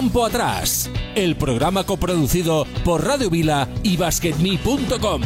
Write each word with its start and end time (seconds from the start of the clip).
Campo 0.00 0.24
Atrás, 0.24 0.90
el 1.14 1.36
programa 1.36 1.84
coproducido 1.84 2.66
por 2.86 3.06
Radio 3.06 3.28
Vila 3.28 3.68
y 3.82 3.98
BasketMe.com. 3.98 5.20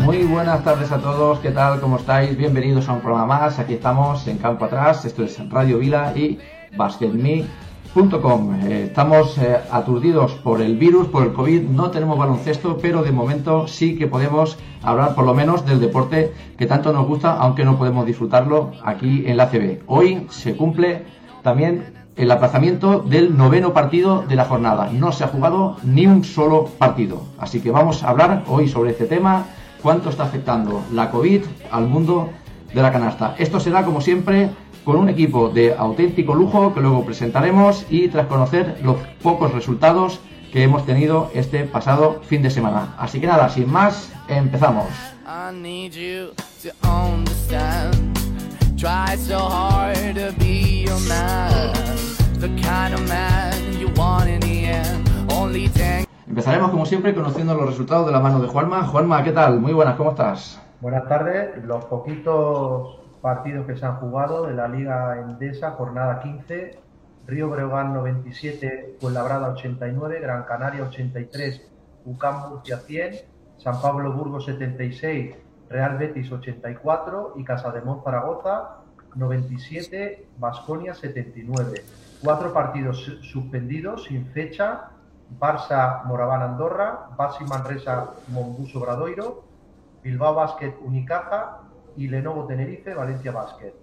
Muy 0.00 0.24
buenas 0.24 0.64
tardes 0.64 0.90
a 0.90 0.98
todos, 0.98 1.38
¿qué 1.38 1.52
tal? 1.52 1.80
¿Cómo 1.80 1.98
estáis? 1.98 2.36
Bienvenidos 2.36 2.88
a 2.88 2.94
un 2.94 3.00
programa 3.00 3.26
más. 3.42 3.60
Aquí 3.60 3.74
estamos 3.74 4.26
en 4.26 4.38
Campo 4.38 4.64
Atrás, 4.64 5.04
esto 5.04 5.22
es 5.22 5.38
Radio 5.50 5.78
Vila 5.78 6.12
y 6.16 6.40
BasketMe.com. 7.94 8.54
Eh, 8.62 8.84
estamos 8.84 9.36
eh, 9.38 9.58
aturdidos 9.70 10.32
por 10.32 10.60
el 10.62 10.76
virus, 10.76 11.08
por 11.08 11.24
el 11.24 11.32
COVID, 11.32 11.62
no 11.62 11.90
tenemos 11.90 12.18
baloncesto, 12.18 12.78
pero 12.80 13.02
de 13.02 13.12
momento 13.12 13.66
sí 13.66 13.96
que 13.96 14.06
podemos 14.06 14.58
hablar 14.82 15.14
por 15.14 15.24
lo 15.24 15.34
menos 15.34 15.66
del 15.66 15.80
deporte 15.80 16.32
que 16.56 16.66
tanto 16.66 16.92
nos 16.92 17.06
gusta, 17.06 17.36
aunque 17.36 17.64
no 17.64 17.76
podemos 17.76 18.06
disfrutarlo 18.06 18.72
aquí 18.84 19.24
en 19.26 19.36
la 19.36 19.48
CB. 19.48 19.82
Hoy 19.86 20.26
se 20.30 20.56
cumple 20.56 21.04
también 21.42 21.94
el 22.16 22.30
aplazamiento 22.30 23.00
del 23.00 23.36
noveno 23.36 23.72
partido 23.72 24.22
de 24.22 24.36
la 24.36 24.44
jornada. 24.44 24.90
No 24.92 25.10
se 25.12 25.24
ha 25.24 25.28
jugado 25.28 25.76
ni 25.82 26.06
un 26.06 26.24
solo 26.24 26.66
partido. 26.78 27.22
Así 27.38 27.60
que 27.60 27.70
vamos 27.70 28.02
a 28.02 28.10
hablar 28.10 28.44
hoy 28.46 28.68
sobre 28.68 28.90
este 28.90 29.06
tema, 29.06 29.46
cuánto 29.82 30.10
está 30.10 30.24
afectando 30.24 30.82
la 30.92 31.10
COVID 31.10 31.42
al 31.70 31.88
mundo 31.88 32.30
de 32.72 32.82
la 32.82 32.92
canasta. 32.92 33.34
Esto 33.38 33.58
será, 33.58 33.84
como 33.84 34.00
siempre, 34.00 34.50
con 34.84 34.96
un 34.96 35.08
equipo 35.08 35.48
de 35.48 35.74
auténtico 35.74 36.34
lujo 36.34 36.74
que 36.74 36.80
luego 36.80 37.04
presentaremos 37.04 37.86
y 37.90 38.08
tras 38.08 38.26
conocer 38.26 38.80
los 38.82 38.96
pocos 39.22 39.52
resultados 39.52 40.20
que 40.52 40.62
hemos 40.62 40.84
tenido 40.84 41.30
este 41.34 41.64
pasado 41.64 42.20
fin 42.22 42.42
de 42.42 42.50
semana. 42.50 42.94
Así 42.98 43.20
que 43.20 43.26
nada, 43.26 43.48
sin 43.48 43.70
más, 43.70 44.12
empezamos. 44.28 44.86
Empezaremos 56.26 56.70
como 56.70 56.86
siempre 56.86 57.14
conociendo 57.14 57.54
los 57.54 57.66
resultados 57.66 58.06
de 58.06 58.12
la 58.12 58.20
mano 58.20 58.40
de 58.40 58.48
Juanma. 58.48 58.84
Juanma, 58.84 59.22
¿qué 59.22 59.32
tal? 59.32 59.60
Muy 59.60 59.72
buenas, 59.72 59.96
¿cómo 59.96 60.10
estás? 60.10 60.60
Buenas 60.80 61.06
tardes. 61.08 61.62
Los 61.64 61.84
poquitos 61.84 62.99
partidos 63.20 63.66
que 63.66 63.76
se 63.76 63.84
han 63.84 63.96
jugado 63.96 64.46
de 64.46 64.54
la 64.54 64.68
Liga 64.68 65.20
Endesa, 65.20 65.72
jornada 65.72 66.20
15, 66.20 66.78
Río 67.26 67.50
Breogán 67.50 67.92
97, 67.92 68.96
Fuenlabrada 69.00 69.50
89, 69.50 70.20
Gran 70.20 70.44
Canaria 70.44 70.84
83, 70.84 71.68
UCAM 72.06 72.48
Murcia 72.48 72.78
100, 72.78 73.20
San 73.58 73.80
Pablo 73.80 74.12
Burgos 74.12 74.46
76, 74.46 75.36
Real 75.68 75.98
Betis 75.98 76.32
84 76.32 77.34
y 77.36 77.44
Casademont 77.44 78.02
Zaragoza 78.02 78.78
97, 79.14 80.26
Basconia 80.38 80.94
79. 80.94 81.84
Cuatro 82.22 82.52
partidos 82.52 83.04
suspendidos 83.22 84.04
sin 84.04 84.26
fecha, 84.26 84.90
Barça 85.38 86.02
Moraván 86.04 86.42
Andorra, 86.42 87.10
Basi 87.16 87.44
Manresa 87.44 88.10
Monbuso 88.28 88.80
Bradoiro, 88.80 89.44
Bilbao 90.02 90.34
Basket 90.34 90.74
Unicaja 90.82 91.69
y 92.00 92.08
Lenovo 92.08 92.46
Tenerife 92.46 92.94
Valencia 92.94 93.30
Basket. 93.30 93.74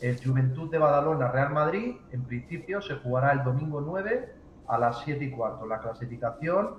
El 0.00 0.18
Juventud 0.24 0.70
de 0.70 0.78
Badalona 0.78 1.28
Real 1.28 1.52
Madrid, 1.52 1.96
en 2.10 2.24
principio, 2.24 2.80
se 2.80 2.94
jugará 2.96 3.32
el 3.32 3.44
domingo 3.44 3.82
9 3.82 4.34
a 4.66 4.78
las 4.78 5.02
7 5.04 5.22
y 5.22 5.30
cuarto. 5.30 5.66
La 5.66 5.80
clasificación, 5.80 6.76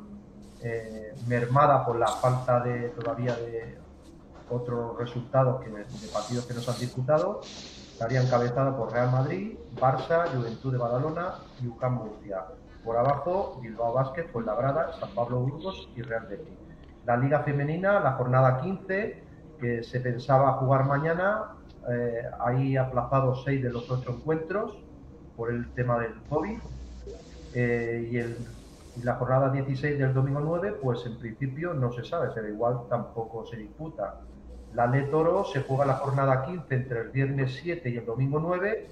eh, 0.63 1.13
mermada 1.27 1.85
por 1.85 1.99
la 1.99 2.07
falta 2.07 2.61
de 2.61 2.89
todavía 2.89 3.35
de 3.35 3.77
otros 4.49 4.97
resultados 4.97 5.63
que, 5.63 5.69
de 5.69 6.07
partidos 6.11 6.47
que 6.47 6.55
nos 6.55 6.67
han 6.67 6.79
disputado, 6.79 7.41
estaría 7.43 8.19
encabezada 8.19 8.75
por 8.75 8.91
Real 8.91 9.11
Madrid, 9.11 9.55
Barça, 9.79 10.27
Juventud 10.33 10.71
de 10.71 10.79
Badalona 10.79 11.35
y 11.61 11.67
UCAM 11.67 11.93
Murcia. 11.93 12.45
Por 12.83 12.97
abajo, 12.97 13.59
Bilbao 13.61 13.93
Basket, 13.93 14.31
Fuenlabrada, 14.31 14.93
San 14.99 15.09
Pablo 15.11 15.41
Burgos 15.41 15.89
y 15.95 16.01
Real 16.01 16.25
Betis. 16.25 16.57
La 17.05 17.17
Liga 17.17 17.41
Femenina, 17.41 17.99
la 17.99 18.13
jornada 18.13 18.61
15, 18.61 19.26
que 19.59 19.83
se 19.83 19.99
pensaba 19.99 20.53
jugar 20.53 20.85
mañana, 20.85 21.55
eh, 21.89 22.23
hay 22.39 22.77
aplazado 22.77 23.35
seis 23.43 23.61
de 23.63 23.69
los 23.69 23.89
ocho 23.89 24.11
encuentros 24.11 24.77
por 25.35 25.51
el 25.51 25.69
tema 25.73 25.99
del 25.99 26.13
COVID. 26.29 26.57
Eh, 27.53 28.09
y, 28.11 28.17
el, 28.17 28.37
y 28.97 29.03
la 29.03 29.15
jornada 29.15 29.49
16 29.49 29.97
del 29.97 30.13
domingo 30.13 30.39
9, 30.39 30.77
pues 30.81 31.05
en 31.05 31.17
principio 31.17 31.73
no 31.73 31.91
se 31.91 32.03
sabe, 32.03 32.33
será 32.33 32.49
igual 32.49 32.81
tampoco 32.89 33.45
se 33.45 33.57
disputa. 33.57 34.21
La 34.73 34.87
Ley 34.87 35.07
Toro 35.09 35.45
se 35.45 35.61
juega 35.61 35.85
la 35.85 35.95
jornada 35.95 36.45
15 36.45 36.75
entre 36.75 37.01
el 37.01 37.09
viernes 37.09 37.57
7 37.61 37.89
y 37.89 37.97
el 37.97 38.05
domingo 38.05 38.39
9. 38.39 38.87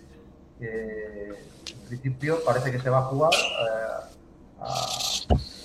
Eh, 0.61 1.33
en 1.71 1.87
principio 1.87 2.37
parece 2.45 2.71
que 2.71 2.79
se 2.79 2.89
va 2.89 2.99
a 2.99 3.03
jugar 3.03 3.31
eh, 3.33 4.15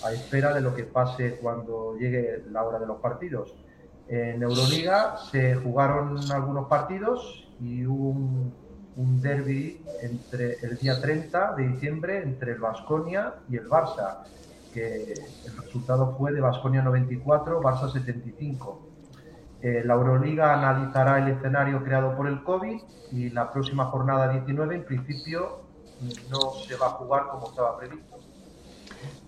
a, 0.05 0.13
espera 0.13 0.53
de 0.53 0.61
lo 0.61 0.75
que 0.75 0.85
pase 0.85 1.37
cuando 1.37 1.97
llegue 1.97 2.43
la 2.51 2.65
hora 2.65 2.79
de 2.79 2.87
los 2.87 3.01
partidos. 3.01 3.55
En 4.13 4.43
Euroliga 4.43 5.19
se 5.31 5.55
jugaron 5.55 6.19
algunos 6.33 6.67
partidos 6.67 7.49
y 7.61 7.87
hubo 7.87 8.11
un, 8.97 9.23
derby 9.23 9.81
entre 10.03 10.55
el 10.63 10.77
día 10.79 11.01
30 11.01 11.55
de 11.55 11.69
diciembre 11.69 12.21
entre 12.21 12.53
el 12.53 12.59
Vasconia 12.59 13.35
y 13.49 13.57
el 13.57 13.69
Barça, 13.69 14.25
que 14.75 15.15
el 15.47 15.57
resultado 15.57 16.17
fue 16.19 16.33
de 16.33 16.41
Vasconia 16.41 16.83
94, 16.83 17.63
Barça 17.63 17.89
75. 17.89 18.81
Eh, 19.63 19.83
la 19.85 19.95
Euroliga 19.95 20.55
analizará 20.55 21.19
el 21.19 21.29
escenario 21.29 21.85
creado 21.85 22.17
por 22.17 22.27
el 22.27 22.43
COVID 22.43 22.83
y 23.13 23.31
la 23.31 23.53
próxima 23.53 23.85
jornada 23.87 24.33
19 24.33 24.75
en 24.75 24.85
principio 24.85 25.61
no 26.29 26.53
se 26.67 26.75
va 26.75 26.87
a 26.87 26.91
jugar 26.91 27.29
como 27.29 27.49
estaba 27.49 27.79
previsto. 27.79 28.20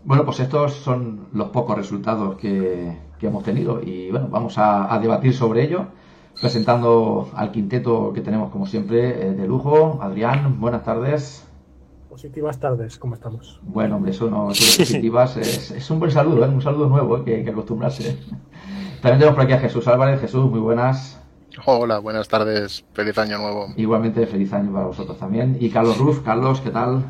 Bueno, 0.04 0.24
pues 0.24 0.40
estos 0.40 0.74
son 0.74 1.28
los 1.32 1.50
pocos 1.50 1.76
resultados 1.76 2.36
que, 2.36 2.98
que 3.18 3.26
hemos 3.26 3.44
tenido 3.44 3.80
y 3.82 4.10
bueno, 4.10 4.28
vamos 4.28 4.58
a, 4.58 4.92
a, 4.92 4.98
debatir 4.98 5.32
sobre 5.32 5.62
ello 5.64 5.86
presentando 6.40 7.30
al 7.34 7.52
quinteto 7.52 8.12
que 8.12 8.20
tenemos 8.20 8.50
como 8.50 8.66
siempre 8.66 9.28
eh, 9.28 9.32
de 9.32 9.46
lujo. 9.46 10.00
Adrián, 10.02 10.60
buenas 10.60 10.84
tardes. 10.84 11.44
Positivas 12.08 12.58
tardes, 12.58 12.98
¿cómo 12.98 13.14
estamos? 13.14 13.60
Bueno, 13.62 13.96
hombre, 13.96 14.10
eso 14.10 14.28
no 14.28 14.50
es 14.50 14.76
positivas, 14.78 15.36
es, 15.36 15.70
es, 15.70 15.90
un 15.90 15.98
buen 15.98 16.10
saludo, 16.10 16.44
¿eh? 16.44 16.48
un 16.48 16.60
saludo 16.60 16.88
nuevo 16.88 17.18
¿eh? 17.18 17.44
que 17.44 17.50
acostumbrarse. 17.50 18.18
También 19.00 19.18
tenemos 19.18 19.34
por 19.34 19.44
aquí 19.44 19.52
a 19.52 19.58
Jesús 19.58 19.88
Álvarez. 19.88 20.20
Jesús, 20.20 20.48
muy 20.48 20.60
buenas. 20.60 21.18
Hola, 21.64 21.98
buenas 21.98 22.28
tardes. 22.28 22.84
Feliz 22.92 23.18
año 23.18 23.38
nuevo. 23.38 23.68
Igualmente, 23.76 24.26
feliz 24.26 24.52
año 24.52 24.72
para 24.72 24.86
vosotros 24.86 25.18
también. 25.18 25.56
Y 25.58 25.70
Carlos 25.70 25.98
Ruf, 25.98 26.20
Carlos, 26.20 26.60
¿qué 26.60 26.70
tal? 26.70 27.04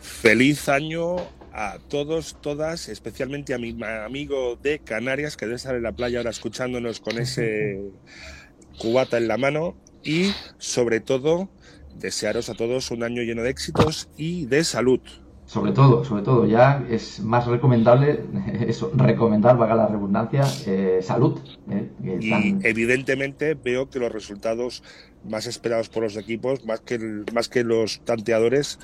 Feliz 0.00 0.68
año 0.68 1.16
a 1.60 1.78
todos, 1.78 2.38
todas, 2.40 2.88
especialmente 2.88 3.52
a 3.52 3.58
mi 3.58 3.76
amigo 3.82 4.56
de 4.56 4.78
Canarias, 4.78 5.36
que 5.36 5.44
debe 5.44 5.56
estar 5.56 5.74
en 5.74 5.82
la 5.82 5.92
playa 5.92 6.18
ahora 6.18 6.30
escuchándonos 6.30 7.00
con 7.00 7.18
ese 7.18 7.90
cubata 8.78 9.18
en 9.18 9.28
la 9.28 9.36
mano. 9.36 9.76
Y 10.02 10.32
sobre 10.56 11.00
todo, 11.00 11.50
desearos 11.96 12.48
a 12.48 12.54
todos 12.54 12.90
un 12.90 13.02
año 13.02 13.20
lleno 13.22 13.42
de 13.42 13.50
éxitos 13.50 14.08
y 14.16 14.46
de 14.46 14.64
salud 14.64 15.00
sobre 15.44 15.72
todo, 15.72 16.04
sobre 16.04 16.22
todo, 16.22 16.46
ya 16.46 16.86
es 16.88 17.18
más 17.18 17.44
recomendable, 17.48 18.20
eso, 18.68 18.92
recomendar, 18.94 19.58
vaga 19.58 19.74
la 19.74 19.88
redundancia, 19.88 20.44
eh, 20.64 21.00
salud. 21.02 21.40
Eh, 21.68 21.90
y 22.20 22.64
evidentemente 22.64 23.54
veo 23.54 23.90
que 23.90 23.98
los 23.98 24.12
resultados 24.12 24.84
más 25.28 25.48
esperados 25.48 25.88
por 25.88 26.04
los 26.04 26.16
equipos, 26.16 26.64
más 26.64 26.82
que, 26.82 27.00
más 27.34 27.48
que 27.48 27.64
los 27.64 28.00
tanteadores, 28.04 28.78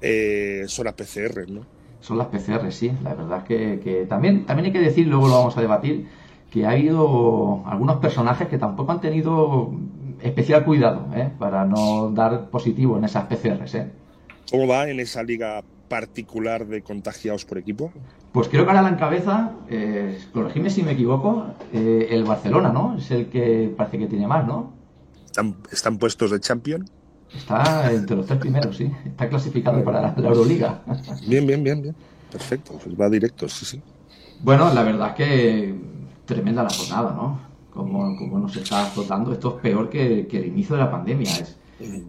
eh, 0.00 0.64
son 0.66 0.86
las 0.86 0.94
PCR, 0.94 1.46
¿no? 1.50 1.77
Son 2.00 2.18
las 2.18 2.28
PCR, 2.28 2.70
sí. 2.70 2.92
La 3.02 3.14
verdad 3.14 3.38
es 3.38 3.44
que, 3.44 3.80
que, 3.80 4.06
también, 4.06 4.46
también 4.46 4.66
hay 4.66 4.72
que 4.72 4.80
decir, 4.80 5.06
luego 5.06 5.28
lo 5.28 5.34
vamos 5.34 5.56
a 5.56 5.60
debatir, 5.60 6.08
que 6.50 6.64
ha 6.64 6.70
habido 6.70 7.62
algunos 7.66 7.96
personajes 7.96 8.48
que 8.48 8.58
tampoco 8.58 8.92
han 8.92 9.00
tenido 9.00 9.72
especial 10.22 10.64
cuidado 10.64 11.06
¿eh? 11.14 11.30
para 11.38 11.64
no 11.64 12.10
dar 12.10 12.50
positivo 12.50 12.96
en 12.98 13.04
esas 13.04 13.24
PCRs. 13.24 13.74
¿eh? 13.74 13.90
¿Cómo 14.50 14.66
va 14.66 14.88
en 14.88 15.00
esa 15.00 15.22
liga 15.22 15.62
particular 15.88 16.66
de 16.66 16.82
contagiados 16.82 17.44
por 17.44 17.58
equipo? 17.58 17.92
Pues 18.32 18.48
creo 18.48 18.64
que 18.64 18.70
ahora 18.70 18.82
la 18.82 18.90
encabeza, 18.90 19.52
eh, 19.68 20.18
corregime 20.32 20.70
si 20.70 20.82
me 20.82 20.92
equivoco, 20.92 21.46
eh, 21.72 22.08
el 22.10 22.24
Barcelona, 22.24 22.70
¿no? 22.70 22.96
Es 22.96 23.10
el 23.10 23.26
que 23.28 23.72
parece 23.74 23.98
que 23.98 24.06
tiene 24.06 24.26
más, 24.26 24.46
¿no? 24.46 24.72
¿Están, 25.24 25.56
están 25.70 25.98
puestos 25.98 26.30
de 26.30 26.40
champion? 26.40 26.84
Está 27.34 27.92
entre 27.92 28.16
los 28.16 28.26
tres 28.26 28.38
primeros, 28.38 28.76
sí. 28.76 28.90
Está 29.04 29.28
clasificado 29.28 29.82
para 29.84 30.00
la, 30.00 30.14
Euroliga. 30.16 30.82
Bien, 31.26 31.46
bien, 31.46 31.62
bien, 31.62 31.82
bien. 31.82 31.96
Perfecto, 32.30 32.78
pues 32.82 32.98
va 32.98 33.08
directo, 33.08 33.48
sí, 33.48 33.64
sí. 33.64 33.82
Bueno, 34.40 34.72
la 34.72 34.82
verdad 34.82 35.08
es 35.08 35.14
que 35.14 35.74
tremenda 36.24 36.62
la 36.62 36.70
jornada, 36.70 37.12
¿no? 37.12 37.40
Como, 37.70 38.16
como 38.16 38.38
nos 38.38 38.56
está 38.56 38.86
azotando. 38.86 39.32
Esto 39.32 39.56
es 39.56 39.62
peor 39.62 39.88
que, 39.88 40.26
que 40.26 40.38
el 40.38 40.46
inicio 40.46 40.76
de 40.76 40.82
la 40.82 40.90
pandemia. 40.90 41.30
Es, 41.30 41.56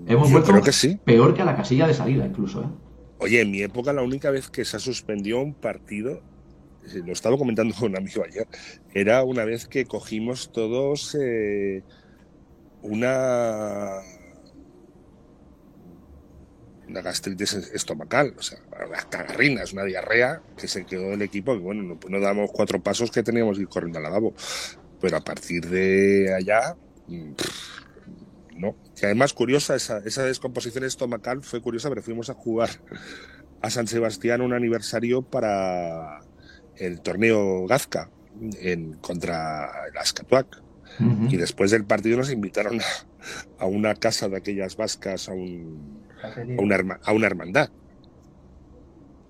hemos 0.08 0.32
vuelto 0.32 0.72
sí. 0.72 1.00
peor 1.04 1.34
que 1.34 1.42
a 1.42 1.46
la 1.46 1.56
casilla 1.56 1.88
de 1.88 1.94
salida, 1.94 2.26
incluso, 2.26 2.62
¿eh? 2.62 2.68
Oye, 3.22 3.42
en 3.42 3.52
mi 3.52 3.62
época 3.62 3.92
la 3.92 4.02
única 4.02 4.32
vez 4.32 4.50
que 4.50 4.64
se 4.64 4.80
suspendió 4.80 5.42
un 5.42 5.54
partido 5.54 6.22
lo 7.06 7.14
estaba 7.14 7.38
comentando 7.38 7.76
con 7.76 7.92
un 7.92 7.98
amigo 7.98 8.24
ayer, 8.26 8.48
era 8.94 9.24
una 9.24 9.46
vez 9.46 9.68
que 9.68 9.86
cogimos 9.86 10.52
todos 10.52 11.16
eh, 11.20 11.84
una 12.82 13.98
una 16.90 17.02
gastritis 17.02 17.54
estomacal, 17.54 18.34
o 18.38 18.42
sea, 18.42 18.60
las 18.90 19.06
cagarrinas, 19.06 19.74
una 19.74 19.84
diarrea 19.84 20.42
que 20.58 20.68
se 20.68 20.86
quedó 20.86 21.14
el 21.14 21.22
equipo, 21.22 21.54
que 21.54 21.60
bueno, 21.60 21.84
no, 21.84 22.00
pues 22.00 22.12
no 22.12 22.20
damos 22.20 22.50
cuatro 22.52 22.82
pasos 22.82 23.12
que 23.12 23.24
teníamos 23.24 23.58
que 23.58 23.64
ir 23.64 23.70
corriendo 23.70 24.00
al 24.00 24.04
lavabo. 24.04 24.34
Pero 25.00 25.18
a 25.18 25.22
partir 25.22 25.68
de 25.68 26.34
allá, 26.34 26.76
mm, 27.08 27.32
no. 28.56 28.76
Y 29.02 29.06
además, 29.06 29.34
curiosa, 29.34 29.76
esa, 29.76 30.00
esa 30.00 30.24
descomposición 30.24 30.84
estomacal 30.84 31.42
fue 31.44 31.62
curiosa, 31.62 31.90
pero 31.90 32.02
fuimos 32.02 32.30
a 32.30 32.34
jugar 32.34 32.70
a 33.62 33.70
San 33.70 33.88
Sebastián 33.88 34.42
un 34.42 34.54
aniversario 34.54 35.22
para 35.22 36.20
el 36.76 37.02
torneo 37.02 37.66
Gazca 37.68 38.10
en, 38.60 38.94
contra 38.96 39.88
el 39.90 39.98
Ascatuac. 39.98 40.64
Y 41.30 41.38
después 41.38 41.72
del 41.72 41.86
partido 41.86 42.18
nos 42.18 42.30
invitaron 42.30 42.82
a, 42.82 43.64
a, 43.64 43.66
una 43.68 43.96
casa 43.96 44.28
de 44.28 44.36
aquellas 44.36 44.76
vascas, 44.76 45.30
a, 45.30 45.34
un, 45.34 45.99
a, 46.24 46.62
una, 46.62 47.00
a 47.04 47.14
una 47.14 47.28
hermandad. 47.28 47.70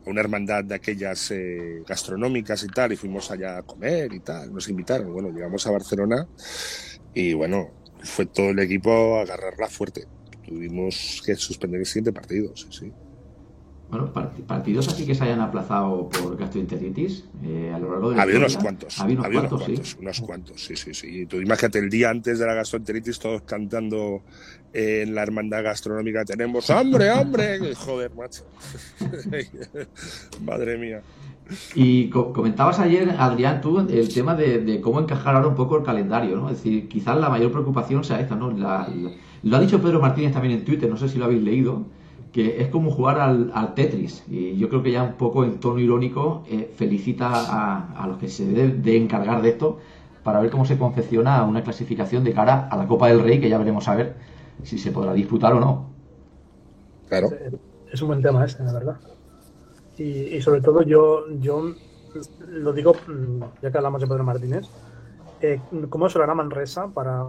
A 0.06 0.10
una 0.10 0.22
hermandad 0.22 0.64
de 0.64 0.76
aquellas 0.76 1.32
eh, 1.32 1.84
gastronómicas 1.88 2.64
y 2.64 2.68
tal, 2.68 2.94
y 2.94 2.96
fuimos 2.96 3.30
allá 3.32 3.58
a 3.58 3.64
comer 3.64 4.14
y 4.14 4.20
tal. 4.22 4.54
Nos 4.54 4.68
invitaron. 4.70 5.12
Bueno, 5.14 5.30
llegamos 5.30 5.66
a 5.68 5.72
Barcelona 5.72 6.28
y 7.14 7.34
bueno, 7.34 7.72
fue 8.04 8.26
todo 8.26 8.50
el 8.50 8.60
equipo 8.60 9.18
a 9.18 9.22
agarrarla 9.22 9.68
fuerte. 9.68 10.08
Tuvimos 10.46 11.22
que 11.26 11.36
suspender 11.36 11.82
el 11.82 11.86
siguiente 11.86 12.14
partido, 12.14 12.56
sí, 12.56 12.68
sí. 12.72 12.92
Bueno, 13.90 14.14
partidos 14.14 14.88
así 14.88 15.04
que 15.04 15.16
se 15.16 15.24
hayan 15.24 15.42
aplazado 15.42 16.10
por 16.10 16.38
gastroenteritis 16.38 17.26
eh, 17.44 17.72
a 17.74 17.80
lo 17.80 17.92
largo 17.92 18.12
de 18.12 18.22
Había 18.22 18.38
unos 18.38 18.58
cuantos. 18.58 19.00
Había 19.00 19.20
unos, 19.20 19.32
cuantos, 19.32 19.52
unos 19.52 19.72
cuantos, 19.72 19.90
sí. 19.90 19.98
unos 20.00 20.22
cuantos, 20.22 20.64
sí, 20.64 20.76
sí, 20.76 20.94
sí. 20.94 21.26
Tú 21.26 21.38
imagínate 21.38 21.80
el 21.80 21.90
día 21.90 22.12
antes 22.12 22.38
de 22.38 22.46
la 22.46 22.54
gastroenteritis 22.54 23.18
todos 23.18 23.42
cantando 23.42 24.22
eh, 24.74 25.04
en 25.08 25.16
la 25.16 25.24
hermandad 25.24 25.64
gastronómica 25.64 26.24
tenemos 26.24 26.70
hambre, 26.70 27.10
hambre. 27.10 27.74
Joder, 27.76 28.12
macho. 28.14 28.44
Madre 30.46 30.78
mía. 30.78 31.02
Y 31.74 32.10
co 32.10 32.32
comentabas 32.32 32.80
ayer, 32.80 33.16
Adrián, 33.18 33.60
tú, 33.60 33.80
el 33.80 34.14
tema 34.14 34.36
de, 34.36 34.60
de, 34.60 34.82
cómo 34.82 35.00
encajar 35.00 35.36
ahora 35.36 35.48
un 35.48 35.56
poco 35.56 35.78
el 35.78 35.84
calendario, 35.84 36.36
¿no? 36.36 36.52
Es 36.52 36.58
decir, 36.58 36.88
quizás 36.88 37.18
la 37.18 37.30
mayor 37.30 37.52
preocupación 37.52 38.04
sea 38.04 38.20
esta, 38.20 38.36
¿no? 38.36 38.52
La, 38.52 38.88
la, 38.88 39.12
lo 39.42 39.58
ha 39.58 39.60
dicho 39.60 39.82
Pedro 39.82 40.00
Martínez 40.00 40.32
también 40.34 40.60
en 40.60 40.66
Twitter, 40.66 40.88
no 40.88 40.98
sé 40.98 41.10
si 41.10 41.18
lo 41.18 41.26
habéis 41.26 41.42
leído, 41.42 41.88
que 42.32 42.62
es 42.62 42.68
como 42.70 42.92
jugar 42.92 43.20
al, 43.20 43.52
al 43.54 43.74
Tetris. 43.74 44.24
Y 44.28 44.58
yo 44.58 44.70
creo 44.70 44.84
que 44.84 44.92
ya 44.92 45.04
un 45.04 45.14
poco 45.14 45.44
en 45.44 45.60
tono 45.60 45.80
irónico 45.80 46.44
eh, 46.50 46.72
felicita 46.76 47.30
a, 47.30 48.04
a, 48.04 48.08
los 48.08 48.18
que 48.18 48.28
se 48.28 48.46
deben 48.46 48.82
de 48.82 48.98
encargar 48.98 49.42
de 49.42 49.50
esto 49.50 49.80
para 50.24 50.40
ver 50.40 50.52
cómo 50.52 50.66
se 50.66 50.78
confecciona 50.78 51.44
una 51.44 51.64
clasificación 51.64 52.24
de 52.24 52.34
cara 52.34 52.68
a 52.68 52.78
la 52.78 52.88
Copa 52.88 53.08
del 53.08 53.22
Rey, 53.22 53.40
que 53.40 53.50
ya 53.50 53.58
veremos 53.58 53.88
a 53.88 53.96
ver 53.96 54.16
si 54.64 54.78
se 54.78 54.92
podrá 54.92 55.14
disputar 55.14 55.54
o 55.54 55.60
no. 55.60 55.90
Claro. 57.08 57.30
Es 57.92 58.02
un 58.02 58.10
buen 58.10 58.22
tema 58.22 58.46
este, 58.46 58.64
la 58.64 58.74
verdad. 58.74 58.98
Y, 59.98 60.04
y, 60.04 60.42
sobre 60.42 60.62
todo 60.62 60.84
yo, 60.84 61.26
yo 61.40 61.74
lo 62.48 62.74
digo, 62.74 62.94
ya 63.62 63.72
que 63.72 63.78
hablamos 63.78 64.02
de 64.02 64.08
Pedro 64.08 64.24
Martínez, 64.24 64.68
eh, 65.42 65.60
¿cómo 65.90 66.10
se 66.10 66.18
lo 66.18 66.24
hará 66.24 66.36
Manresa 66.36 66.88
para 66.88 67.26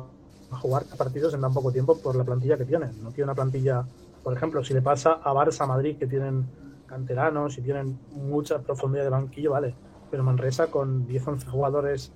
jugar 0.50 0.84
partidos 0.96 1.34
en 1.34 1.40
tan 1.40 1.52
poco 1.52 1.72
tiempo 1.72 1.98
por 1.98 2.16
la 2.16 2.24
plantilla 2.24 2.56
que 2.56 2.64
tiene? 2.64 2.86
No 3.02 3.10
tiene 3.10 3.24
una 3.24 3.34
plantilla, 3.34 3.84
por 4.22 4.36
ejemplo, 4.36 4.62
si 4.64 4.74
le 4.74 4.82
pasa 4.82 5.20
a 5.22 5.32
Barça, 5.32 5.66
Madrid, 5.66 5.96
que 5.96 6.06
tienen 6.06 6.46
canteranos 6.86 7.56
y 7.58 7.62
tienen 7.62 7.98
mucha 8.12 8.58
profundidad 8.60 9.04
de 9.04 9.10
banquillo, 9.10 9.52
vale, 9.52 9.74
pero 10.10 10.24
Manresa 10.24 10.68
con 10.68 11.06
10, 11.06 11.28
11 11.28 11.46
jugadores, 11.46 12.12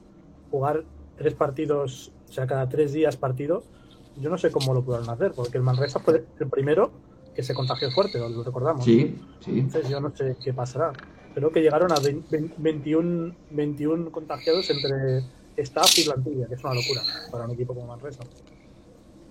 jugar 0.51 0.85
tres 1.17 1.35
partidos, 1.35 2.13
o 2.29 2.33
sea, 2.33 2.47
cada 2.47 2.69
tres 2.69 2.93
días 2.93 3.17
partido, 3.17 3.63
yo 4.17 4.31
no 4.31 4.39
sé 4.39 4.51
cómo 4.51 4.75
lo 4.75 4.83
pudieron 4.83 5.09
hacer, 5.11 5.33
porque 5.33 5.59
el 5.59 5.65
Manresa 5.65 5.99
fue 6.01 6.25
el 6.39 6.49
primero 6.49 6.91
que 7.35 7.43
se 7.43 7.55
contagió 7.55 7.91
fuerte, 7.91 8.19
lo 8.19 8.43
recordamos. 8.43 8.85
Sí, 8.85 9.19
sí. 9.41 9.59
Entonces 9.59 9.89
yo 9.89 10.01
no 10.01 10.15
sé 10.15 10.37
qué 10.43 10.53
pasará. 10.53 10.93
Creo 11.35 11.51
que 11.51 11.61
llegaron 11.61 11.91
a 11.91 11.97
20, 11.99 12.53
21, 12.59 13.35
21 13.51 14.13
contagiados 14.13 14.71
entre 14.71 15.25
staff 15.57 15.99
y 15.99 16.05
plantilla, 16.05 16.47
que 16.47 16.55
es 16.55 16.63
una 16.63 16.75
locura 16.75 17.03
para 17.31 17.45
un 17.45 17.51
equipo 17.53 17.75
como 17.75 17.89
Manresa. 17.89 18.23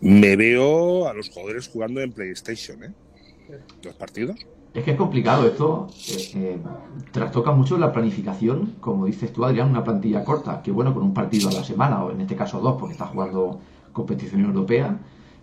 Me 0.04 0.36
veo 0.36 1.08
a 1.08 1.14
los 1.14 1.30
jugadores 1.30 1.70
jugando 1.70 2.02
en 2.02 2.12
PlayStation, 2.12 2.84
¿eh? 2.84 2.94
Los 3.84 3.96
partidos. 3.96 4.36
Es 4.74 4.84
que 4.84 4.92
es 4.92 4.98
complicado 4.98 5.48
esto. 5.48 5.88
Eh, 6.10 6.32
eh, 6.36 6.60
trastoca 7.14 7.54
mucho 7.54 7.78
la 7.78 7.94
planificación, 7.94 8.76
como 8.82 9.06
dices 9.06 9.32
tú, 9.32 9.46
Adrián, 9.46 9.70
una 9.70 9.82
plantilla 9.82 10.26
corta, 10.26 10.62
que 10.62 10.72
bueno, 10.72 10.94
con 10.94 11.04
un 11.04 11.14
partido 11.14 11.48
a 11.48 11.54
la 11.54 11.64
semana, 11.64 12.04
o 12.04 12.12
en 12.12 12.20
este 12.20 12.36
caso 12.36 12.60
dos, 12.60 12.76
porque 12.78 12.92
está 12.92 13.06
jugando 13.06 13.62
competición 13.94 14.44
europea, 14.44 15.00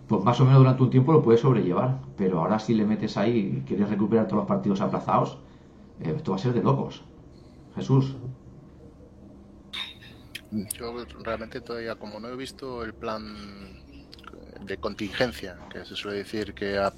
pues 0.07 0.23
más 0.23 0.39
o 0.39 0.45
menos 0.45 0.59
durante 0.59 0.83
un 0.83 0.91
tiempo 0.91 1.11
lo 1.11 1.23
puedes 1.23 1.41
sobrellevar. 1.41 1.99
Pero 2.15 2.37
ahora 2.39 2.59
si 2.59 2.75
le 2.75 2.85
metes 2.85 3.17
ahí 3.17 3.63
y 3.63 3.67
quieres 3.67 3.89
recuperar 3.89 4.27
todos 4.27 4.41
los 4.41 4.47
partidos 4.47 4.79
aplazados, 4.81 5.39
eh, 6.01 6.13
esto 6.15 6.33
va 6.33 6.37
a 6.37 6.39
ser 6.39 6.53
de 6.53 6.61
locos. 6.61 7.03
Jesús. 7.73 8.15
Yo 10.51 10.93
realmente 11.23 11.61
todavía, 11.61 11.95
como 11.95 12.19
no 12.19 12.27
he 12.27 12.35
visto 12.35 12.83
el 12.83 12.93
plan 12.93 13.33
de 14.65 14.77
contingencia, 14.77 15.57
que 15.71 15.85
se 15.85 15.95
suele 15.95 16.19
decir 16.19 16.53
que 16.53 16.77
ha, 16.77 16.93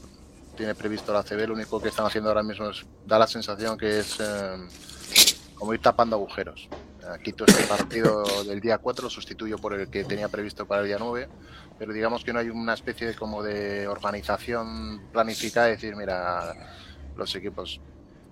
tiene 0.56 0.76
previsto 0.76 1.14
la 1.14 1.24
CB, 1.24 1.48
lo 1.48 1.54
único 1.54 1.82
que 1.82 1.90
están 1.90 2.06
haciendo 2.06 2.30
ahora 2.30 2.44
mismo 2.44 2.70
es, 2.70 2.86
da 3.06 3.18
la 3.18 3.28
sensación 3.28 3.78
que 3.78 4.00
es 4.00 4.18
eh, 4.20 4.58
como 5.56 5.74
ir 5.74 5.82
tapando 5.82 6.16
agujeros. 6.16 6.70
Quito 7.22 7.44
este 7.46 7.64
partido 7.64 8.24
del 8.46 8.62
día 8.62 8.78
4, 8.78 9.04
lo 9.04 9.10
sustituyo 9.10 9.58
por 9.58 9.74
el 9.74 9.90
que 9.90 10.06
tenía 10.06 10.30
previsto 10.30 10.66
para 10.66 10.82
el 10.82 10.88
día 10.88 10.98
9, 10.98 11.28
pero 11.78 11.92
digamos 11.92 12.24
que 12.24 12.32
no 12.32 12.40
hay 12.40 12.50
una 12.50 12.74
especie 12.74 13.08
de 13.08 13.16
como 13.16 13.44
de 13.44 13.90
organización 13.90 15.02
planificada, 15.12 15.66
de 15.66 15.74
decir, 15.74 15.98
mira, 15.98 16.54
los 17.18 17.36
equipos 17.36 17.82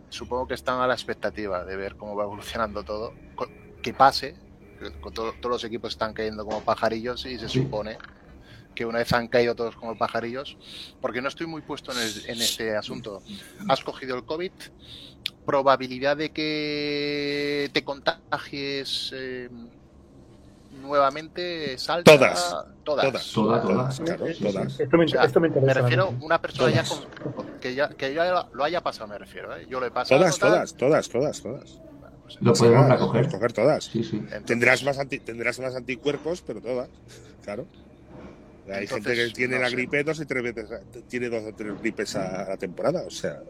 supongo 0.07 0.47
que 0.47 0.53
están 0.53 0.79
a 0.79 0.87
la 0.87 0.93
expectativa 0.93 1.65
de 1.65 1.75
ver 1.75 1.95
cómo 1.95 2.15
va 2.15 2.23
evolucionando 2.23 2.83
todo, 2.83 3.13
que 3.81 3.93
pase, 3.93 4.35
todo, 5.13 5.33
todos 5.33 5.51
los 5.51 5.63
equipos 5.65 5.91
están 5.91 6.13
cayendo 6.13 6.45
como 6.45 6.61
pajarillos 6.61 7.25
y 7.25 7.37
se 7.37 7.49
supone 7.49 7.97
que 8.81 8.85
una 8.87 8.97
vez 8.97 9.13
han 9.13 9.27
caído 9.27 9.53
todos 9.53 9.75
como 9.75 9.95
pajarillos, 9.95 10.57
porque 11.01 11.21
no 11.21 11.27
estoy 11.27 11.45
muy 11.45 11.61
puesto 11.61 11.91
en, 11.91 11.99
el, 11.99 12.25
en 12.29 12.41
este 12.41 12.75
asunto. 12.75 13.21
Has 13.69 13.83
cogido 13.83 14.15
el 14.15 14.23
COVID, 14.25 14.51
probabilidad 15.45 16.17
de 16.17 16.31
que 16.31 17.69
te 17.73 17.83
contagies 17.83 19.11
eh, 19.13 19.49
nuevamente 20.81 21.77
salta. 21.77 22.11
Todas. 22.17 22.55
Todas. 22.83 23.05
Todas. 23.05 23.31
Todas. 23.31 23.63
Todas. 23.63 23.99
Claro, 23.99 24.25
todas. 24.41 24.79
Esto 24.79 24.97
me, 24.97 25.05
O 25.05 25.07
sea, 25.07 25.23
esto 25.25 25.39
me 25.39 25.47
interesa. 25.49 25.67
me 25.67 25.73
refiero 25.81 26.03
a 26.05 26.25
una 26.25 26.41
persona 26.41 26.71
ya, 26.71 26.83
con, 26.83 27.59
que 27.59 27.75
ya 27.75 27.89
que 27.89 28.13
ya 28.15 28.47
lo 28.51 28.63
haya 28.63 28.81
pasado, 28.81 29.07
me 29.09 29.19
refiero. 29.19 29.55
¿eh? 29.55 29.67
Yo 29.69 29.79
lo 29.79 29.85
he 29.85 29.91
pasado. 29.91 30.19
Todas, 30.19 30.39
todas, 30.39 30.73
todas, 30.75 31.09
todas, 31.09 31.41
todas. 31.43 31.79
Lo 32.39 32.53
podemos 32.53 32.89
recoger. 32.89 33.29
Coger 33.29 33.53
todas. 33.53 33.83
Sí, 33.83 34.03
sí. 34.03 34.15
entonces- 34.17 34.45
Tendrás 34.45 34.83
más, 34.83 34.97
anti- 34.97 35.19
tendrás 35.19 35.59
más 35.59 35.75
anticuerpos, 35.75 36.41
pero 36.41 36.61
todas. 36.61 36.89
Claro. 37.43 37.67
Hay 38.67 38.83
Entonces, 38.83 38.89
gente 38.89 39.27
que 39.27 39.33
tiene 39.33 39.55
no 39.55 39.61
la 39.63 39.69
sé. 39.69 39.75
gripe 39.75 40.03
dos 40.03 40.19
y 40.21 40.25
tres 40.25 40.43
veces, 40.43 40.69
tiene 41.07 41.29
dos 41.29 41.43
o 41.43 41.53
tres 41.53 41.79
gripes 41.81 42.15
a 42.15 42.49
la 42.49 42.57
temporada. 42.57 43.03
O 43.07 43.09
sea, 43.09 43.41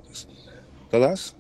todas. 0.90 1.36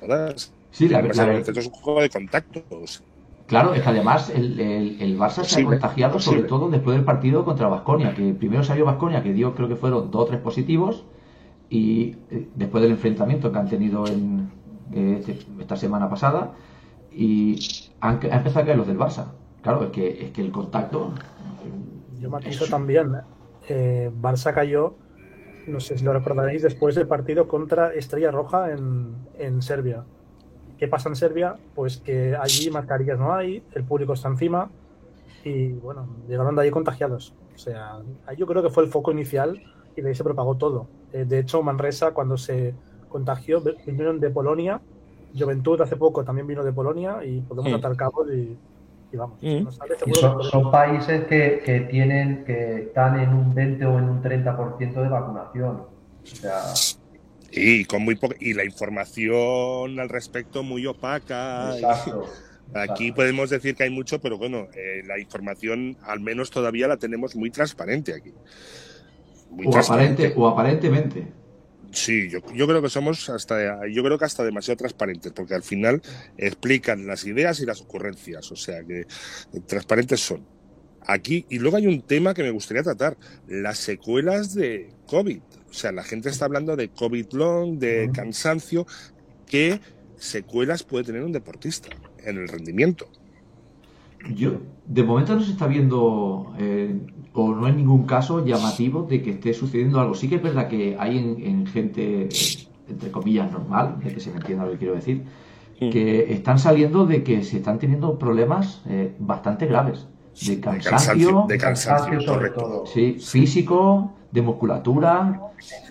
Todas. 0.00 0.52
Sí, 0.70 0.88
la, 0.88 1.02
la- 1.02 1.12
baloncesto 1.26 1.60
es 1.60 1.66
un 1.66 1.72
juego 1.72 2.00
de 2.02 2.10
contactos. 2.10 3.02
Claro, 3.46 3.74
es 3.74 3.82
que 3.82 3.88
además 3.88 4.30
el, 4.30 4.58
el, 4.58 5.02
el 5.02 5.18
Barça 5.18 5.34
se 5.34 5.40
ha 5.40 5.42
Posible, 5.44 5.64
contagiado 5.78 6.18
sobre 6.18 6.44
todo 6.44 6.70
después 6.70 6.96
del 6.96 7.04
partido 7.04 7.44
contra 7.44 7.68
Vasconia, 7.68 8.14
que 8.14 8.32
primero 8.32 8.64
salió 8.64 8.86
Vasconia, 8.86 9.22
que 9.22 9.34
dio 9.34 9.54
creo 9.54 9.68
que 9.68 9.76
fueron 9.76 10.10
dos 10.10 10.22
o 10.22 10.26
tres 10.26 10.40
positivos, 10.40 11.04
y 11.68 12.16
eh, 12.30 12.48
después 12.54 12.80
del 12.82 12.92
enfrentamiento 12.92 13.52
que 13.52 13.58
han 13.58 13.68
tenido 13.68 14.06
en 14.06 14.50
eh, 14.92 15.16
este- 15.20 15.38
esta 15.60 15.76
semana 15.76 16.08
pasada, 16.08 16.54
y 17.12 17.58
han, 18.00 18.14
han 18.30 18.38
empezado 18.38 18.60
a 18.60 18.64
caer 18.64 18.78
los 18.78 18.86
del 18.86 18.98
Barça. 18.98 19.26
Claro, 19.62 19.84
es 19.84 19.90
que, 19.90 20.24
es 20.26 20.30
que 20.32 20.40
el 20.40 20.50
contacto... 20.50 21.12
Yo 22.24 22.30
matizo 22.30 22.66
también. 22.66 23.12
Eh, 23.68 24.10
Barça 24.20 24.54
cayó, 24.54 24.94
no 25.66 25.78
sé 25.78 25.98
si 25.98 26.04
lo 26.04 26.14
recordaréis, 26.14 26.62
después 26.62 26.94
del 26.94 27.06
partido 27.06 27.46
contra 27.48 27.92
Estrella 27.92 28.30
Roja 28.30 28.72
en, 28.72 29.14
en 29.38 29.60
Serbia. 29.60 30.04
¿Qué 30.78 30.88
pasa 30.88 31.10
en 31.10 31.16
Serbia? 31.16 31.56
Pues 31.74 31.98
que 31.98 32.34
allí 32.34 32.70
mascarillas 32.70 33.18
no 33.18 33.34
hay, 33.34 33.62
el 33.74 33.84
público 33.84 34.14
está 34.14 34.28
encima 34.28 34.70
y 35.44 35.72
bueno, 35.74 36.08
llegaron 36.26 36.56
de 36.56 36.62
ahí 36.62 36.70
contagiados. 36.70 37.34
O 37.54 37.58
sea, 37.58 37.98
ahí 38.26 38.36
yo 38.38 38.46
creo 38.46 38.62
que 38.62 38.70
fue 38.70 38.84
el 38.84 38.90
foco 38.90 39.12
inicial 39.12 39.62
y 39.94 40.00
de 40.00 40.08
ahí 40.08 40.14
se 40.14 40.24
propagó 40.24 40.56
todo. 40.56 40.88
Eh, 41.12 41.26
de 41.26 41.38
hecho, 41.40 41.62
Manresa 41.62 42.12
cuando 42.12 42.38
se 42.38 42.74
contagió 43.10 43.62
vinieron 43.86 44.18
de 44.18 44.30
Polonia, 44.30 44.80
Juventud 45.38 45.78
hace 45.82 45.96
poco 45.96 46.24
también 46.24 46.46
vino 46.46 46.64
de 46.64 46.72
Polonia 46.72 47.24
y 47.24 47.40
podemos 47.42 47.70
Mm. 47.70 47.74
atar 47.76 47.96
cabos 47.96 48.28
y, 48.32 48.56
y 49.14 49.16
vamos. 49.16 49.38
Mm. 49.42 49.64
no 49.64 49.72
sale 49.72 49.94
Y 49.94 49.98
seguro 49.98 50.20
son, 50.20 50.38
que- 50.38 50.44
son 50.48 50.70
países 50.70 51.24
que, 51.24 51.62
que 51.64 51.80
tienen, 51.82 52.44
que 52.44 52.82
están 52.82 53.20
en 53.20 53.30
un 53.30 53.54
20 53.54 53.86
o 53.86 53.98
en 53.98 54.04
un 54.08 54.22
30% 54.22 54.94
de 55.02 55.08
vacunación. 55.08 55.76
O 56.22 56.26
sea, 56.26 56.62
Y, 57.52 57.84
con 57.84 58.02
muy 58.02 58.18
y 58.40 58.54
la 58.54 58.64
información 58.64 60.00
al 60.00 60.08
respecto 60.08 60.62
muy 60.62 60.84
opaca. 60.86 61.74
Exacto. 61.76 62.24
Aquí 62.74 63.12
podemos 63.12 63.50
decir 63.50 63.76
que 63.76 63.84
hay 63.84 63.90
mucho, 63.90 64.20
pero 64.20 64.36
bueno, 64.36 64.66
eh, 64.74 65.02
la 65.06 65.18
información 65.20 65.96
al 66.02 66.18
menos 66.20 66.50
todavía 66.50 66.88
la 66.88 66.96
tenemos 66.96 67.36
muy 67.36 67.50
transparente 67.50 68.14
aquí. 68.14 68.32
Muy 69.50 69.66
o, 69.66 69.70
transparente. 69.70 70.22
Aparente, 70.26 70.40
o 70.40 70.48
aparentemente. 70.48 71.26
Sí, 71.94 72.28
yo, 72.28 72.40
yo, 72.52 72.66
creo 72.66 72.82
que 72.82 72.90
somos 72.90 73.30
hasta, 73.30 73.86
yo 73.86 74.02
creo 74.02 74.18
que 74.18 74.24
hasta 74.24 74.42
demasiado 74.42 74.78
transparentes, 74.78 75.32
porque 75.32 75.54
al 75.54 75.62
final 75.62 76.02
explican 76.36 77.06
las 77.06 77.24
ideas 77.24 77.60
y 77.60 77.66
las 77.66 77.80
ocurrencias, 77.80 78.50
o 78.50 78.56
sea 78.56 78.82
que 78.82 79.06
transparentes 79.66 80.20
son. 80.20 80.44
Aquí, 81.06 81.46
y 81.50 81.58
luego 81.58 81.76
hay 81.76 81.86
un 81.86 82.02
tema 82.02 82.34
que 82.34 82.42
me 82.42 82.50
gustaría 82.50 82.82
tratar, 82.82 83.16
las 83.46 83.78
secuelas 83.78 84.54
de 84.54 84.90
COVID. 85.06 85.40
O 85.70 85.72
sea, 85.72 85.92
la 85.92 86.02
gente 86.02 86.30
está 86.30 86.46
hablando 86.46 86.74
de 86.76 86.88
COVID 86.88 87.26
long, 87.32 87.78
de 87.78 88.10
cansancio, 88.12 88.86
¿qué 89.46 89.80
secuelas 90.16 90.82
puede 90.82 91.04
tener 91.04 91.22
un 91.22 91.32
deportista 91.32 91.90
en 92.24 92.38
el 92.38 92.48
rendimiento? 92.48 93.08
Yo, 94.32 94.52
de 94.86 95.02
momento 95.02 95.34
no 95.34 95.42
se 95.42 95.52
está 95.52 95.66
viendo, 95.66 96.52
eh, 96.58 96.98
o 97.32 97.54
no 97.54 97.66
hay 97.66 97.72
ningún 97.72 98.04
caso 98.04 98.44
llamativo 98.44 99.02
de 99.02 99.22
que 99.22 99.30
esté 99.32 99.52
sucediendo 99.54 100.00
algo. 100.00 100.14
Sí 100.14 100.28
que 100.28 100.36
es 100.36 100.42
verdad 100.42 100.68
que 100.68 100.96
hay 100.98 101.18
en, 101.18 101.66
gente, 101.66 102.28
entre 102.88 103.10
comillas, 103.10 103.50
normal, 103.50 103.98
de 104.02 104.14
que 104.14 104.20
se 104.20 104.30
me 104.30 104.36
entienda 104.36 104.64
lo 104.64 104.72
que 104.72 104.78
quiero 104.78 104.94
decir, 104.94 105.24
que 105.78 106.32
están 106.32 106.58
saliendo 106.58 107.04
de 107.06 107.22
que 107.22 107.42
se 107.42 107.58
están 107.58 107.78
teniendo 107.78 108.18
problemas 108.18 108.82
eh, 108.86 109.14
bastante 109.18 109.66
graves. 109.66 110.06
De 110.46 110.58
cansancio, 110.58 111.44
de 111.48 111.58
cansancio, 111.58 112.20
sobre 112.20 112.50
todo. 112.50 112.86
Sí, 112.86 113.18
físico, 113.20 114.14
de 114.32 114.42
musculatura. 114.42 115.40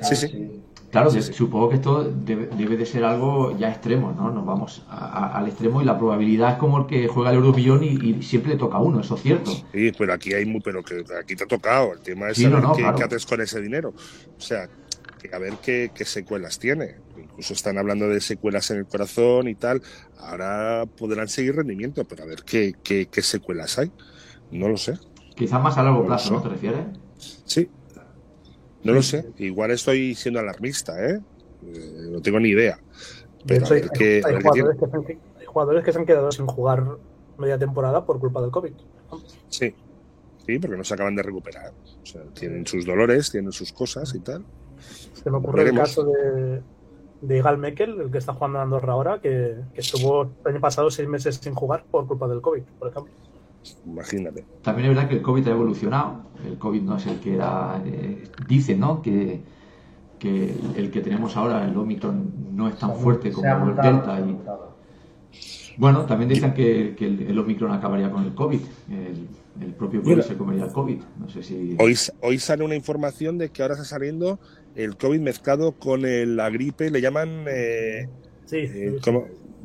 Sí, 0.01 0.15
sí. 0.15 0.63
Claro, 0.93 1.09
supongo 1.09 1.69
que 1.69 1.75
esto 1.77 2.03
debe, 2.03 2.77
de 2.77 2.85
ser 2.85 3.03
algo 3.03 3.57
ya 3.57 3.71
extremo, 3.71 4.13
¿no? 4.15 4.29
Nos 4.29 4.45
vamos 4.45 4.83
al 4.87 5.47
extremo 5.47 5.81
y 5.81 5.85
la 5.85 5.97
probabilidad 5.97 6.51
es 6.51 6.57
como 6.59 6.81
el 6.81 6.85
que 6.85 7.07
juega 7.07 7.31
el 7.31 7.37
Euromillón 7.37 7.83
y, 7.83 8.11
y 8.11 8.21
siempre 8.21 8.51
le 8.51 8.59
toca 8.59 8.77
a 8.77 8.79
uno, 8.79 8.99
eso 8.99 9.15
es 9.15 9.23
cierto. 9.23 9.49
Sí, 9.71 9.91
pero 9.97 10.13
aquí 10.13 10.35
hay 10.35 10.45
muy, 10.45 10.61
pero 10.61 10.83
que 10.83 11.03
aquí 11.19 11.35
te 11.35 11.45
ha 11.45 11.47
tocado. 11.47 11.93
El 11.93 12.01
tema 12.01 12.29
es 12.29 12.39
saber 12.39 12.63
qué, 12.95 13.03
haces 13.03 13.25
con 13.25 13.41
ese 13.41 13.59
dinero. 13.59 13.91
O 14.37 14.39
sea, 14.39 14.69
a 15.31 15.37
ver 15.39 15.55
qué, 15.63 15.89
secuelas 16.05 16.59
tiene. 16.59 16.97
Incluso 17.17 17.55
están 17.55 17.79
hablando 17.79 18.07
de 18.07 18.21
secuelas 18.21 18.69
en 18.69 18.77
el 18.77 18.85
corazón 18.85 19.47
y 19.47 19.55
tal. 19.55 19.81
Ahora 20.19 20.85
podrán 20.85 21.27
seguir 21.27 21.55
rendimiento, 21.55 22.05
pero 22.05 22.21
a 22.21 22.27
ver 22.27 22.43
qué, 22.45 22.75
qué, 22.83 23.21
secuelas 23.23 23.79
hay. 23.79 23.91
No 24.51 24.69
lo 24.69 24.77
sé. 24.77 24.99
Quizás 25.35 25.59
más 25.59 25.75
a 25.75 25.81
largo 25.81 26.05
plazo, 26.05 26.33
¿no 26.33 26.41
te 26.43 26.49
refieres? 26.49 26.85
Sí, 27.45 27.67
no 28.83 28.93
lo 28.93 29.01
sé, 29.01 29.25
igual 29.37 29.71
estoy 29.71 30.15
siendo 30.15 30.39
alarmista, 30.39 30.93
¿eh? 31.05 31.19
eh 31.65 32.07
no 32.11 32.21
tengo 32.21 32.39
ni 32.39 32.49
idea. 32.49 32.79
Pero 33.45 33.65
hay, 33.67 33.81
jugadores 35.45 35.83
que 35.83 35.91
se 35.91 35.99
han 35.99 36.05
quedado 36.05 36.31
sin 36.31 36.47
jugar 36.47 36.97
media 37.37 37.57
temporada 37.57 38.05
por 38.05 38.19
culpa 38.19 38.41
del 38.41 38.51
COVID. 38.51 38.73
Sí, 39.49 39.73
sí, 40.45 40.59
porque 40.59 40.77
no 40.77 40.83
se 40.83 40.93
acaban 40.93 41.15
de 41.15 41.23
recuperar. 41.23 41.71
O 42.01 42.05
sea, 42.05 42.21
tienen 42.33 42.65
sus 42.65 42.85
dolores, 42.85 43.31
tienen 43.31 43.51
sus 43.51 43.71
cosas 43.71 44.13
y 44.15 44.19
tal. 44.19 44.43
Se 45.13 45.29
me 45.29 45.37
ocurre 45.37 45.69
el 45.69 45.75
caso 45.75 46.03
de, 46.03 46.61
de 47.21 47.41
Gal 47.41 47.57
Mekel, 47.57 48.01
el 48.01 48.11
que 48.11 48.17
está 48.17 48.33
jugando 48.33 48.59
en 48.59 48.63
Andorra 48.63 48.93
ahora, 48.93 49.21
que, 49.21 49.55
que 49.73 49.81
estuvo 49.81 50.23
el 50.23 50.51
año 50.51 50.59
pasado 50.59 50.89
seis 50.89 51.07
meses 51.07 51.35
sin 51.35 51.53
jugar 51.53 51.85
por 51.89 52.07
culpa 52.07 52.27
del 52.27 52.41
COVID, 52.41 52.63
por 52.79 52.89
ejemplo. 52.89 53.13
Imagínate. 53.85 54.45
También 54.61 54.89
es 54.89 54.95
verdad 54.95 55.09
que 55.09 55.15
el 55.15 55.21
COVID 55.21 55.47
ha 55.47 55.51
evolucionado. 55.51 56.23
El 56.45 56.57
COVID 56.57 56.81
no 56.81 56.97
es 56.97 57.05
el 57.07 57.19
que 57.19 57.35
era. 57.35 57.81
Eh, 57.85 58.23
dicen, 58.47 58.79
¿no? 58.79 59.01
Que, 59.01 59.41
que 60.19 60.53
el 60.75 60.91
que 60.91 61.01
tenemos 61.01 61.35
ahora, 61.37 61.65
el 61.65 61.75
Omicron, 61.77 62.33
no 62.53 62.67
es 62.67 62.77
tan 62.77 62.95
fuerte 62.95 63.31
como 63.31 63.69
el 63.69 63.75
Delta. 63.75 64.19
Y, 64.19 64.37
bueno, 65.77 66.05
también 66.05 66.29
dicen 66.29 66.53
que, 66.53 66.95
el, 66.99 67.37
Omicron 67.37 67.71
acabaría 67.71 68.11
con 68.11 68.23
el 68.23 68.33
COVID. 68.33 68.61
El, 68.89 69.73
propio 69.73 70.01
COVID 70.01 70.21
se 70.21 70.35
comería 70.35 70.65
el 70.65 70.71
COVID. 70.71 71.01
No 71.19 71.29
sé 71.29 71.43
si. 71.43 71.75
Hoy, 71.79 71.95
hoy 72.21 72.39
sale 72.39 72.63
una 72.63 72.75
información 72.75 73.37
de 73.37 73.49
que 73.49 73.61
ahora 73.61 73.75
está 73.75 73.85
saliendo 73.85 74.39
el 74.75 74.97
COVID 74.97 75.19
mezclado 75.19 75.73
con 75.73 76.01
la 76.03 76.49
gripe. 76.49 76.89
Le 76.89 77.01
llaman. 77.01 77.45
Eh, 77.47 78.07
sí. 78.45 78.57
Eh, 78.57 78.99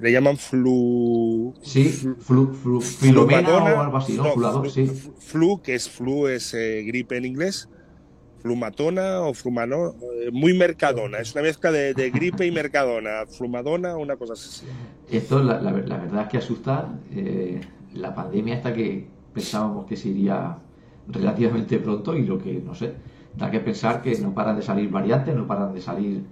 le 0.01 0.13
llaman 0.13 0.37
flu. 0.37 1.55
Sí, 1.63 1.85
flu, 1.85 2.53
flu, 2.53 2.81
filomena 2.81 3.57
o 3.57 3.81
algo 3.81 3.97
así, 3.97 4.17
¿no? 4.17 4.65
sí. 4.69 4.87
Flu, 5.19 5.61
que 5.63 5.75
es 5.75 5.89
flu, 5.89 6.29
es 6.29 6.55
eh, 6.55 6.83
gripe 6.87 7.17
en 7.17 7.25
inglés. 7.25 7.69
Flumatona 8.41 9.23
o 9.23 9.35
flumano, 9.35 9.97
eh, 10.01 10.31
muy 10.33 10.57
mercadona, 10.57 11.19
es 11.19 11.33
una 11.33 11.43
mezcla 11.43 11.73
de, 11.73 12.11
gripe 12.11 12.47
y 12.47 12.53
mercadona, 12.53 13.27
flumadona, 13.27 13.97
una 13.97 14.17
cosa 14.17 14.35
así. 14.35 14.65
Esto, 15.11 15.43
la, 15.43 15.61
la, 15.61 15.73
verdad 15.73 16.23
es 16.23 16.29
que 16.29 16.39
asusta 16.39 16.89
eh, 17.11 17.61
la 17.95 18.15
pandemia 18.15 18.55
hasta 18.55 18.73
que 18.73 19.09
pensábamos 19.35 19.87
que 19.87 19.97
se 19.97 20.11
iría 20.11 20.57
relativamente 21.09 21.79
pronto 21.79 22.17
y 22.17 22.25
lo 22.25 22.39
que, 22.39 22.63
no 22.65 22.77
sé, 22.77 22.95
da 23.37 23.51
que 23.51 23.59
pensar 23.59 24.03
que 24.03 24.17
no 24.21 24.33
paran 24.33 24.55
de 24.55 24.63
salir 24.63 24.89
variantes, 24.89 25.35
no 25.35 25.47
paran 25.47 25.75
de 25.75 25.81
salir 25.81 26.23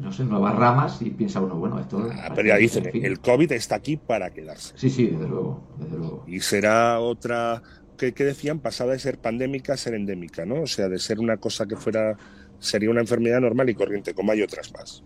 no 0.00 0.12
sé, 0.12 0.24
nuevas 0.24 0.54
ramas 0.56 1.00
y 1.00 1.10
piensa 1.10 1.40
uno, 1.40 1.56
bueno, 1.56 1.78
esto... 1.78 2.08
Ah, 2.12 2.32
pero 2.34 2.48
ya 2.48 2.56
dicen, 2.56 2.90
el 2.92 3.20
COVID 3.20 3.52
está 3.52 3.76
aquí 3.76 3.96
para 3.96 4.30
quedarse. 4.30 4.74
Sí, 4.76 4.90
sí, 4.90 5.06
desde 5.06 5.28
luego, 5.28 5.62
desde 5.78 5.96
luego. 5.96 6.24
Y 6.26 6.40
será 6.40 6.98
otra, 7.00 7.62
que, 7.96 8.12
decían? 8.12 8.58
Pasada 8.58 8.92
de 8.92 8.98
ser 8.98 9.18
pandémica 9.18 9.74
a 9.74 9.76
ser 9.76 9.94
endémica, 9.94 10.44
¿no? 10.44 10.62
O 10.62 10.66
sea, 10.66 10.88
de 10.88 10.98
ser 10.98 11.20
una 11.20 11.36
cosa 11.36 11.66
que 11.66 11.76
fuera, 11.76 12.16
sería 12.58 12.90
una 12.90 13.00
enfermedad 13.00 13.40
normal 13.40 13.70
y 13.70 13.74
corriente, 13.74 14.14
como 14.14 14.32
hay 14.32 14.42
otras 14.42 14.72
más. 14.72 15.02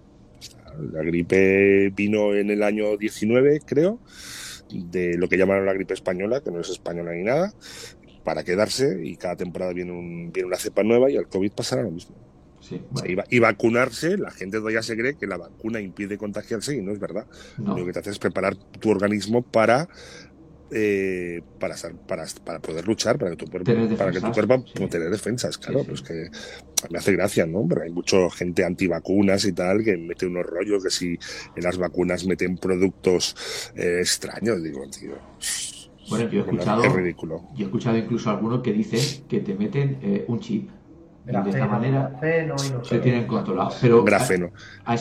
La 0.92 1.02
gripe 1.02 1.90
vino 1.90 2.34
en 2.34 2.50
el 2.50 2.62
año 2.62 2.96
19, 2.96 3.60
creo, 3.64 4.00
de 4.70 5.16
lo 5.16 5.28
que 5.28 5.36
llamaron 5.36 5.66
la 5.66 5.72
gripe 5.74 5.94
española, 5.94 6.40
que 6.40 6.50
no 6.50 6.60
es 6.60 6.70
española 6.70 7.12
ni 7.12 7.22
nada, 7.22 7.52
para 8.24 8.42
quedarse 8.42 9.00
y 9.04 9.16
cada 9.16 9.36
temporada 9.36 9.72
viene, 9.72 9.92
un, 9.92 10.32
viene 10.32 10.48
una 10.48 10.56
cepa 10.56 10.82
nueva 10.82 11.10
y 11.10 11.16
al 11.16 11.28
COVID 11.28 11.52
pasará 11.52 11.82
lo 11.82 11.90
mismo 11.90 12.16
y, 13.30 13.38
vacunarse, 13.38 14.16
la 14.16 14.30
gente 14.30 14.58
todavía 14.58 14.82
se 14.82 14.96
cree 14.96 15.16
que 15.16 15.26
la 15.26 15.36
vacuna 15.36 15.80
impide 15.80 16.18
contagiarse 16.18 16.76
y 16.76 16.82
no 16.82 16.92
es 16.92 16.98
verdad. 16.98 17.26
Lo 17.58 17.72
único 17.72 17.86
que 17.86 17.92
te 17.92 17.98
hace 18.00 18.10
es 18.10 18.18
preparar 18.18 18.56
tu 18.56 18.90
organismo 18.90 19.42
para 19.42 19.88
eh, 20.76 21.40
para, 21.60 21.76
para, 22.08 22.24
para, 22.44 22.58
poder 22.58 22.86
luchar, 22.86 23.16
para 23.18 23.30
que 23.30 23.36
tu 23.36 23.46
cuerpo, 23.46 23.72
para 23.96 24.10
que 24.10 24.20
tu 24.20 24.32
cuerpo 24.32 24.64
tener 24.90 25.08
defensas, 25.10 25.56
claro, 25.56 25.84
pues 25.84 26.02
que 26.02 26.30
me 26.90 26.98
hace 26.98 27.12
gracia, 27.12 27.46
¿no? 27.46 27.64
Pero 27.68 27.82
hay 27.82 27.90
mucha 27.90 28.28
gente 28.30 28.64
antivacunas 28.64 29.44
y 29.44 29.52
tal 29.52 29.84
que 29.84 29.96
mete 29.96 30.26
unos 30.26 30.44
rollos 30.44 30.82
que 30.82 30.90
si 30.90 31.18
en 31.54 31.62
las 31.62 31.78
vacunas 31.78 32.26
meten 32.26 32.56
productos 32.56 33.36
eh, 33.76 33.98
extraños, 34.00 34.62
digo, 34.62 34.82
tío. 34.88 35.12
Bueno, 36.08 36.28
yo 36.30 36.40
he 36.40 36.42
escuchado, 36.42 36.84
es 36.84 36.92
ridículo. 36.92 37.42
Yo 37.54 37.64
he 37.64 37.66
escuchado 37.66 37.96
incluso 37.96 38.30
algunos 38.30 38.62
que 38.62 38.72
dicen 38.72 39.26
que 39.28 39.40
te 39.40 39.54
meten 39.54 39.98
eh, 40.02 40.24
un 40.26 40.40
chip 40.40 40.70
de 41.24 41.50
esta 41.50 41.66
manera 41.66 42.12
se 42.82 42.98
tienen 42.98 43.26
controlado. 43.26 43.70
Pero 43.80 44.04
grafeno. 44.04 44.50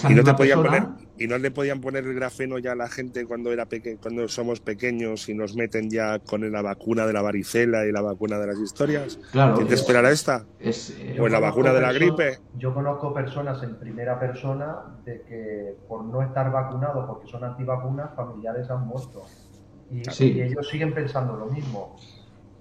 y 0.09 0.13
no 0.13 0.23
te 0.23 0.33
podían 0.33 0.63
poner 0.63 0.83
y 1.17 1.27
no 1.27 1.37
le 1.37 1.51
podían 1.51 1.79
poner 1.79 2.05
el 2.05 2.15
grafeno 2.15 2.57
ya 2.57 2.71
a 2.71 2.75
la 2.75 2.87
gente 2.87 3.25
cuando 3.25 3.51
era 3.51 3.67
peque 3.67 3.97
cuando 4.01 4.27
somos 4.27 4.59
pequeños 4.61 5.29
y 5.29 5.35
nos 5.35 5.55
meten 5.55 5.89
ya 5.89 6.19
con 6.19 6.49
la 6.51 6.61
vacuna 6.61 7.05
de 7.05 7.13
la 7.13 7.21
varicela 7.21 7.85
y 7.85 7.91
la 7.91 8.01
vacuna 8.01 8.39
de 8.39 8.47
las 8.47 8.57
historias. 8.57 9.19
Claro. 9.31 9.55
¿Quién 9.55 9.67
te 9.67 9.75
esperará 9.75 10.11
esta? 10.11 10.45
Es, 10.59 10.97
eh, 10.99 11.17
o 11.19 11.27
la 11.27 11.39
vacuna 11.39 11.73
de 11.73 11.81
la 11.81 11.93
gripe. 11.93 12.39
Yo 12.57 12.73
conozco 12.73 13.13
personas 13.13 13.61
en 13.63 13.75
primera 13.77 14.19
persona 14.19 14.77
de 15.05 15.21
que 15.23 15.77
por 15.87 16.03
no 16.05 16.21
estar 16.21 16.51
vacunados 16.51 17.05
porque 17.07 17.27
son 17.27 17.43
antivacunas 17.43 18.15
familiares 18.15 18.69
han 18.69 18.87
muerto. 18.87 19.25
y 19.91 20.41
ellos 20.41 20.67
siguen 20.69 20.93
pensando 20.93 21.35
lo 21.35 21.47
mismo. 21.47 21.95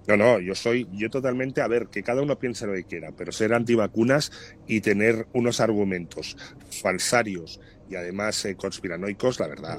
No, 0.07 0.17
no, 0.17 0.39
yo 0.39 0.53
soy, 0.53 0.87
yo 0.91 1.09
totalmente, 1.09 1.61
a 1.61 1.67
ver, 1.67 1.87
que 1.87 2.03
cada 2.03 2.21
uno 2.21 2.37
piense 2.37 2.67
lo 2.67 2.73
que 2.73 2.83
quiera, 2.83 3.11
pero 3.15 3.31
ser 3.31 3.53
antivacunas 3.53 4.31
y 4.67 4.81
tener 4.81 5.27
unos 5.33 5.61
argumentos 5.61 6.35
falsarios 6.81 7.61
y 7.89 7.95
además 7.95 8.43
eh, 8.45 8.55
conspiranoicos, 8.55 9.39
la 9.39 9.47
verdad. 9.47 9.77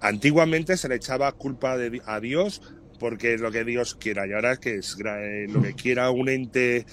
antiguamente 0.00 0.76
se 0.76 0.88
le 0.88 0.96
echaba 0.96 1.32
culpa 1.32 1.78
de, 1.78 2.02
a 2.04 2.20
Dios 2.20 2.60
porque 2.98 3.34
es 3.34 3.40
lo 3.40 3.50
que 3.50 3.64
Dios 3.64 3.94
quiera, 3.94 4.26
y 4.26 4.32
ahora 4.32 4.52
es 4.52 4.58
que 4.58 4.76
es 4.76 4.96
eh, 5.04 5.46
lo 5.48 5.62
que 5.62 5.74
quiera 5.74 6.10
un 6.10 6.28
ente 6.28 6.86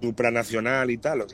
supranacional 0.00 0.90
y 0.90 0.98
tal, 0.98 1.26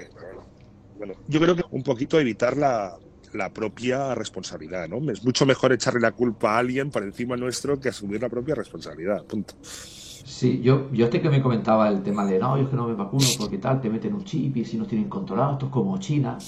bueno, 0.97 1.15
yo 1.29 1.41
creo 1.41 1.57
que 1.57 1.65
un 1.71 1.83
poquito 1.83 2.19
evitar 2.19 2.57
la, 2.57 2.97
la 3.35 3.53
propia 3.53 4.15
responsabilidad, 4.15 4.89
¿no? 4.89 5.11
Es 5.11 5.25
mucho 5.25 5.45
mejor 5.45 5.73
echarle 5.73 6.01
la 6.01 6.13
culpa 6.13 6.55
a 6.55 6.59
alguien 6.59 6.91
por 6.91 7.03
encima 7.03 7.37
nuestro 7.37 7.79
que 7.79 7.89
asumir 7.89 8.23
la 8.23 8.29
propia 8.29 8.55
responsabilidad, 8.55 9.25
punto. 9.25 9.55
Sí, 9.63 10.61
yo, 10.63 10.91
yo 10.93 11.05
este 11.07 11.21
que 11.21 11.29
me 11.29 11.43
comentaba 11.43 11.89
el 11.89 12.03
tema 12.03 12.25
de 12.25 12.39
no, 12.39 12.57
yo 12.57 12.65
es 12.65 12.69
que 12.71 12.77
no 12.77 12.89
me 12.89 12.95
vacuno 12.95 13.27
porque 13.39 13.59
tal, 13.59 13.81
te 13.81 13.91
meten 13.91 14.15
un 14.15 14.25
chip 14.25 14.57
y 14.57 14.65
si 14.65 14.77
nos 14.79 14.89
tienen 14.89 15.09
controlado, 15.09 15.53
esto 15.53 15.67
es 15.67 15.73
como 15.73 15.99
China. 15.99 16.39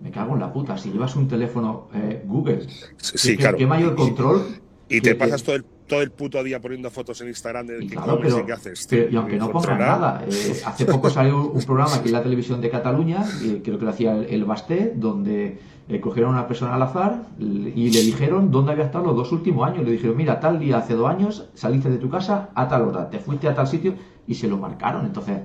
Me 0.00 0.10
cago 0.10 0.34
en 0.34 0.40
la 0.40 0.52
puta. 0.52 0.76
Si 0.76 0.90
llevas 0.90 1.16
un 1.16 1.26
teléfono 1.26 1.88
eh, 1.94 2.22
Google, 2.26 2.66
sí, 2.98 3.36
claro. 3.36 3.56
¿qué 3.56 3.66
mayor 3.66 3.94
control? 3.96 4.42
Y 4.88 5.00
te 5.00 5.14
pasas 5.14 5.42
todo 5.42 5.56
el 5.56 5.64
todo 5.86 6.00
el 6.00 6.10
puto 6.12 6.42
día 6.42 6.60
poniendo 6.60 6.90
fotos 6.90 7.20
en 7.20 7.28
Instagram 7.28 7.66
de 7.66 7.78
qué 7.80 7.88
claro, 7.88 8.16
comes 8.16 8.34
y 8.38 8.42
qué 8.46 8.52
haces. 8.52 8.86
pero- 8.88 9.10
y 9.10 9.16
aunque 9.16 9.36
no 9.36 9.50
pongan 9.50 9.68
Controlar. 9.76 10.00
nada, 10.00 10.24
eh, 10.26 10.62
hace 10.64 10.86
poco 10.86 11.10
salió 11.10 11.50
un 11.50 11.62
programa 11.66 11.96
aquí 11.96 12.08
en 12.08 12.14
la 12.14 12.22
televisión 12.22 12.60
de 12.62 12.70
Cataluña, 12.70 13.22
creo 13.62 13.78
que 13.78 13.84
lo 13.84 13.90
hacía 13.90 14.12
el, 14.16 14.24
el 14.24 14.44
Basté, 14.44 14.94
donde 14.96 15.58
eh, 15.88 16.00
cogieron 16.00 16.30
a 16.34 16.38
una 16.38 16.48
persona 16.48 16.74
al 16.74 16.82
azar 16.82 17.26
y 17.38 17.90
le 17.90 18.02
dijeron 18.02 18.50
dónde 18.50 18.72
había 18.72 18.84
estado 18.84 19.04
los 19.06 19.16
dos 19.16 19.32
últimos 19.32 19.68
años. 19.68 19.84
Le 19.84 19.92
dijeron, 19.92 20.16
mira, 20.16 20.40
tal 20.40 20.58
día 20.58 20.78
hace 20.78 20.94
dos 20.94 21.08
años 21.10 21.50
saliste 21.54 21.90
de 21.90 21.98
tu 21.98 22.08
casa 22.08 22.50
a 22.54 22.68
tal 22.68 22.82
hora, 22.82 23.10
te 23.10 23.18
fuiste 23.18 23.48
a 23.48 23.54
tal 23.54 23.66
sitio 23.66 23.94
y 24.26 24.34
se 24.34 24.48
lo 24.48 24.56
marcaron. 24.56 25.04
Entonces, 25.04 25.40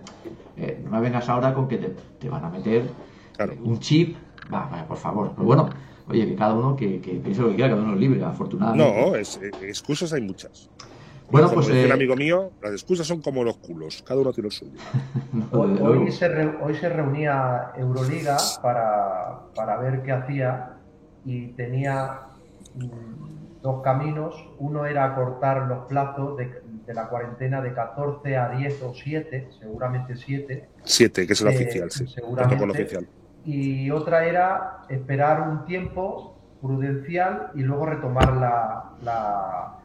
eh, 0.58 0.82
no 0.84 0.92
me 0.92 1.02
vengas 1.02 1.28
ahora 1.30 1.54
con 1.54 1.68
que 1.68 1.78
te, 1.78 1.96
te 2.20 2.30
van 2.30 2.46
a 2.46 2.50
meter 2.50 2.90
Claro. 3.36 3.54
eh, 3.54 3.60
un 3.64 3.80
chip. 3.80 4.16
Va, 4.54 4.68
va, 4.72 4.86
por 4.88 4.98
favor. 4.98 5.32
Pero 5.36 5.46
bueno, 5.46 5.70
oye, 6.08 6.26
que 6.26 6.36
cada 6.36 6.54
uno 6.54 6.76
que, 6.76 7.00
que 7.02 7.12
piense 7.16 7.42
lo 7.42 7.50
que 7.50 7.56
quiera, 7.56 7.70
cada 7.72 7.84
uno 7.84 7.94
es 7.94 8.00
libre, 8.00 8.24
afortunadamente. 8.24 9.02
No, 9.10 9.16
es- 9.16 9.40
eh, 9.44 9.52
excusas 9.62 10.12
hay 10.14 10.22
muchas. 10.22 10.70
Bueno, 11.32 11.48
Como 11.50 11.62
pues 11.62 11.68
dice 11.68 11.86
un 11.86 11.92
eh, 11.92 11.94
amigo 11.94 12.16
mío, 12.16 12.52
las 12.62 12.72
excusas 12.72 13.06
son 13.06 13.22
como 13.22 13.44
los 13.44 13.58
culos, 13.58 14.04
cada 14.08 14.20
uno 14.22 14.34
tiene 14.34 14.48
el 14.48 14.52
suyo. 14.54 14.72
Hoy, 15.52 15.78
hoy 15.80 16.12
se 16.12 16.28
re- 16.28 16.58
hoy 16.62 16.76
se 16.76 16.90
reunía 16.90 17.72
Euroliga 17.76 18.38
para, 18.64 19.40
para 19.56 19.78
ver 19.78 20.02
qué 20.02 20.12
hacía 20.12 20.74
y 21.26 21.50
tenía 21.50 22.22
mm, 22.76 23.62
dos 23.62 23.84
caminos. 23.84 24.36
Uno 24.58 24.86
era 24.86 25.06
acortar 25.06 25.68
los 25.68 25.86
plazos 25.88 26.36
de, 26.38 26.62
de 26.88 26.94
la 26.96 27.08
cuarentena 27.10 27.62
de 27.62 27.74
14 27.74 28.36
a 28.38 28.50
10 28.50 28.82
o 28.84 28.94
7, 28.96 29.50
seguramente 29.60 30.16
7. 30.16 30.68
Siete, 30.84 31.28
que 31.28 31.34
es 31.34 31.42
el 31.42 31.48
Eh, 31.50 31.56
oficial, 31.56 31.92
sí. 31.92 32.08
seguramente. 32.08 32.64
Oficial. 32.66 33.08
Y 33.46 33.92
otra 33.92 34.26
era 34.26 34.80
esperar 34.90 35.48
un 35.48 35.66
tiempo 35.66 36.36
prudencial 36.62 37.52
y 37.56 37.62
luego 37.62 37.86
retomar 37.86 38.34
la, 38.36 38.84
la, 39.04 39.76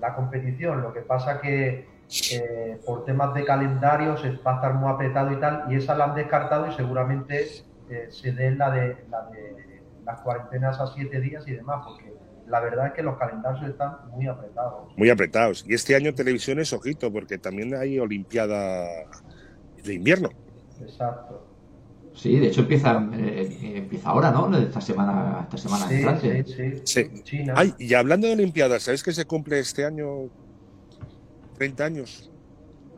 la 0.00 0.14
competición. 0.14 0.82
Lo 0.82 0.92
que 0.92 1.00
pasa 1.00 1.40
que 1.40 1.86
eh, 2.32 2.78
por 2.86 3.04
temas 3.04 3.34
de 3.34 3.44
calendarios 3.44 4.22
va 4.46 4.52
a 4.52 4.54
estar 4.56 4.74
muy 4.74 4.90
apretado 4.90 5.32
y 5.32 5.40
tal, 5.40 5.64
y 5.68 5.76
esa 5.76 5.96
la 5.96 6.04
han 6.04 6.14
descartado 6.14 6.68
y 6.68 6.72
seguramente 6.74 7.46
eh, 7.90 8.08
se 8.10 8.32
dé 8.32 8.52
la 8.52 8.70
de, 8.70 8.96
la 9.10 9.22
de 9.24 9.82
las 10.04 10.20
cuarentenas 10.20 10.80
a 10.80 10.86
siete 10.86 11.20
días 11.20 11.46
y 11.48 11.52
demás, 11.52 11.84
porque 11.84 12.14
la 12.46 12.60
verdad 12.60 12.88
es 12.88 12.92
que 12.92 13.02
los 13.02 13.18
calendarios 13.18 13.68
están 13.68 13.96
muy 14.10 14.28
apretados. 14.28 14.96
Muy 14.96 15.10
apretados. 15.10 15.64
Y 15.66 15.74
este 15.74 15.96
año 15.96 16.14
televisión 16.14 16.60
es 16.60 16.72
ojito, 16.72 17.12
porque 17.12 17.38
también 17.38 17.74
hay 17.74 17.98
Olimpiada 17.98 18.86
de 19.84 19.94
invierno. 19.94 20.30
Exacto. 20.80 21.45
Sí, 22.16 22.38
de 22.38 22.46
hecho 22.48 22.62
empieza, 22.62 23.08
eh, 23.12 23.74
empieza 23.76 24.08
ahora, 24.08 24.30
¿no? 24.30 24.56
Esta 24.56 24.80
semana, 24.80 25.40
esta 25.44 25.58
semana 25.58 25.86
Sí, 25.86 25.94
entrante. 25.96 26.44
sí, 26.44 26.54
sí. 26.84 27.04
Sí. 27.12 27.22
China. 27.22 27.54
Ay, 27.56 27.74
y 27.78 27.92
hablando 27.94 28.26
de 28.26 28.32
Olimpiadas, 28.32 28.84
¿sabes 28.84 29.02
que 29.02 29.12
se 29.12 29.26
cumple 29.26 29.58
este 29.60 29.84
año 29.84 30.30
30 31.58 31.84
años 31.84 32.30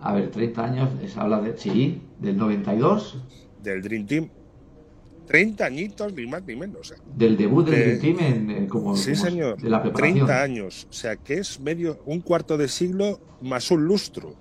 A 0.01 0.15
ver, 0.15 0.31
30 0.31 0.65
años, 0.65 0.89
se 1.13 1.19
habla 1.19 1.41
de, 1.41 1.59
sí, 1.59 2.01
del 2.21 2.37
92, 2.37 3.21
del 3.63 3.83
Dream 3.83 4.07
Team? 4.07 4.29
30 5.27 5.65
añitos, 5.67 6.13
ni 6.15 6.27
más 6.27 6.43
ni 6.47 6.55
menos. 6.57 6.95
del 7.17 7.37
debut 7.37 7.69
del 7.69 7.99
Dream 7.99 8.17
Team 8.17 8.35
en, 8.35 8.51
eh, 8.65 8.67
como, 8.69 8.97
Sí, 8.97 9.11
como 9.13 9.25
señor. 9.25 9.61
de 9.61 9.69
la 9.69 9.83
preparación. 9.83 10.27
30 10.27 10.43
años. 10.43 10.87
O 10.89 10.93
sea, 10.93 11.17
que 11.17 11.35
es 11.35 11.59
medio, 11.61 12.01
un 12.07 12.21
cuarto 12.21 12.57
de 12.57 12.69
siglo 12.69 13.21
más 13.43 13.71
un 13.73 13.85
lustro. 13.85 14.37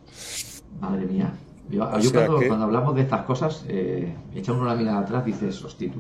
Madre 0.80 1.06
mía. 1.08 1.34
Yo, 1.70 2.00
yo 2.00 2.12
cuando, 2.14 2.40
que- 2.40 2.48
cuando 2.48 2.66
hablamos 2.66 2.96
de 2.96 3.02
estas 3.02 3.24
cosas, 3.26 3.66
eh, 3.68 4.14
echa 4.34 4.54
uno 4.54 4.66
la 4.66 4.76
mirada 4.76 5.00
atrás 5.00 5.24
y 5.28 5.32
dices, 5.32 5.62
hostia, 5.64 5.92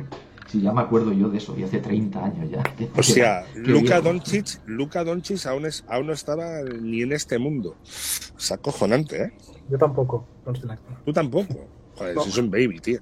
si 0.47 0.61
ya 0.61 0.71
me 0.71 0.79
acuerdo 0.81 1.11
yo 1.11 1.27
de 1.29 1.39
eso, 1.39 1.55
y 1.57 1.63
hace 1.63 1.79
30 1.79 2.23
años 2.23 2.49
ya. 2.49 2.63
O 2.95 3.03
sea, 3.03 3.45
viejo. 3.55 4.01
Doncic, 4.01 4.45
Luka 4.65 5.03
Doncic 5.03 5.45
aún, 5.45 5.65
es, 5.65 5.83
aún 5.89 6.07
no 6.07 6.13
estaba 6.13 6.61
ni 6.81 7.01
en 7.01 7.11
este 7.11 7.37
mundo. 7.37 7.75
Es 7.83 8.51
acojonante, 8.51 9.23
¿eh? 9.23 9.33
Yo 9.69 9.77
tampoco. 9.77 10.25
Tú 11.05 11.11
tampoco. 11.11 11.53
Joder, 11.97 12.15
No. 12.15 12.21
si 12.21 12.29
es 12.29 12.37
un 12.37 12.49
baby, 12.49 12.79
tío. 12.79 12.99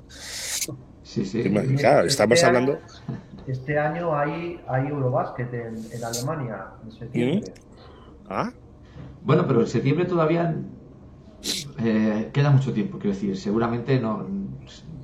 Sí, 1.03 1.23
sí. 1.25 1.43
Claro, 1.43 1.99
este 1.99 2.07
estamos 2.07 2.39
año- 2.43 2.47
hablando- 2.47 2.79
Este 3.45 3.77
año 3.77 4.17
hay, 4.17 4.59
hay 4.67 4.87
Eurobásquet 4.87 5.53
en, 5.53 5.75
en 5.91 6.03
Alemania, 6.03 6.65
en 6.83 6.91
septiembre. 6.91 7.53
Ah, 8.27 8.51
Bueno, 9.23 9.45
pero 9.47 9.61
en 9.61 9.67
septiembre 9.67 10.05
todavía 10.05 10.55
eh, 11.79 12.29
queda 12.33 12.49
mucho 12.51 12.73
tiempo. 12.73 12.97
Quiero 12.99 13.13
decir, 13.15 13.37
seguramente 13.37 13.99
no. 13.99 14.25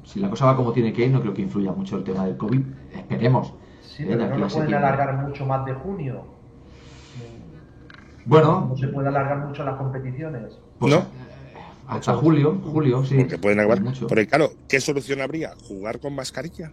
Si 0.03 0.19
la 0.19 0.29
cosa 0.29 0.45
va 0.45 0.55
como 0.57 0.73
tiene 0.73 0.91
que 0.91 1.05
ir, 1.05 1.11
no 1.11 1.21
creo 1.21 1.33
que 1.33 1.41
influya 1.41 1.71
mucho 1.71 1.97
el 1.97 2.03
tema 2.03 2.25
del 2.25 2.37
COVID. 2.37 2.61
Esperemos. 2.95 3.53
Sí, 3.81 4.03
eh, 4.03 4.07
pero 4.09 4.17
no 4.17 4.23
lo 4.25 4.29
pueden 4.29 4.49
septiembre. 4.49 4.77
alargar 4.77 5.27
mucho 5.27 5.45
más 5.45 5.65
de 5.65 5.73
junio. 5.73 6.23
Bueno, 8.25 8.67
No 8.69 8.77
se 8.77 8.87
puede 8.87 9.07
alargar 9.07 9.45
mucho 9.47 9.63
las 9.63 9.75
competiciones. 9.77 10.59
pues, 10.79 10.93
No. 10.93 10.99
eh, 10.99 11.03
hasta 11.87 12.13
julio, 12.15 12.59
julio, 12.63 13.03
sí. 13.03 13.15
porque 13.17 13.37
pueden 13.37 13.59
acabar. 13.59 13.81
Mucho. 13.81 14.07
Porque 14.07 14.27
claro, 14.27 14.49
¿qué 14.67 14.79
solución 14.79 15.21
habría? 15.21 15.51
¿Jugar 15.67 15.99
con 15.99 16.15
mascarilla? 16.15 16.71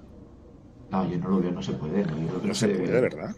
No, 0.91 1.09
yo 1.09 1.19
no 1.19 1.29
lo 1.29 1.41
veo, 1.41 1.51
no 1.53 1.63
se 1.63 1.73
puede. 1.73 2.05
No, 2.05 2.19
yo 2.19 2.27
creo 2.29 2.41
que 2.43 2.49
No 2.49 2.55
se 2.55 2.69
debe. 2.69 2.81
puede, 2.87 3.01
¿verdad? 3.01 3.35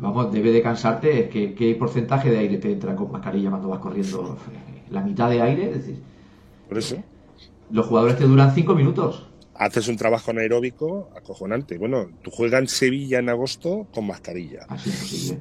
Vamos, 0.00 0.32
debe 0.32 0.52
de 0.52 0.62
cansarte 0.62 1.28
que 1.28 1.54
qué 1.54 1.74
porcentaje 1.74 2.30
de 2.30 2.38
aire 2.38 2.58
te 2.58 2.70
entra 2.72 2.94
con 2.94 3.10
mascarilla 3.10 3.50
cuando 3.50 3.68
vas 3.68 3.80
corriendo. 3.80 4.36
La 4.90 5.00
mitad 5.02 5.30
de 5.30 5.40
aire, 5.42 5.70
es 5.70 5.74
decir, 5.78 5.96
Por 6.68 6.78
eso. 6.78 6.96
los 7.70 7.86
jugadores 7.86 8.16
te 8.18 8.24
duran 8.24 8.54
cinco 8.54 8.74
minutos. 8.74 9.26
Haces 9.54 9.86
un 9.88 9.96
trabajo 9.96 10.30
anaeróbico 10.30 11.10
acojonante. 11.16 11.78
Bueno, 11.78 12.08
tú 12.22 12.30
juegas 12.30 12.60
en 12.62 12.68
Sevilla 12.68 13.18
en 13.18 13.28
agosto 13.28 13.86
con 13.94 14.06
mascarilla. 14.06 14.66
Así 14.68 14.90
es 14.90 14.96
posible. 14.96 15.38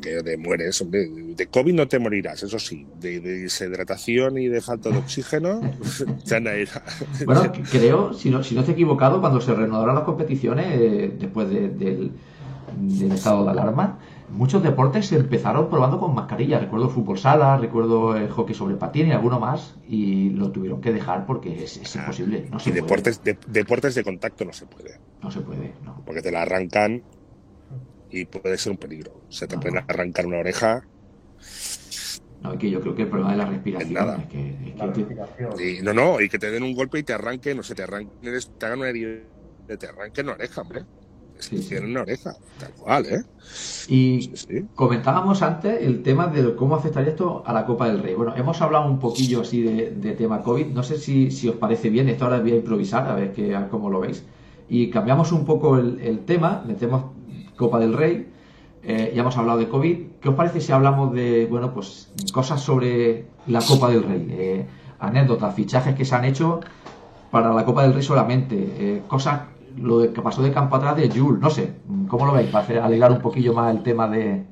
Que 0.00 0.22
te 0.22 0.36
mueres, 0.36 0.80
hombre. 0.80 1.08
De 1.36 1.46
COVID 1.48 1.74
no 1.74 1.88
te 1.88 1.98
morirás, 1.98 2.42
eso 2.44 2.58
sí. 2.58 2.86
De, 3.00 3.20
de 3.20 3.40
deshidratación 3.42 4.38
y 4.38 4.46
de 4.48 4.60
falta 4.60 4.88
de 4.90 4.98
oxígeno, 4.98 5.60
ya 6.24 6.38
no 6.40 6.50
era. 6.50 6.82
Bueno, 7.26 7.52
creo, 7.70 8.14
si 8.14 8.30
no, 8.30 8.42
si 8.44 8.54
no 8.54 8.60
estoy 8.60 8.74
equivocado, 8.74 9.20
cuando 9.20 9.40
se 9.40 9.52
reanudaron 9.54 9.94
las 9.96 10.04
competiciones 10.04 10.66
eh, 10.80 11.12
después 11.18 11.50
de- 11.50 11.68
del, 11.70 12.12
del 12.78 13.12
estado 13.12 13.44
de 13.44 13.50
alarma, 13.50 13.98
muchos 14.30 14.62
deportes 14.62 15.06
se 15.06 15.16
empezaron 15.16 15.68
probando 15.70 15.98
con 15.98 16.14
mascarilla. 16.14 16.58
Recuerdo 16.58 16.88
fútbol 16.88 17.18
sala, 17.18 17.56
recuerdo 17.58 18.16
el 18.16 18.30
hockey 18.30 18.54
sobre 18.54 18.76
patín 18.76 19.08
y 19.08 19.12
alguno 19.12 19.40
más, 19.40 19.74
y 19.86 20.30
lo 20.30 20.50
tuvieron 20.52 20.80
que 20.80 20.92
dejar 20.92 21.26
porque 21.26 21.64
es, 21.64 21.76
es 21.78 21.94
imposible. 21.96 22.48
No 22.50 22.58
se 22.58 22.70
Y 22.70 22.72
puede. 22.72 22.82
deportes 22.82 23.22
de, 23.22 23.38
deportes 23.46 23.94
de 23.94 24.04
contacto 24.04 24.44
no 24.44 24.52
se 24.52 24.66
puede. 24.66 25.00
No 25.22 25.30
se 25.30 25.40
puede, 25.40 25.74
no. 25.84 26.02
Porque 26.04 26.22
te 26.22 26.32
la 26.32 26.42
arrancan 26.42 27.04
y 28.10 28.26
puede 28.26 28.58
ser 28.58 28.72
un 28.72 28.78
peligro. 28.78 29.24
Se 29.28 29.46
te 29.46 29.54
Ajá. 29.56 29.62
pueden 29.62 29.82
arrancar 29.88 30.26
una 30.26 30.38
oreja 30.38 30.82
No, 32.40 32.52
es 32.52 32.58
que 32.58 32.70
yo 32.70 32.80
creo 32.80 32.94
que 32.94 33.02
el 33.02 33.08
problema 33.08 33.32
de 33.32 33.38
la 33.38 33.46
respiración 33.46 33.94
nada. 33.94 34.16
es 34.22 34.26
que, 34.28 34.50
es 34.50 34.56
que 34.74 34.78
La 34.78 34.86
te- 34.92 35.00
respiración. 35.00 35.52
y 35.78 35.82
no, 35.82 35.92
no, 35.94 36.20
y 36.20 36.28
que 36.28 36.38
te 36.38 36.50
den 36.50 36.62
un 36.62 36.74
golpe 36.74 36.98
y 36.98 37.02
te 37.04 37.12
arranquen, 37.12 37.56
no 37.56 37.62
sé, 37.62 37.74
te 37.74 37.82
arranquen, 37.82 38.12
te 38.58 38.66
hagan 38.66 38.78
una 38.80 38.88
herida, 38.90 39.26
te 39.78 39.86
arranquen 39.86 40.26
una 40.26 40.34
oreja, 40.34 40.60
hombre. 40.62 40.86
Es 41.38 41.48
que 41.48 41.58
tienen 41.58 41.90
una 41.90 42.02
oreja, 42.02 42.34
tal 42.58 42.72
cual, 42.72 43.06
¿eh? 43.06 43.22
y 43.88 44.22
Sí, 44.22 44.32
sí. 44.34 44.64
Comentábamos 44.74 45.42
antes 45.42 45.80
el 45.82 46.02
tema 46.02 46.26
de 46.28 46.54
cómo 46.54 46.74
afectaría 46.76 47.10
esto 47.10 47.42
a 47.46 47.52
la 47.52 47.64
Copa 47.64 47.88
del 47.88 48.02
Rey. 48.02 48.14
Bueno, 48.14 48.34
hemos 48.36 48.60
hablado 48.60 48.86
un 48.90 48.98
poquillo 48.98 49.40
así 49.42 49.62
de, 49.62 49.90
de 49.92 50.12
tema 50.12 50.42
COVID. 50.42 50.66
No 50.66 50.82
sé 50.82 50.98
si, 50.98 51.30
si 51.30 51.48
os 51.48 51.56
parece 51.56 51.88
bien. 51.90 52.08
Esto 52.08 52.24
ahora 52.24 52.40
voy 52.40 52.52
a 52.52 52.56
improvisar, 52.56 53.08
a 53.08 53.14
ver 53.14 53.32
que, 53.32 53.54
a 53.56 53.68
cómo 53.68 53.88
lo 53.90 54.00
veis. 54.00 54.24
Y 54.68 54.90
cambiamos 54.90 55.32
un 55.32 55.44
poco 55.46 55.78
el, 55.78 56.00
el 56.00 56.20
tema. 56.24 56.62
Metemos 56.66 57.04
Copa 57.56 57.78
del 57.78 57.92
Rey. 57.94 58.28
eh, 58.82 59.12
ya 59.14 59.22
hemos 59.22 59.36
hablado 59.36 59.58
de 59.58 59.68
COVID. 59.68 59.98
¿Qué 60.20 60.28
os 60.28 60.34
parece 60.34 60.60
si 60.60 60.72
hablamos 60.72 61.12
de, 61.14 61.46
bueno, 61.46 61.72
pues 61.72 62.12
cosas 62.32 62.60
sobre 62.60 63.26
la 63.46 63.60
Copa 63.62 63.88
del 63.90 64.02
Rey? 64.02 64.26
Eh, 64.30 64.66
anécdotas, 64.98 65.54
fichajes 65.54 65.94
que 65.94 66.04
se 66.04 66.14
han 66.14 66.24
hecho 66.24 66.60
para 67.30 67.52
la 67.54 67.64
Copa 67.64 67.82
del 67.82 67.94
Rey 67.94 68.02
solamente. 68.02 68.56
eh, 68.78 69.02
cosas, 69.08 69.42
lo 69.78 70.00
de- 70.00 70.12
que 70.12 70.20
pasó 70.22 70.42
de 70.42 70.52
campo 70.52 70.76
atrás 70.76 70.96
de 70.96 71.08
Jules. 71.10 71.40
No 71.40 71.50
sé, 71.50 71.72
¿cómo 72.08 72.26
lo 72.26 72.32
veis? 72.32 72.48
Para 72.50 72.64
hacer, 72.64 72.78
alegrar 72.78 73.12
un 73.12 73.20
poquillo 73.20 73.52
más 73.54 73.74
el 73.74 73.82
tema 73.82 74.08
de... 74.08 74.44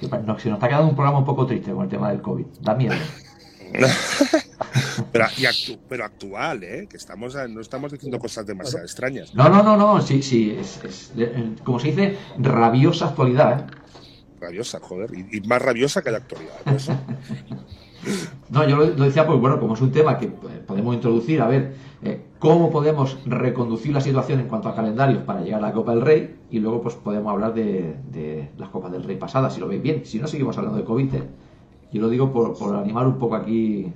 Que 0.00 0.06
no, 0.08 0.38
se 0.38 0.48
nos 0.50 0.56
está 0.58 0.68
quedando 0.68 0.88
un 0.88 0.94
programa 0.94 1.18
un 1.20 1.24
poco 1.24 1.46
triste 1.46 1.72
con 1.72 1.84
el 1.84 1.88
tema 1.88 2.10
del 2.10 2.20
COVID. 2.20 2.44
Da 2.60 2.74
miedo. 2.74 2.94
Pero, 5.12 5.24
y 5.38 5.42
actu- 5.44 5.78
pero 5.88 6.04
actual, 6.04 6.62
¿eh? 6.64 6.86
Que 6.88 6.96
estamos, 6.96 7.34
a- 7.36 7.48
no 7.48 7.60
estamos 7.60 7.92
diciendo 7.92 8.18
cosas 8.18 8.46
demasiado 8.46 8.84
extrañas. 8.84 9.34
No, 9.34 9.48
no, 9.48 9.62
no, 9.62 9.76
no. 9.76 10.00
Sí, 10.00 10.22
sí. 10.22 10.56
Es, 10.58 10.82
es, 10.84 11.12
como 11.64 11.78
se 11.78 11.88
dice, 11.88 12.16
rabiosa 12.38 13.06
actualidad. 13.08 13.60
¿eh? 13.60 13.64
Rabiosa, 14.40 14.80
joder. 14.80 15.10
Y, 15.14 15.38
y 15.38 15.40
más 15.42 15.60
rabiosa 15.62 16.02
que 16.02 16.10
la 16.10 16.18
actualidad. 16.18 16.54
pues. 16.64 16.88
No, 18.50 18.68
yo 18.68 18.76
lo, 18.76 18.86
lo 18.86 19.04
decía, 19.04 19.26
pues 19.26 19.40
bueno, 19.40 19.58
como 19.58 19.74
es 19.74 19.80
un 19.80 19.90
tema 19.90 20.16
que 20.16 20.26
eh, 20.26 20.62
podemos 20.64 20.94
introducir, 20.94 21.40
a 21.42 21.48
ver 21.48 21.74
eh, 22.04 22.20
cómo 22.38 22.70
podemos 22.70 23.18
reconducir 23.26 23.92
la 23.92 24.00
situación 24.00 24.40
en 24.40 24.48
cuanto 24.48 24.68
a 24.68 24.74
calendarios 24.76 25.22
para 25.24 25.40
llegar 25.42 25.58
a 25.62 25.68
la 25.68 25.72
Copa 25.72 25.92
del 25.92 26.02
Rey 26.02 26.36
y 26.50 26.58
luego 26.60 26.82
pues 26.82 26.94
podemos 26.94 27.32
hablar 27.32 27.54
de, 27.54 27.94
de 28.10 28.48
las 28.58 28.68
Copas 28.68 28.92
del 28.92 29.04
Rey 29.04 29.16
pasadas, 29.16 29.54
si 29.54 29.60
lo 29.60 29.68
veis 29.68 29.82
bien. 29.82 30.04
Si 30.04 30.18
no, 30.18 30.26
seguimos 30.26 30.56
hablando 30.58 30.78
de 30.78 30.84
COVID. 30.84 31.14
¿eh? 31.14 31.22
Yo 31.92 32.00
lo 32.02 32.08
digo 32.08 32.32
por, 32.32 32.56
por 32.58 32.76
animar 32.76 33.06
un 33.06 33.18
poco 33.18 33.36
aquí 33.36 33.86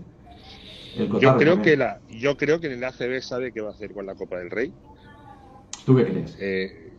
el 0.97 1.07
Yo 1.07 1.11
cotarro. 1.13 1.39
creo 1.39 1.55
porque- 1.57 1.71
que 1.73 1.77
la, 1.77 2.01
yo 2.09 2.37
creo 2.37 2.61
que 2.61 2.69
el 2.73 2.83
ACB 2.83 3.21
sabe 3.21 3.53
qué 3.53 3.61
va 3.61 3.69
a 3.69 3.73
hacer 3.73 3.93
con 3.93 4.07
la 4.07 4.15
Copa 4.15 4.39
del 4.39 4.51
Rey. 4.51 4.73
¿Tú 5.85 5.97
qué 5.97 6.05
crees? 6.05 6.37
Eh, 6.41 6.93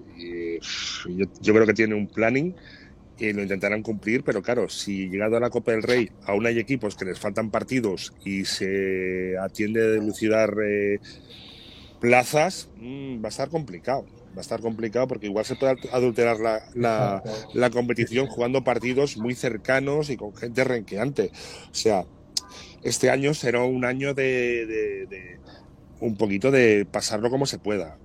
yo, 1.07 1.25
yo 1.41 1.53
creo 1.53 1.65
que 1.65 1.73
tiene 1.73 1.95
un 1.95 2.07
planning 2.07 2.55
y 3.17 3.33
lo 3.33 3.43
intentarán 3.43 3.83
cumplir, 3.83 4.23
pero 4.23 4.41
claro, 4.41 4.67
si 4.69 5.09
llegado 5.09 5.37
a 5.37 5.39
la 5.39 5.49
Copa 5.49 5.71
del 5.71 5.83
Rey 5.83 6.09
aún 6.25 6.47
hay 6.47 6.57
equipos 6.59 6.95
que 6.95 7.05
les 7.05 7.19
faltan 7.19 7.51
partidos 7.51 8.13
y 8.25 8.45
se 8.45 9.37
atiende 9.39 9.83
a 9.83 9.91
dilucidar 9.91 10.53
eh, 10.65 10.99
plazas, 11.99 12.69
mm, 12.77 13.23
va 13.23 13.27
a 13.27 13.29
estar 13.29 13.49
complicado. 13.49 14.05
Va 14.33 14.37
a 14.37 14.41
estar 14.41 14.61
complicado 14.61 15.07
porque 15.07 15.27
igual 15.27 15.43
se 15.43 15.55
puede 15.55 15.75
adulterar 15.91 16.39
la, 16.39 16.61
la, 16.73 17.21
la 17.53 17.69
competición 17.69 18.27
jugando 18.27 18.63
partidos 18.63 19.17
muy 19.17 19.35
cercanos 19.35 20.09
y 20.09 20.15
con 20.15 20.33
gente 20.33 20.63
renqueante. 20.63 21.31
O 21.69 21.75
sea, 21.75 22.05
este 22.81 23.09
año 23.09 23.33
será 23.33 23.63
un 23.63 23.85
año 23.85 24.13
de, 24.13 24.65
de, 24.65 25.05
de, 25.05 25.39
un 25.99 26.15
poquito 26.15 26.49
de 26.49 26.87
pasarlo 26.89 27.29
como 27.29 27.45
se 27.45 27.59
pueda. 27.59 27.97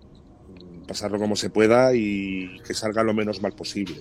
Pasarlo 0.86 1.18
como 1.18 1.36
se 1.36 1.48
pueda 1.48 1.94
y 1.94 2.60
que 2.66 2.74
salga 2.74 3.02
lo 3.02 3.14
menos 3.14 3.40
mal 3.40 3.52
posible. 3.52 3.96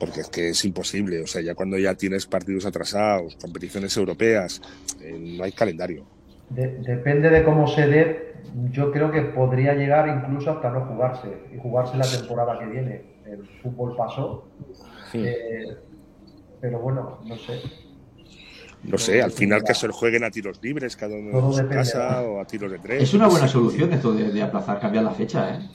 Porque 0.00 0.22
es 0.22 0.28
que 0.28 0.48
es 0.48 0.64
imposible. 0.64 1.20
O 1.20 1.26
sea, 1.26 1.42
ya 1.42 1.54
cuando 1.54 1.78
ya 1.78 1.94
tienes 1.94 2.26
partidos 2.26 2.64
atrasados, 2.64 3.36
competiciones 3.36 3.94
europeas, 3.96 4.60
eh, 5.00 5.36
no 5.36 5.44
hay 5.44 5.52
calendario. 5.52 6.06
De, 6.48 6.78
depende 6.78 7.28
de 7.30 7.44
cómo 7.44 7.68
se 7.68 7.86
dé, 7.86 8.34
yo 8.72 8.90
creo 8.90 9.12
que 9.12 9.20
podría 9.20 9.74
llegar 9.74 10.08
incluso 10.08 10.50
hasta 10.50 10.70
no 10.70 10.86
jugarse 10.86 11.28
y 11.54 11.58
jugarse 11.58 11.96
la 11.96 12.10
temporada 12.10 12.58
que 12.58 12.66
viene. 12.66 13.02
El 13.26 13.46
fútbol 13.62 13.94
pasó, 13.94 14.48
sí. 15.12 15.22
eh, 15.24 15.76
pero 16.60 16.80
bueno, 16.80 17.20
no 17.24 17.36
sé. 17.36 17.60
No 18.82 18.96
sé, 18.96 19.22
al 19.22 19.30
final 19.30 19.62
que 19.62 19.74
se 19.74 19.86
jueguen 19.88 20.24
a 20.24 20.30
tiros 20.30 20.58
libres, 20.62 20.96
cada 20.96 21.14
uno 21.14 21.38
en 21.38 21.52
su 21.52 21.68
casa 21.68 22.22
o 22.22 22.40
a 22.40 22.46
tiros 22.46 22.72
de 22.72 22.78
tres. 22.78 23.02
Es 23.02 23.14
una 23.14 23.28
buena 23.28 23.46
solución 23.46 23.92
esto 23.92 24.14
de, 24.14 24.32
de 24.32 24.42
aplazar, 24.42 24.80
cambiar 24.80 25.04
la 25.04 25.10
fecha, 25.10 25.54
¿eh? 25.54 25.68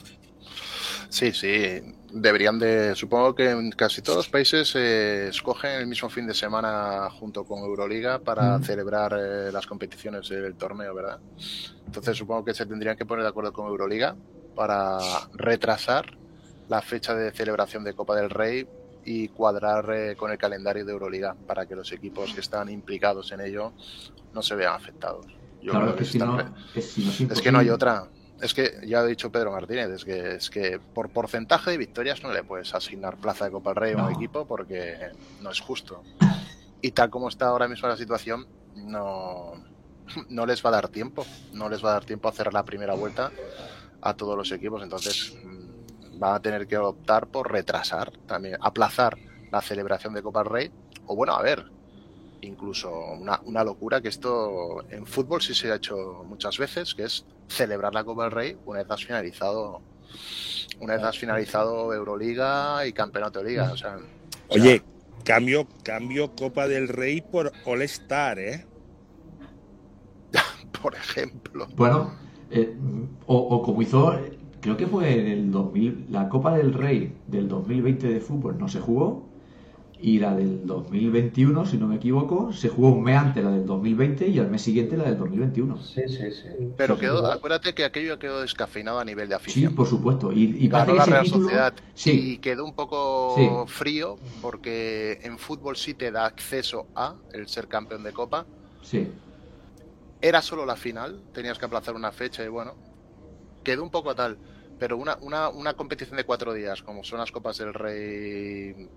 Sí, 1.08 1.32
sí. 1.32 1.95
Deberían 2.12 2.58
de, 2.58 2.94
supongo 2.94 3.34
que 3.34 3.50
en 3.50 3.70
casi 3.72 4.00
todos 4.00 4.18
los 4.18 4.28
países 4.28 4.74
eh, 4.76 5.28
escogen 5.28 5.72
el 5.72 5.86
mismo 5.86 6.08
fin 6.08 6.26
de 6.26 6.34
semana 6.34 7.08
junto 7.10 7.44
con 7.44 7.58
Euroliga 7.60 8.20
para 8.20 8.58
mm. 8.58 8.62
celebrar 8.62 9.16
eh, 9.18 9.52
las 9.52 9.66
competiciones 9.66 10.28
del 10.28 10.54
torneo, 10.54 10.94
¿verdad? 10.94 11.18
Entonces 11.84 12.16
supongo 12.16 12.44
que 12.44 12.54
se 12.54 12.64
tendrían 12.64 12.96
que 12.96 13.04
poner 13.04 13.24
de 13.24 13.30
acuerdo 13.30 13.52
con 13.52 13.66
Euroliga 13.66 14.16
para 14.54 14.98
retrasar 15.34 16.16
la 16.68 16.80
fecha 16.82 17.14
de 17.14 17.32
celebración 17.32 17.84
de 17.84 17.94
Copa 17.94 18.16
del 18.16 18.30
Rey 18.30 18.66
y 19.04 19.28
cuadrar 19.28 19.92
eh, 19.94 20.16
con 20.16 20.30
el 20.32 20.38
calendario 20.38 20.84
de 20.84 20.92
Euroliga 20.92 21.36
para 21.46 21.66
que 21.66 21.76
los 21.76 21.92
equipos 21.92 22.34
que 22.34 22.40
están 22.40 22.68
implicados 22.68 23.30
en 23.32 23.40
ello 23.40 23.72
no 24.34 24.42
se 24.42 24.54
vean 24.54 24.74
afectados. 24.74 25.26
Yo 25.62 25.72
claro, 25.72 25.86
creo 25.86 25.96
que, 25.96 26.04
que, 26.04 26.10
si 26.10 26.18
no, 26.18 26.38
es, 26.74 26.98
es, 26.98 27.20
es 27.20 27.40
que 27.40 27.52
no 27.52 27.58
hay 27.60 27.70
otra. 27.70 28.08
Es 28.40 28.52
que 28.52 28.80
ya 28.86 29.00
ha 29.00 29.06
dicho 29.06 29.32
Pedro 29.32 29.52
Martínez, 29.52 29.88
es 29.88 30.04
que, 30.04 30.34
es 30.34 30.50
que 30.50 30.78
por 30.78 31.08
porcentaje 31.08 31.70
de 31.70 31.78
victorias 31.78 32.22
no 32.22 32.32
le 32.32 32.44
puedes 32.44 32.74
asignar 32.74 33.16
plaza 33.16 33.46
de 33.46 33.50
Copa 33.50 33.70
del 33.70 33.76
Rey 33.76 33.94
no. 33.94 34.02
a 34.02 34.06
un 34.08 34.14
equipo 34.14 34.46
porque 34.46 35.10
no 35.40 35.50
es 35.50 35.60
justo. 35.60 36.02
Y 36.82 36.90
tal 36.90 37.08
como 37.08 37.28
está 37.28 37.46
ahora 37.48 37.66
mismo 37.66 37.88
la 37.88 37.96
situación, 37.96 38.46
no, 38.74 39.54
no 40.28 40.46
les 40.46 40.64
va 40.64 40.68
a 40.68 40.72
dar 40.72 40.88
tiempo. 40.88 41.24
No 41.52 41.68
les 41.68 41.84
va 41.84 41.90
a 41.90 41.92
dar 41.94 42.04
tiempo 42.04 42.28
a 42.28 42.30
hacer 42.30 42.52
la 42.52 42.64
primera 42.64 42.94
vuelta 42.94 43.32
a 44.02 44.14
todos 44.14 44.36
los 44.36 44.52
equipos. 44.52 44.82
Entonces 44.82 45.34
van 46.18 46.34
a 46.34 46.40
tener 46.40 46.66
que 46.66 46.76
optar 46.76 47.26
por 47.28 47.50
retrasar, 47.50 48.12
también 48.26 48.56
aplazar 48.60 49.16
la 49.50 49.62
celebración 49.62 50.12
de 50.14 50.22
Copa 50.22 50.42
del 50.42 50.52
Rey. 50.52 50.70
O 51.06 51.16
bueno, 51.16 51.34
a 51.34 51.42
ver, 51.42 51.64
incluso 52.42 52.90
una, 52.90 53.40
una, 53.44 53.64
locura 53.64 54.00
que 54.00 54.08
esto 54.08 54.84
en 54.90 55.06
fútbol 55.06 55.40
sí 55.40 55.54
se 55.54 55.70
ha 55.72 55.76
hecho 55.76 56.24
muchas 56.26 56.58
veces, 56.58 56.94
que 56.94 57.04
es 57.04 57.24
celebrar 57.48 57.94
la 57.94 58.04
Copa 58.04 58.24
del 58.24 58.32
Rey 58.32 58.56
una 58.66 58.80
vez 58.80 58.90
has 58.90 59.04
finalizado 59.04 59.80
una 60.80 60.94
vez 60.94 61.02
has 61.02 61.18
finalizado 61.18 61.92
Euroliga 61.94 62.86
y 62.86 62.92
Campeonato 62.92 63.42
de 63.42 63.50
Liga. 63.50 63.72
O 63.72 63.76
sea, 63.76 63.98
Oye, 64.48 64.60
o 64.60 64.62
sea, 64.62 64.82
cambio, 65.24 65.66
cambio 65.82 66.34
Copa 66.34 66.68
del 66.68 66.88
Rey 66.88 67.20
por 67.22 67.52
All 67.64 67.82
Star, 67.82 68.38
¿eh? 68.38 68.66
por 70.82 70.94
ejemplo. 70.94 71.66
Bueno, 71.76 72.14
eh, 72.50 72.76
o, 73.26 73.36
o, 73.36 73.62
como 73.62 73.82
hizo, 73.82 74.18
creo 74.60 74.76
que 74.76 74.86
fue 74.86 75.18
en 75.18 75.26
el 75.26 75.50
2000, 75.50 76.06
la 76.10 76.28
Copa 76.28 76.56
del 76.56 76.74
Rey 76.74 77.16
del 77.26 77.48
2020 77.48 78.06
de 78.06 78.20
fútbol 78.20 78.58
no 78.58 78.68
se 78.68 78.80
jugó 78.80 79.26
y 80.00 80.18
la 80.18 80.34
del 80.34 80.66
2021, 80.66 81.64
si 81.64 81.78
no 81.78 81.86
me 81.86 81.96
equivoco, 81.96 82.52
se 82.52 82.68
jugó 82.68 82.90
un 82.90 83.02
mes 83.02 83.16
antes 83.16 83.42
la 83.42 83.50
del 83.50 83.64
2020 83.64 84.28
y 84.28 84.38
al 84.38 84.50
mes 84.50 84.62
siguiente 84.62 84.96
la 84.96 85.04
del 85.04 85.18
2021. 85.18 85.82
Sí, 85.82 86.02
sí, 86.06 86.30
sí. 86.30 86.48
Pero 86.76 86.98
quedó, 86.98 87.26
acuérdate 87.30 87.74
que 87.74 87.84
aquello 87.84 88.18
quedó 88.18 88.42
descafeinado 88.42 88.98
a 88.98 89.04
nivel 89.04 89.28
de 89.28 89.36
afición. 89.36 89.70
Sí, 89.70 89.74
por 89.74 89.86
supuesto. 89.86 90.32
Y, 90.32 90.56
y 90.58 90.68
ganó 90.68 90.94
la 90.94 91.06
Real 91.06 91.24
título... 91.24 91.44
Sociedad 91.44 91.74
sí. 91.94 92.32
y 92.32 92.38
quedó 92.38 92.64
un 92.64 92.74
poco 92.74 93.34
sí. 93.36 93.48
frío 93.72 94.18
porque 94.42 95.18
en 95.22 95.38
fútbol 95.38 95.76
sí 95.76 95.94
te 95.94 96.10
da 96.10 96.26
acceso 96.26 96.88
a 96.94 97.14
el 97.32 97.48
ser 97.48 97.66
campeón 97.66 98.02
de 98.02 98.12
Copa. 98.12 98.46
Sí. 98.82 99.08
Era 100.20 100.42
solo 100.42 100.66
la 100.66 100.76
final, 100.76 101.22
tenías 101.32 101.58
que 101.58 101.64
aplazar 101.64 101.94
una 101.94 102.12
fecha 102.12 102.44
y 102.44 102.48
bueno, 102.48 102.74
quedó 103.64 103.82
un 103.82 103.90
poco 103.90 104.14
tal. 104.14 104.36
Pero 104.78 104.98
una, 104.98 105.16
una, 105.22 105.48
una 105.48 105.72
competición 105.72 106.18
de 106.18 106.24
cuatro 106.24 106.52
días, 106.52 106.82
como 106.82 107.02
son 107.02 107.18
las 107.18 107.32
Copas 107.32 107.56
del 107.56 107.72
Rey 107.72 108.88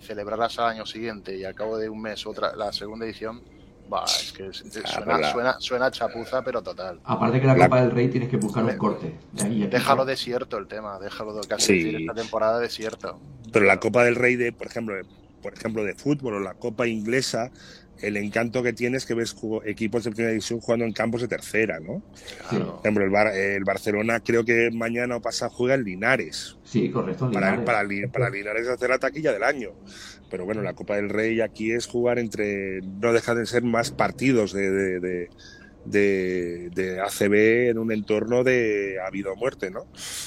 celebrarlas 0.00 0.58
al 0.58 0.66
año 0.66 0.86
siguiente 0.86 1.36
y 1.36 1.44
al 1.44 1.54
cabo 1.54 1.78
de 1.78 1.88
un 1.88 2.00
mes 2.00 2.26
otra 2.26 2.54
la 2.54 2.72
segunda 2.72 3.06
edición, 3.06 3.42
bah, 3.88 4.04
es 4.06 4.32
que 4.32 4.52
suena, 4.52 5.14
ah, 5.14 5.32
suena, 5.32 5.56
suena, 5.60 5.90
chapuza, 5.90 6.42
pero 6.42 6.62
total. 6.62 7.00
Aparte 7.04 7.40
que 7.40 7.46
la 7.46 7.56
Copa 7.56 7.80
del 7.80 7.90
Rey 7.90 8.08
tienes 8.08 8.28
que 8.28 8.36
buscar 8.36 8.64
un 8.64 8.76
corte. 8.76 9.14
De 9.32 9.44
ahí 9.44 9.66
déjalo 9.66 10.04
desierto 10.04 10.58
el 10.58 10.66
tema, 10.66 10.98
déjalo 10.98 11.40
casi 11.48 11.82
sí. 11.82 11.96
esta 11.96 12.14
temporada 12.14 12.58
desierto. 12.58 13.18
Pero 13.52 13.64
la 13.64 13.78
Copa 13.80 14.04
del 14.04 14.16
Rey 14.16 14.36
de, 14.36 14.52
por 14.52 14.66
ejemplo, 14.66 14.94
por 15.42 15.54
ejemplo, 15.54 15.84
de 15.84 15.94
fútbol 15.94 16.34
o 16.34 16.40
la 16.40 16.54
Copa 16.54 16.86
inglesa, 16.86 17.50
el 18.00 18.16
encanto 18.16 18.62
que 18.62 18.72
tiene 18.72 18.96
es 18.96 19.06
que 19.06 19.14
ves 19.14 19.34
equipos 19.64 20.04
de 20.04 20.10
primera 20.10 20.30
división 20.30 20.60
jugando 20.60 20.84
en 20.84 20.92
campos 20.92 21.22
de 21.22 21.28
tercera, 21.28 21.80
¿no? 21.80 22.02
Claro. 22.48 22.76
Por 22.76 22.80
ejemplo, 22.80 23.04
el, 23.04 23.10
Bar 23.10 23.28
el, 23.34 23.64
Barcelona 23.64 24.20
creo 24.20 24.44
que 24.44 24.70
mañana 24.72 25.16
o 25.16 25.22
pasado 25.22 25.50
juega 25.50 25.74
en 25.74 25.84
Linares. 25.84 26.56
Sí, 26.64 26.90
correcto. 26.90 27.30
Para, 27.30 27.64
para, 27.64 27.86
para, 28.12 28.30
Linares 28.30 28.68
hacer 28.68 28.90
la 28.90 28.98
taquilla 28.98 29.32
del 29.32 29.42
año. 29.42 29.70
Pero 30.30 30.44
bueno, 30.44 30.62
la 30.62 30.74
Copa 30.74 30.96
del 30.96 31.08
Rey 31.08 31.40
aquí 31.40 31.72
es 31.72 31.86
jugar 31.86 32.18
entre. 32.18 32.80
No 32.82 33.12
deja 33.12 33.34
de 33.34 33.46
ser 33.46 33.62
más 33.62 33.90
partidos 33.90 34.52
de, 34.52 34.70
de, 34.70 35.00
de 35.00 35.28
de, 35.86 36.70
de, 36.74 37.00
ACB 37.00 37.70
en 37.70 37.78
un 37.78 37.92
entorno 37.92 38.44
de 38.44 38.96
ha 39.02 39.06
habido 39.06 39.34
muerte, 39.36 39.70
¿no? 39.70 39.86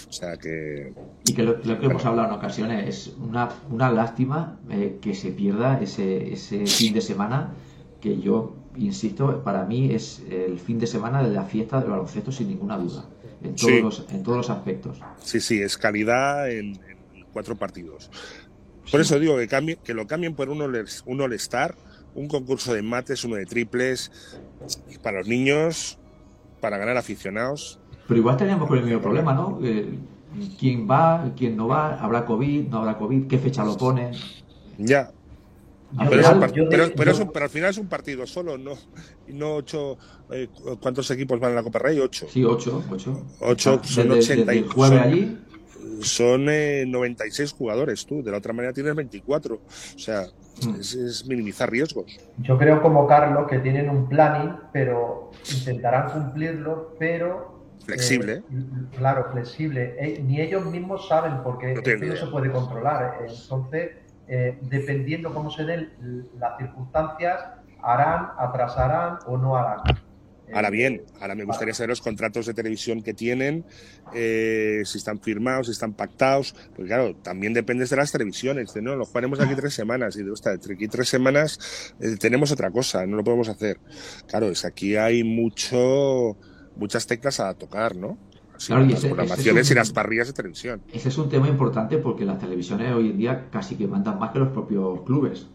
O 0.09 0.11
sea 0.11 0.37
que... 0.37 0.91
Y 1.27 1.33
que 1.33 1.43
lo, 1.43 1.53
lo 1.53 1.61
que 1.61 1.73
bueno. 1.73 1.91
hemos 1.91 2.05
hablado 2.05 2.29
en 2.29 2.33
ocasiones, 2.33 2.87
es 2.87 3.15
una, 3.19 3.49
una 3.69 3.91
lástima 3.91 4.59
eh, 4.71 4.97
que 4.99 5.13
se 5.13 5.29
pierda 5.31 5.79
ese, 5.79 6.33
ese 6.33 6.65
fin 6.65 6.95
de 6.95 7.01
semana 7.01 7.53
que 8.01 8.19
yo, 8.19 8.55
insisto, 8.75 9.43
para 9.43 9.65
mí 9.65 9.93
es 9.93 10.23
el 10.31 10.57
fin 10.57 10.79
de 10.79 10.87
semana 10.87 11.21
de 11.21 11.29
la 11.29 11.43
fiesta 11.43 11.79
del 11.79 11.91
baloncesto 11.91 12.31
sin 12.31 12.47
ninguna 12.47 12.77
duda, 12.77 13.05
en 13.43 13.55
todos, 13.55 13.71
sí. 13.71 13.81
los, 13.81 14.05
en 14.09 14.23
todos 14.23 14.37
los 14.37 14.49
aspectos. 14.49 14.99
Sí, 15.21 15.39
sí, 15.39 15.61
es 15.61 15.77
calidad 15.77 16.49
en, 16.49 16.79
en 17.13 17.25
cuatro 17.31 17.55
partidos. 17.55 18.09
Por 18.89 19.01
sí. 19.01 19.01
eso 19.01 19.19
digo 19.19 19.37
que, 19.37 19.47
cambie, 19.47 19.75
que 19.83 19.93
lo 19.93 20.07
cambien 20.07 20.33
por 20.33 20.49
un 20.49 20.61
All-Star, 21.21 21.75
un 22.15 22.27
concurso 22.27 22.73
de 22.73 22.81
mates, 22.81 23.23
uno 23.25 23.35
de 23.35 23.45
triples, 23.45 24.11
para 25.03 25.19
los 25.19 25.27
niños, 25.27 25.99
para 26.61 26.77
ganar 26.77 26.97
aficionados. 26.97 27.79
Pero 28.09 28.21
igual 28.21 28.37
tenemos 28.37 28.67
con 28.67 28.75
el 28.79 28.83
mismo 28.83 29.01
problema, 29.01 29.33
¿no? 29.33 29.59
Eh, 29.61 29.87
¿Quién 30.59 30.89
va, 30.89 31.31
quién 31.37 31.55
no 31.55 31.67
va? 31.67 31.93
¿Habrá 31.99 32.25
COVID, 32.25 32.67
no 32.67 32.79
habrá 32.79 32.97
COVID? 32.97 33.27
¿Qué 33.27 33.37
fecha 33.37 33.63
lo 33.63 33.77
pone? 33.77 34.11
Ya. 34.79 35.11
Pero, 35.95 36.09
pero, 36.09 36.69
pero, 36.69 36.91
pero, 36.95 37.17
un, 37.17 37.31
pero, 37.31 37.45
al 37.45 37.51
final 37.51 37.69
es 37.69 37.77
un 37.77 37.87
partido 37.87 38.25
solo, 38.25 38.57
no, 38.57 38.71
no 39.27 39.55
ocho. 39.55 39.97
Eh, 40.31 40.47
¿Cuántos 40.81 41.09
equipos 41.11 41.39
van 41.39 41.51
a 41.51 41.55
la 41.55 41.63
Copa 41.63 41.77
Rey? 41.77 41.99
Ocho. 41.99 42.25
Sí, 42.27 42.43
ocho. 42.43 42.83
Ocho, 42.89 43.23
ocho 43.41 43.79
son 43.83 44.09
desde, 44.09 44.33
80 44.33 44.51
desde 44.51 44.65
el 44.65 44.73
jueves 44.73 44.99
son, 44.99 45.07
allí. 45.07 45.37
Son 46.01 46.49
eh, 46.49 46.85
96 46.87 47.53
jugadores, 47.53 48.07
tú. 48.07 48.23
De 48.23 48.31
la 48.31 48.37
otra 48.37 48.53
manera 48.53 48.73
tienes 48.73 48.95
24. 48.95 49.55
O 49.55 49.99
sea, 49.99 50.25
es, 50.79 50.95
es, 50.95 51.27
minimizar 51.27 51.69
riesgos. 51.69 52.19
Yo 52.39 52.57
creo 52.57 52.81
como 52.81 53.05
Carlos 53.05 53.47
que 53.47 53.59
tienen 53.59 53.87
un 53.87 54.09
planning, 54.09 54.55
pero 54.73 55.29
intentarán 55.51 56.09
cumplirlo, 56.09 56.95
pero... 56.97 57.58
Flexible. 57.85 58.33
Eh, 58.33 58.43
claro, 58.97 59.27
flexible. 59.31 59.95
Eh, 59.99 60.21
ni 60.23 60.41
ellos 60.41 60.65
mismos 60.65 61.07
saben 61.07 61.41
porque 61.43 61.73
no, 61.73 62.07
no 62.07 62.15
se 62.15 62.27
puede 62.27 62.51
controlar. 62.51 63.19
Entonces, 63.27 63.91
eh, 64.27 64.57
dependiendo 64.61 65.33
cómo 65.33 65.49
se 65.49 65.63
den 65.63 66.27
las 66.37 66.57
circunstancias, 66.57 67.41
harán, 67.81 68.29
atrasarán 68.37 69.19
o 69.25 69.37
no 69.37 69.55
harán. 69.55 69.81
Ahora 70.51 70.69
bien, 70.69 71.03
ahora 71.21 71.35
me 71.35 71.43
gustaría 71.43 71.73
saber 71.73 71.89
los 71.89 72.01
contratos 72.01 72.45
de 72.47 72.53
televisión 72.53 73.03
que 73.03 73.13
tienen, 73.13 73.65
eh, 74.13 74.81
si 74.83 74.97
están 74.97 75.19
firmados, 75.19 75.67
si 75.67 75.73
están 75.73 75.93
pactados, 75.93 76.55
porque 76.75 76.87
claro, 76.87 77.15
también 77.17 77.53
depende 77.53 77.85
de 77.85 77.95
las 77.95 78.11
televisiones, 78.11 78.73
de, 78.73 78.81
no, 78.81 78.95
lo 78.95 79.05
jugaremos 79.05 79.39
aquí 79.39 79.53
tres 79.55 79.73
semanas 79.75 80.15
y 80.15 80.23
de 80.23 80.33
aquí 80.73 80.87
tres 80.87 81.07
semanas 81.07 81.93
eh, 81.99 82.15
tenemos 82.19 82.51
otra 82.51 82.71
cosa, 82.71 83.05
no 83.05 83.17
lo 83.17 83.23
podemos 83.23 83.47
hacer. 83.47 83.79
Claro, 84.27 84.47
es 84.49 84.65
aquí 84.65 84.95
hay 84.95 85.23
mucho, 85.23 86.35
muchas 86.79 87.05
teclas 87.05 87.39
a 87.39 87.53
tocar, 87.53 87.95
¿no? 87.95 88.17
Claro, 88.65 88.83
y 88.83 88.89
las 88.89 88.99
ese- 88.99 89.07
programaciones 89.07 89.61
ese 89.61 89.61
es 89.61 89.69
un- 89.71 89.75
y 89.75 89.79
las 89.79 89.91
parrillas 89.91 90.27
de 90.27 90.33
televisión. 90.33 90.81
Ese 90.91 91.09
es 91.09 91.17
un 91.17 91.29
tema 91.29 91.47
importante 91.47 91.97
porque 91.97 92.25
las 92.25 92.39
televisiones 92.39 92.93
hoy 92.93 93.11
en 93.11 93.17
día 93.17 93.47
casi 93.51 93.75
que 93.75 93.87
mandan 93.87 94.19
más 94.19 94.31
que 94.31 94.39
los 94.39 94.49
propios 94.49 95.01
clubes 95.03 95.47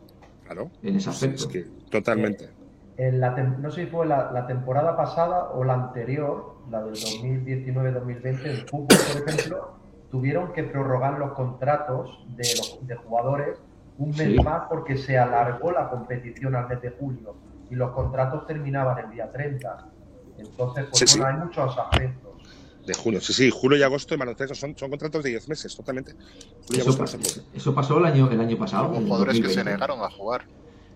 Claro. 0.47 0.71
en 0.83 0.97
ese 0.97 1.11
aspecto. 1.11 1.43
Es 1.43 1.47
que 1.47 1.67
totalmente. 1.91 2.49
En 2.97 3.21
la 3.21 3.35
tem- 3.37 3.59
no 3.59 3.71
sé 3.71 3.85
si 3.85 3.91
fue 3.91 4.07
la, 4.07 4.31
la 4.33 4.47
temporada 4.47 4.97
pasada 4.97 5.51
o 5.51 5.65
la 5.65 5.75
anterior, 5.75 6.55
la 6.71 6.83
del 6.83 6.95
2019-2020, 6.95 8.47
en 8.61 8.67
fútbol, 8.69 8.87
por 8.89 9.29
ejemplo, 9.29 9.71
tuvieron 10.11 10.53
que 10.53 10.63
prorrogar 10.63 11.19
los 11.19 11.33
contratos 11.33 12.25
de, 12.37 12.45
los, 12.57 12.79
de 12.87 12.95
jugadores 12.97 13.59
un 13.99 14.11
mes 14.11 14.19
Sí. 14.19 14.37
más 14.43 14.63
porque 14.69 14.97
se 14.97 15.19
alargó 15.19 15.73
la 15.73 15.91
competición 15.91 16.55
al 16.57 16.69
mes 16.69 16.81
de 16.83 16.91
julio 16.91 17.35
y 17.71 17.75
los 17.75 17.91
contratos 17.93 18.47
terminaban 18.47 18.99
el 19.05 19.11
día 19.11 19.31
30. 19.31 19.89
Entonces, 20.38 20.87
pues 20.90 21.11
Sí, 21.11 21.18
bueno, 21.18 21.33
sí. 21.35 21.40
hay 21.40 21.47
muchos 21.47 21.79
aspectos. 21.79 22.33
De 22.87 22.92
junio. 22.94 23.20
Sí, 23.20 23.33
sí, 23.33 23.51
julio 23.51 23.79
y 23.79 23.83
agosto 23.83 24.12
en 24.14 24.20
baloncesto 24.20 24.55
son, 24.55 24.77
son 24.77 24.90
contratos 24.90 25.23
de 25.23 25.31
10 25.31 25.49
meses, 25.49 25.75
totalmente. 25.75 26.12
Julio 26.66 26.79
y 26.79 26.81
Eso, 26.81 26.90
agosto 26.92 27.18
pa- 27.18 27.57
eso 27.57 27.75
pasó 27.75 27.99
el 27.99 28.05
año, 28.05 28.31
el 28.31 28.40
año 28.40 28.59
pasado. 28.59 28.88
Hubo 28.90 29.01
jugadores 29.01 29.37
que 29.40 29.49
se 29.49 29.55
2020. 29.64 29.70
negaron 29.73 30.01
a 30.03 30.11
jugar. 30.11 30.44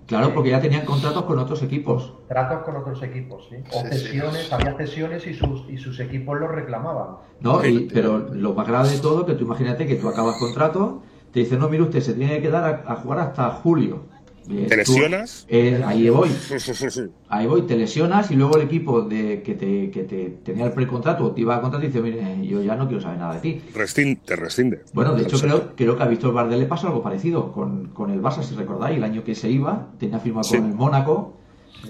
Claro, 0.07 0.33
porque 0.35 0.51
ya 0.51 0.61
tenían 0.61 0.85
contratos 0.87 1.25
con 1.25 1.39
otros 1.39 1.63
equipos. 1.63 2.15
Tratos 2.29 2.63
con 2.65 2.77
otros 2.77 3.03
equipos, 3.03 3.47
¿sí? 3.51 3.57
O 3.73 3.81
Sí, 3.83 3.87
sí. 3.93 3.99
cesiones, 3.99 4.51
había 4.53 4.75
cesiones 4.75 5.27
y 5.27 5.35
sus, 5.35 5.69
y 5.69 5.77
sus 5.79 6.01
equipos 6.01 6.39
los 6.41 6.51
reclamaban. 6.51 7.17
¿no? 7.41 7.65
Y- 7.65 7.89
pero 7.93 8.19
lo 8.19 8.55
más 8.55 8.67
grave 8.67 8.89
de 8.89 8.99
todo, 8.99 9.25
que 9.27 9.35
tú 9.35 9.45
imagínate 9.45 9.87
que 9.87 9.97
tú 9.97 10.09
acabas 10.09 10.37
contrato, 10.39 11.03
te 11.33 11.41
dicen, 11.41 11.59
no, 11.59 11.69
mire 11.69 11.83
usted, 11.85 12.01
se 12.01 12.15
tiene 12.15 12.37
que 12.37 12.43
quedar 12.43 12.85
a, 12.87 12.93
a 12.93 12.97
jugar 12.97 13.19
hasta 13.21 13.51
julio. 13.51 14.07
¿Te 14.49 14.77
lesionas? 14.77 15.45
eh, 15.49 15.83
ahí 15.85 16.09
voy, 16.09 16.31
ahí 17.29 17.47
voy, 17.47 17.63
te 17.63 17.77
lesionas 17.77 18.31
y 18.31 18.37
luego 18.37 18.57
el 18.57 18.63
equipo 18.63 19.03
de 19.03 19.43
que 19.43 19.55
te, 19.55 19.91
que 19.91 20.05
te 20.05 20.31
tenía 20.43 20.65
el 20.67 20.73
precontrato 20.73 21.25
o 21.27 21.31
te 21.33 21.43
iba 21.43 21.57
a 21.57 21.61
contrato 21.61 21.85
y 21.85 21.89
dice, 21.89 22.01
mire, 22.01 22.47
yo 22.47 22.63
ya 22.63 22.75
no 22.75 22.87
quiero 22.87 23.03
saber 23.03 23.19
nada 23.19 23.35
de 23.35 23.41
ti. 23.41 23.61
Restin- 23.75 24.19
te 24.25 24.37
rescinde. 24.37 24.83
Bueno, 24.95 25.15
de 25.15 25.23
hecho 25.25 25.39
creo, 25.39 25.73
creo 25.77 25.97
que 25.97 26.03
a 26.03 26.07
Víctor 26.07 26.33
Bardel 26.33 26.61
le 26.61 26.67
pasó 26.67 26.87
algo 26.89 27.03
parecido 27.03 27.53
con, 27.53 27.89
con 27.89 28.11
el 28.11 28.23
Barça, 28.23 28.43
si 28.43 28.55
recordáis, 28.55 28.97
el 28.97 29.05
año 29.05 29.23
que 29.25 29.35
se 29.35 29.51
iba, 29.51 29.89
tenía 29.99 30.19
firmado 30.19 30.45
Sí. 30.45 30.57
con 30.57 30.67
el 30.67 30.75
Mónaco, 30.75 31.35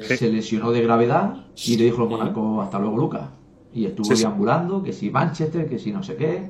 Sí. 0.03 0.17
se 0.17 0.31
lesionó 0.31 0.71
de 0.73 0.83
gravedad 0.83 1.47
y 1.65 1.77
le 1.77 1.85
dijo 1.85 2.03
al 2.03 2.09
Mónaco, 2.09 2.61
hasta 2.61 2.79
luego 2.79 2.97
Lucas. 2.99 3.29
Y 3.73 3.87
estuvo 3.87 4.15
Sí, 4.15 4.23
deambulando, 4.23 4.83
que 4.83 4.93
si 4.93 5.11
Manchester, 5.11 5.69
que 5.69 5.79
si 5.79 5.93
no 5.93 6.03
sé 6.03 6.17
qué. 6.17 6.43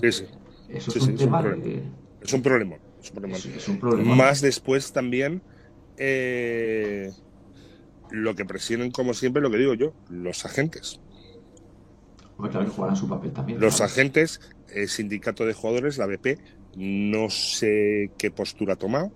Sí, 0.00 0.12
sí. 0.12 0.24
Eso 0.68 0.90
es 0.90 0.96
un 0.96 1.02
es 1.02 1.08
un 1.08 1.16
tema 1.16 1.40
problema. 1.40 1.64
que- 1.64 1.82
Es 2.22 2.32
un 2.32 2.42
problema. 2.42 2.76
Es 3.02 3.10
un 3.10 3.14
problema. 3.16 3.36
Es- 3.36 3.46
es 3.46 3.68
un 3.68 3.78
problema. 3.78 4.14
Más 4.14 4.40
después 4.40 4.92
también 4.92 5.42
eh, 5.98 7.10
lo 8.10 8.34
que 8.34 8.44
presionan, 8.44 8.90
como 8.90 9.14
siempre, 9.14 9.42
lo 9.42 9.50
que 9.50 9.58
digo 9.58 9.74
yo, 9.74 9.92
los 10.08 10.44
agentes. 10.44 11.00
Hombre, 12.36 12.50
claro 12.50 12.66
que 12.66 12.72
jugarán 12.72 12.96
su 12.96 13.08
papel 13.08 13.32
también. 13.32 13.60
Los 13.60 13.80
agentes, 13.80 14.40
el 14.68 14.88
sindicato 14.88 15.44
de 15.44 15.52
jugadores, 15.54 15.98
la 15.98 16.06
BP, 16.06 16.38
no 16.76 17.28
sé 17.30 18.10
qué 18.18 18.30
postura 18.30 18.74
ha 18.74 18.76
tomado. 18.76 19.12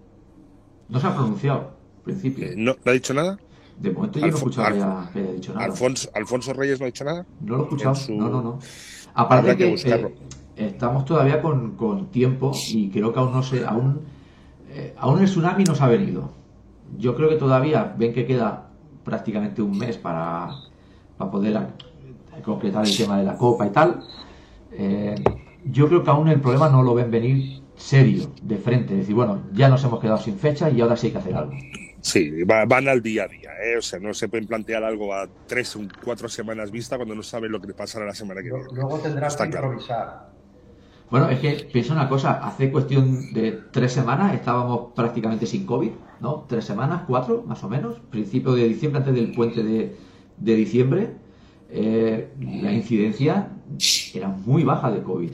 No 0.89 1.01
se 1.01 1.07
ha 1.07 1.15
pronunciado, 1.15 1.77
en 1.99 2.03
principio. 2.05 2.47
Eh, 2.47 2.55
no, 2.57 2.77
¿no 2.85 2.91
ha 2.91 2.95
dicho 2.95 3.15
nada? 3.15 3.39
de 3.79 3.91
momento 3.91 4.19
yo 4.19 4.27
no 4.27 4.33
he 4.33 4.37
escuchado 4.37 4.69
que 4.69 4.75
haya, 4.75 5.11
que 5.13 5.19
haya 5.19 5.33
dicho 5.33 5.53
nada. 5.53 5.67
Alfonso, 5.67 6.11
Alfonso 6.15 6.53
Reyes 6.55 6.79
no 6.81 6.85
ha 6.85 6.87
dicho 6.87 7.05
nada. 7.05 7.27
No 7.41 7.57
lo 7.57 7.61
he 7.61 7.65
escuchado. 7.65 7.95
su- 7.95 8.15
No, 8.15 8.31
no, 8.31 8.41
no. 8.43 8.59
Aparte 9.15 9.35
Habrá 9.51 9.57
que 9.57 9.65
que, 9.65 9.71
buscarlo. 9.71 10.09
eh, 10.09 10.15
estamos 10.57 11.05
todavía 11.05 11.41
con, 11.43 11.77
con 11.77 12.07
tiempo 12.11 12.53
y 12.69 12.91
creo 12.91 13.13
que 13.13 13.19
aún 13.19 13.33
no 13.33 13.43
se, 13.43 13.65
aún, 13.65 14.01
eh, 14.71 14.95
aún 14.99 15.21
el 15.21 15.27
tsunami 15.27 15.65
no 15.65 15.75
se 15.75 15.83
ha 15.85 15.89
venido. 15.89 16.31
Yo 16.99 17.15
creo 17.15 17.29
que 17.29 17.37
todavía 17.37 17.95
ven 17.99 18.13
que 18.13 18.27
queda 18.27 18.69
prácticamente 19.05 19.63
un 19.63 19.77
mes 19.79 19.97
para, 19.99 20.49
para 21.19 21.31
poder 21.31 21.59
concretar 22.45 22.85
el 22.87 22.97
tema 22.97 23.19
de 23.19 23.25
la 23.25 23.37
copa 23.37 23.67
y 23.67 23.71
tal. 23.71 24.03
Eh, 24.73 25.15
yo 25.65 25.89
creo 25.89 26.03
que 26.05 26.11
aún 26.11 26.29
el 26.29 26.41
problema 26.41 26.69
no 26.69 26.83
lo 26.83 26.95
ven 26.95 27.11
venir 27.11 27.63
serio, 27.77 28.33
de 28.43 28.57
frente. 28.57 28.95
Es 28.95 29.01
decir, 29.01 29.15
bueno, 29.15 29.43
ya 29.53 29.69
nos 29.69 29.83
hemos 29.85 30.01
quedado 30.01 30.19
sin 30.19 30.39
fecha 30.39 30.71
y 30.71 30.81
ahora 30.81 30.97
sí 30.97 31.09
hay 31.09 31.13
que 31.13 31.19
hacer 31.19 31.35
algo. 31.35 31.53
Sí, 32.01 32.45
va- 32.45 32.65
van 32.67 32.89
al 32.89 33.03
día 33.03 33.25
a 33.25 33.29
día, 33.29 33.51
¿eh? 33.65 33.77
o 33.79 33.83
sea, 33.83 33.99
no 33.99 34.15
se 34.15 34.29
pueden 34.29 34.47
plantear 34.47 34.85
algo 34.85 35.13
a 35.13 35.27
tres 35.47 35.75
o 35.75 35.81
cuatro 36.05 36.29
semanas 36.29 36.71
vista 36.71 36.97
cuando 36.97 37.17
no 37.17 37.23
saben 37.23 37.51
lo 37.51 37.61
que 37.61 37.75
pasará 37.75 38.07
la 38.07 38.15
semana 38.15 38.43
que 38.43 38.51
viene. 38.51 38.65
Luego 38.73 38.99
tendrán 38.99 39.27
Está 39.27 39.45
que 39.45 39.51
claro. 39.51 39.77
Bueno, 41.11 41.29
es 41.31 41.39
que 41.39 41.69
piensa 41.73 41.93
una 41.93 42.09
cosa, 42.09 42.33
hace 42.45 42.71
cuestión 42.73 43.33
de 43.33 43.53
tres 43.71 43.93
semanas 43.93 44.35
estábamos 44.35 44.93
prácticamente 44.95 45.47
sin 45.47 45.65
COVID, 45.65 45.91
¿no? 46.21 46.45
Tres 46.49 46.65
semanas, 46.65 47.03
cuatro, 47.07 47.45
más 47.47 47.63
o 47.63 47.69
menos, 47.69 48.01
principio 48.11 48.53
de 48.55 48.67
diciembre, 48.69 48.99
antes 48.99 49.15
del 49.15 49.33
puente 49.33 49.63
de, 49.63 49.97
de 50.37 50.55
diciembre, 50.57 51.11
eh, 51.71 52.33
la 52.41 52.73
incidencia 52.73 53.51
era 54.15 54.29
muy 54.29 54.65
baja 54.65 54.91
de 54.91 55.03
COVID. 55.03 55.31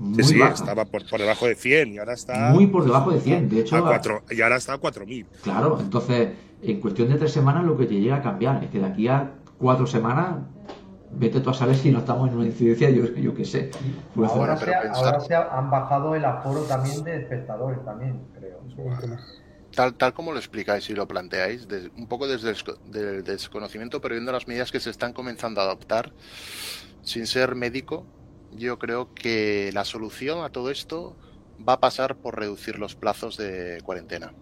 Muy 0.00 0.22
Sí, 0.24 0.30
sí, 0.34 0.38
baja. 0.38 0.54
estaba 0.54 0.84
por, 0.86 1.08
por 1.08 1.20
debajo 1.20 1.46
de 1.46 1.54
100 1.54 1.92
y 1.94 1.98
ahora 1.98 2.14
está. 2.14 2.50
Muy 2.50 2.66
por 2.66 2.84
debajo 2.84 3.12
de 3.12 3.20
100, 3.20 3.48
de 3.48 3.60
hecho, 3.60 3.76
a 3.76 3.78
a- 3.78 3.82
cuatro, 3.82 4.22
y 4.30 4.40
ahora 4.42 4.56
está 4.56 4.72
a 4.74 4.78
4000. 4.78 5.26
Claro, 5.42 5.78
entonces, 5.80 6.30
en 6.62 6.80
cuestión 6.80 7.08
de 7.08 7.14
tres 7.16 7.30
semanas 7.30 7.64
lo 7.64 7.76
que 7.76 7.86
te 7.86 7.94
llega 8.00 8.16
a 8.16 8.22
cambiar 8.22 8.64
es 8.64 8.70
que 8.70 8.80
de 8.80 8.86
aquí 8.86 9.06
a 9.06 9.30
cuatro 9.58 9.86
semanas, 9.86 10.38
vete 11.18 11.40
tú 11.40 11.50
a 11.50 11.54
saber 11.54 11.76
si 11.76 11.90
no 11.90 11.98
estamos 12.00 12.28
en 12.30 12.36
una 12.36 12.46
incidencia, 12.46 12.90
yo, 12.90 13.06
yo 13.14 13.34
qué 13.34 13.44
sé. 13.44 13.70
Ahora, 14.20 14.56
se, 14.56 14.74
ahora 14.74 15.20
se 15.20 15.34
han 15.34 15.70
bajado 15.70 16.14
el 16.14 16.24
aforo 16.24 16.66
también 16.66 17.04
de 17.04 17.16
espectadores, 17.16 17.84
también, 17.84 18.30
creo. 18.32 18.64
Tal, 19.74 19.96
tal 19.96 20.14
como 20.14 20.32
lo 20.32 20.38
explicáis 20.38 20.88
y 20.90 20.94
lo 20.94 21.08
planteáis, 21.08 21.66
de- 21.66 21.90
un 21.96 22.06
poco 22.06 22.28
desde 22.28 22.50
el 22.50 22.56
del 22.84 23.24
desconocimiento, 23.24 24.00
pero 24.00 24.14
viendo 24.14 24.30
las 24.32 24.46
medidas 24.46 24.70
que 24.70 24.78
se 24.80 24.90
están 24.90 25.12
comenzando 25.12 25.60
a 25.60 25.64
adoptar, 25.64 26.14
sin 27.02 27.26
ser 27.26 27.54
médico, 27.56 28.08
yo 28.50 28.78
creo 28.78 29.12
que 29.14 29.70
la 29.74 29.84
solución 29.84 30.44
a 30.44 30.50
todo 30.50 30.70
esto 30.70 31.18
va 31.58 31.74
a 31.74 31.80
pasar 31.80 32.18
por 32.18 32.38
reducir 32.38 32.78
los 32.78 32.96
plazos 32.96 33.36
de 33.36 33.80
cuarentena. 33.84 34.36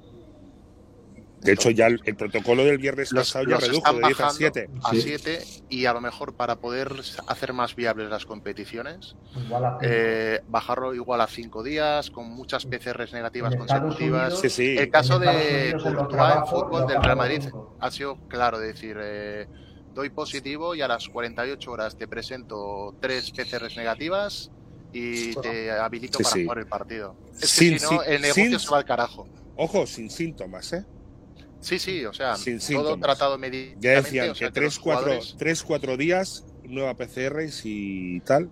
De 1.43 1.53
hecho, 1.53 1.71
ya 1.71 1.87
el, 1.89 2.01
el 2.05 2.15
protocolo 2.17 2.65
del 2.65 2.79
viernes 2.79 3.11
Los, 3.13 3.29
pasado 3.33 3.45
ya 3.47 3.51
los 3.57 3.63
redujo 3.67 3.79
están 3.87 3.97
de 3.97 4.07
10 4.07 4.21
a 4.21 4.23
bajando 4.23 4.39
7. 4.39 4.69
a 4.85 4.91
Sí. 4.91 5.01
7 5.03 5.45
y 5.71 5.87
a 5.87 5.93
lo 5.93 6.01
mejor 6.01 6.35
para 6.35 6.57
poder 6.61 6.93
hacer 7.27 7.53
más 7.53 7.75
viables 7.75 8.09
las 8.11 8.25
competiciones, 8.27 9.17
Igual 9.47 9.65
a 9.65 9.71
cinco. 9.81 9.81
eh, 9.83 10.41
bajarlo 10.49 10.95
igual 10.95 11.21
a 11.21 11.27
5 11.27 11.63
días 11.63 12.11
con 12.11 12.31
muchas 12.31 12.65
PCRs 12.67 13.13
negativas 13.13 13.57
consecutivas. 13.57 14.33
Unidos- 14.35 14.41
Sí, 14.41 14.51
sí. 14.51 14.77
El 14.79 14.91
caso 14.91 15.15
En 15.17 15.21
de 15.23 15.77
Courtois 15.83 16.35
en 16.37 16.47
fútbol 16.47 16.87
del 16.87 17.03
Real 17.03 17.17
Madrid 17.17 17.43
ha 17.81 17.91
sido 17.91 18.17
claro, 18.29 18.59
de 18.61 18.69
decir, 18.69 18.97
eh, 19.01 19.47
doy 19.95 20.11
positivo 20.11 20.75
y 20.75 20.81
a 20.83 20.89
las 20.89 21.09
48 21.09 21.71
horas 21.71 21.97
te 21.97 22.07
presento 22.09 22.95
tres 23.01 23.31
PCRs 23.33 23.77
negativas 23.77 24.51
y 24.93 25.35
te 25.37 25.71
habilito 25.73 26.19
Sí, 26.19 26.25
para 26.25 26.35
sí. 26.37 26.43
jugar 26.45 26.59
el 26.59 26.67
partido. 26.67 27.17
Es 27.35 27.41
que 27.41 27.47
Sin- 27.47 27.79
si 27.79 27.85
no, 27.85 27.91
sin- 28.03 28.13
el 28.13 28.23
negocio 28.23 28.45
sin- 28.45 28.59
se 28.61 28.69
va 28.71 28.79
al 28.79 28.85
carajo. 28.85 29.29
Ojo, 29.57 29.87
sin 29.87 30.09
síntomas, 30.11 30.73
¿eh? 30.73 30.85
Sí, 31.63 31.79
sí, 31.79 32.05
o 32.05 32.13
sea, 32.13 32.37
Sin 32.37 32.59
todo 32.59 32.67
síntomas. 32.67 33.01
tratado 33.01 33.39
Ya 33.39 33.41
médicamente. 33.41 34.03
decían 34.03 34.31
o 34.31 34.35
sea, 34.35 34.49
que 34.49 34.55
que 34.55 34.61
los 34.61 34.75
3, 34.75 34.79
4, 34.79 35.07
jugadores- 35.13 35.37
3, 35.39 35.63
4 35.63 35.97
días, 35.97 36.45
nueva 36.65 36.95
PCR 36.95 37.47
y 37.65 38.21
tal, 38.21 38.51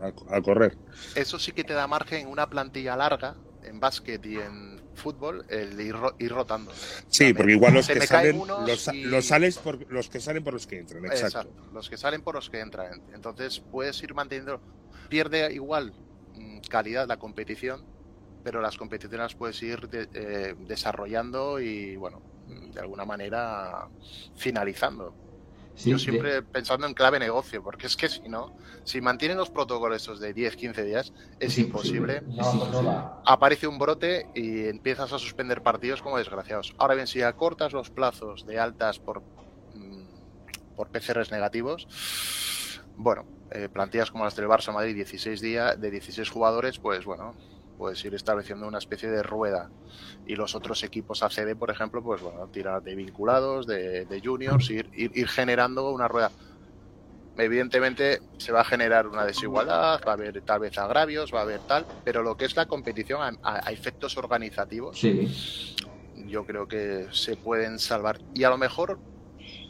a, 0.00 0.36
a 0.36 0.42
correr. 0.42 0.76
Eso 1.14 1.38
sí 1.38 1.52
que 1.52 1.64
te 1.64 1.72
da 1.74 1.86
margen 1.86 2.20
en 2.22 2.28
una 2.28 2.48
plantilla 2.48 2.96
larga, 2.96 3.36
en 3.62 3.80
básquet 3.80 4.24
y 4.26 4.36
en 4.36 4.80
fútbol, 4.94 5.44
el 5.48 5.80
ir, 5.80 5.94
ro- 5.94 6.14
ir 6.18 6.30
rotando. 6.32 6.72
Sí, 7.08 7.32
porque 7.34 7.52
igual 7.52 7.74
los 7.74 7.86
Se 7.86 7.94
que 7.94 8.00
salen, 8.02 8.40
los, 8.66 8.88
y- 8.92 9.04
los 9.04 9.26
sales 9.26 9.56
por, 9.58 9.90
los 9.92 10.08
que 10.08 10.20
salen 10.20 10.44
por 10.44 10.54
los 10.54 10.66
que 10.66 10.78
entran, 10.78 11.04
exacto. 11.06 11.26
Exacto, 11.26 11.66
los 11.72 11.88
que 11.88 11.96
salen 11.96 12.22
por 12.22 12.34
los 12.34 12.48
que 12.50 12.60
entran. 12.60 13.02
Entonces 13.12 13.60
puedes 13.70 14.00
ir 14.02 14.14
manteniendo, 14.14 14.60
pierde 15.08 15.52
igual 15.52 15.94
mm, 16.34 16.60
calidad 16.68 17.06
la 17.08 17.16
competición, 17.16 17.84
pero 18.42 18.60
las 18.60 18.76
competiciones 18.76 19.24
las 19.24 19.34
puedes 19.34 19.62
ir 19.62 19.88
de- 19.88 20.08
eh, 20.12 20.54
desarrollando 20.58 21.60
y, 21.60 21.96
bueno, 21.96 22.22
de 22.46 22.80
alguna 22.80 23.04
manera 23.04 23.88
finalizando. 24.36 25.14
sí, 25.74 25.90
Yo 25.90 25.96
de- 25.96 26.02
siempre 26.02 26.42
pensando 26.42 26.86
en 26.86 26.94
clave 26.94 27.18
negocio, 27.18 27.62
porque 27.62 27.86
es 27.86 27.96
que 27.96 28.08
si 28.08 28.28
no, 28.28 28.56
si 28.84 29.00
mantienen 29.00 29.36
los 29.36 29.50
protocolos 29.50 30.02
esos 30.02 30.20
de 30.20 30.32
10, 30.32 30.56
15 30.56 30.84
días, 30.84 31.12
es, 31.38 31.58
imposible. 31.58 32.22
No. 32.22 33.22
Aparece 33.26 33.66
un 33.66 33.78
brote 33.78 34.26
y 34.34 34.68
empiezas 34.68 35.12
a 35.12 35.18
suspender 35.18 35.62
partidos 35.62 36.00
como 36.02 36.18
desgraciados. 36.18 36.74
Ahora 36.78 36.94
bien, 36.94 37.06
si 37.06 37.22
acortas 37.22 37.72
los 37.72 37.90
plazos 37.90 38.46
de 38.46 38.58
altas 38.58 38.98
por, 38.98 39.22
mm, 39.74 40.04
por 40.76 40.88
PCRs 40.88 41.30
negativos, 41.30 41.86
bueno, 42.96 43.26
eh, 43.50 43.68
plantillas 43.68 44.10
como 44.10 44.24
las 44.24 44.34
del 44.36 44.46
Barça 44.46 44.72
Madrid, 44.72 44.94
16 44.94 45.40
días, 45.40 45.78
de 45.80 45.90
16 45.90 46.30
jugadores, 46.30 46.78
pues 46.78 47.04
bueno, 47.04 47.34
puedes 47.76 48.04
ir 48.04 48.14
estableciendo 48.14 48.66
una 48.66 48.78
especie 48.78 49.10
de 49.10 49.22
rueda. 49.22 49.70
Y 50.24 50.34
los 50.36 50.54
otros 50.54 50.82
equipos 50.82 51.22
ACB, 51.22 51.56
por 51.56 51.70
ejemplo, 51.70 52.02
pues 52.02 52.20
bueno, 52.20 52.48
tirar 52.48 52.82
de 52.82 52.94
vinculados, 52.94 53.66
de, 53.66 54.04
de 54.06 54.20
juniors, 54.22 54.68
ir, 54.70 54.90
ir, 54.94 55.10
ir 55.14 55.28
generando 55.28 55.90
una 55.90 56.08
rueda. 56.08 56.32
Evidentemente 57.38 58.20
se 58.38 58.50
va 58.50 58.62
a 58.62 58.64
generar 58.64 59.06
una 59.06 59.24
desigualdad, 59.26 60.00
va 60.06 60.12
a 60.12 60.14
haber 60.14 60.40
tal 60.42 60.60
vez 60.60 60.76
agravios, 60.78 61.34
va 61.34 61.40
a 61.40 61.42
haber 61.42 61.60
tal, 61.60 61.84
pero 62.02 62.22
lo 62.22 62.34
que 62.34 62.46
es 62.46 62.56
la 62.56 62.64
competición 62.64 63.20
a, 63.22 63.28
a- 63.42 63.68
a 63.68 63.72
efectos 63.72 64.16
organizativos, 64.16 64.98
sí, 64.98 65.74
yo 66.14 66.46
creo 66.46 66.66
que 66.66 67.08
se 67.12 67.36
pueden 67.36 67.78
salvar. 67.78 68.18
Y 68.32 68.44
a 68.44 68.48
lo 68.50 68.56
mejor, 68.56 68.98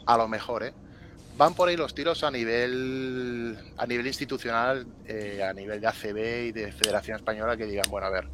a 0.05 0.17
lo 0.17 0.29
mejor, 0.29 0.63
¿eh? 0.63 0.73
Van 1.37 1.53
por 1.53 1.69
ahí 1.69 1.77
los 1.77 1.93
tiros 1.93 2.23
a 2.23 2.31
nivel 2.31 3.57
a 3.77 3.85
nivel 3.85 4.07
institucional, 4.07 4.87
eh, 5.05 5.43
a 5.43 5.53
nivel 5.53 5.79
de 5.79 5.87
ACB 5.87 6.47
y 6.47 6.51
de 6.51 6.71
Federación 6.71 7.17
Española 7.17 7.55
que 7.55 7.65
digan, 7.65 7.85
bueno, 7.89 8.07
a 8.07 8.09
ver, 8.09 8.27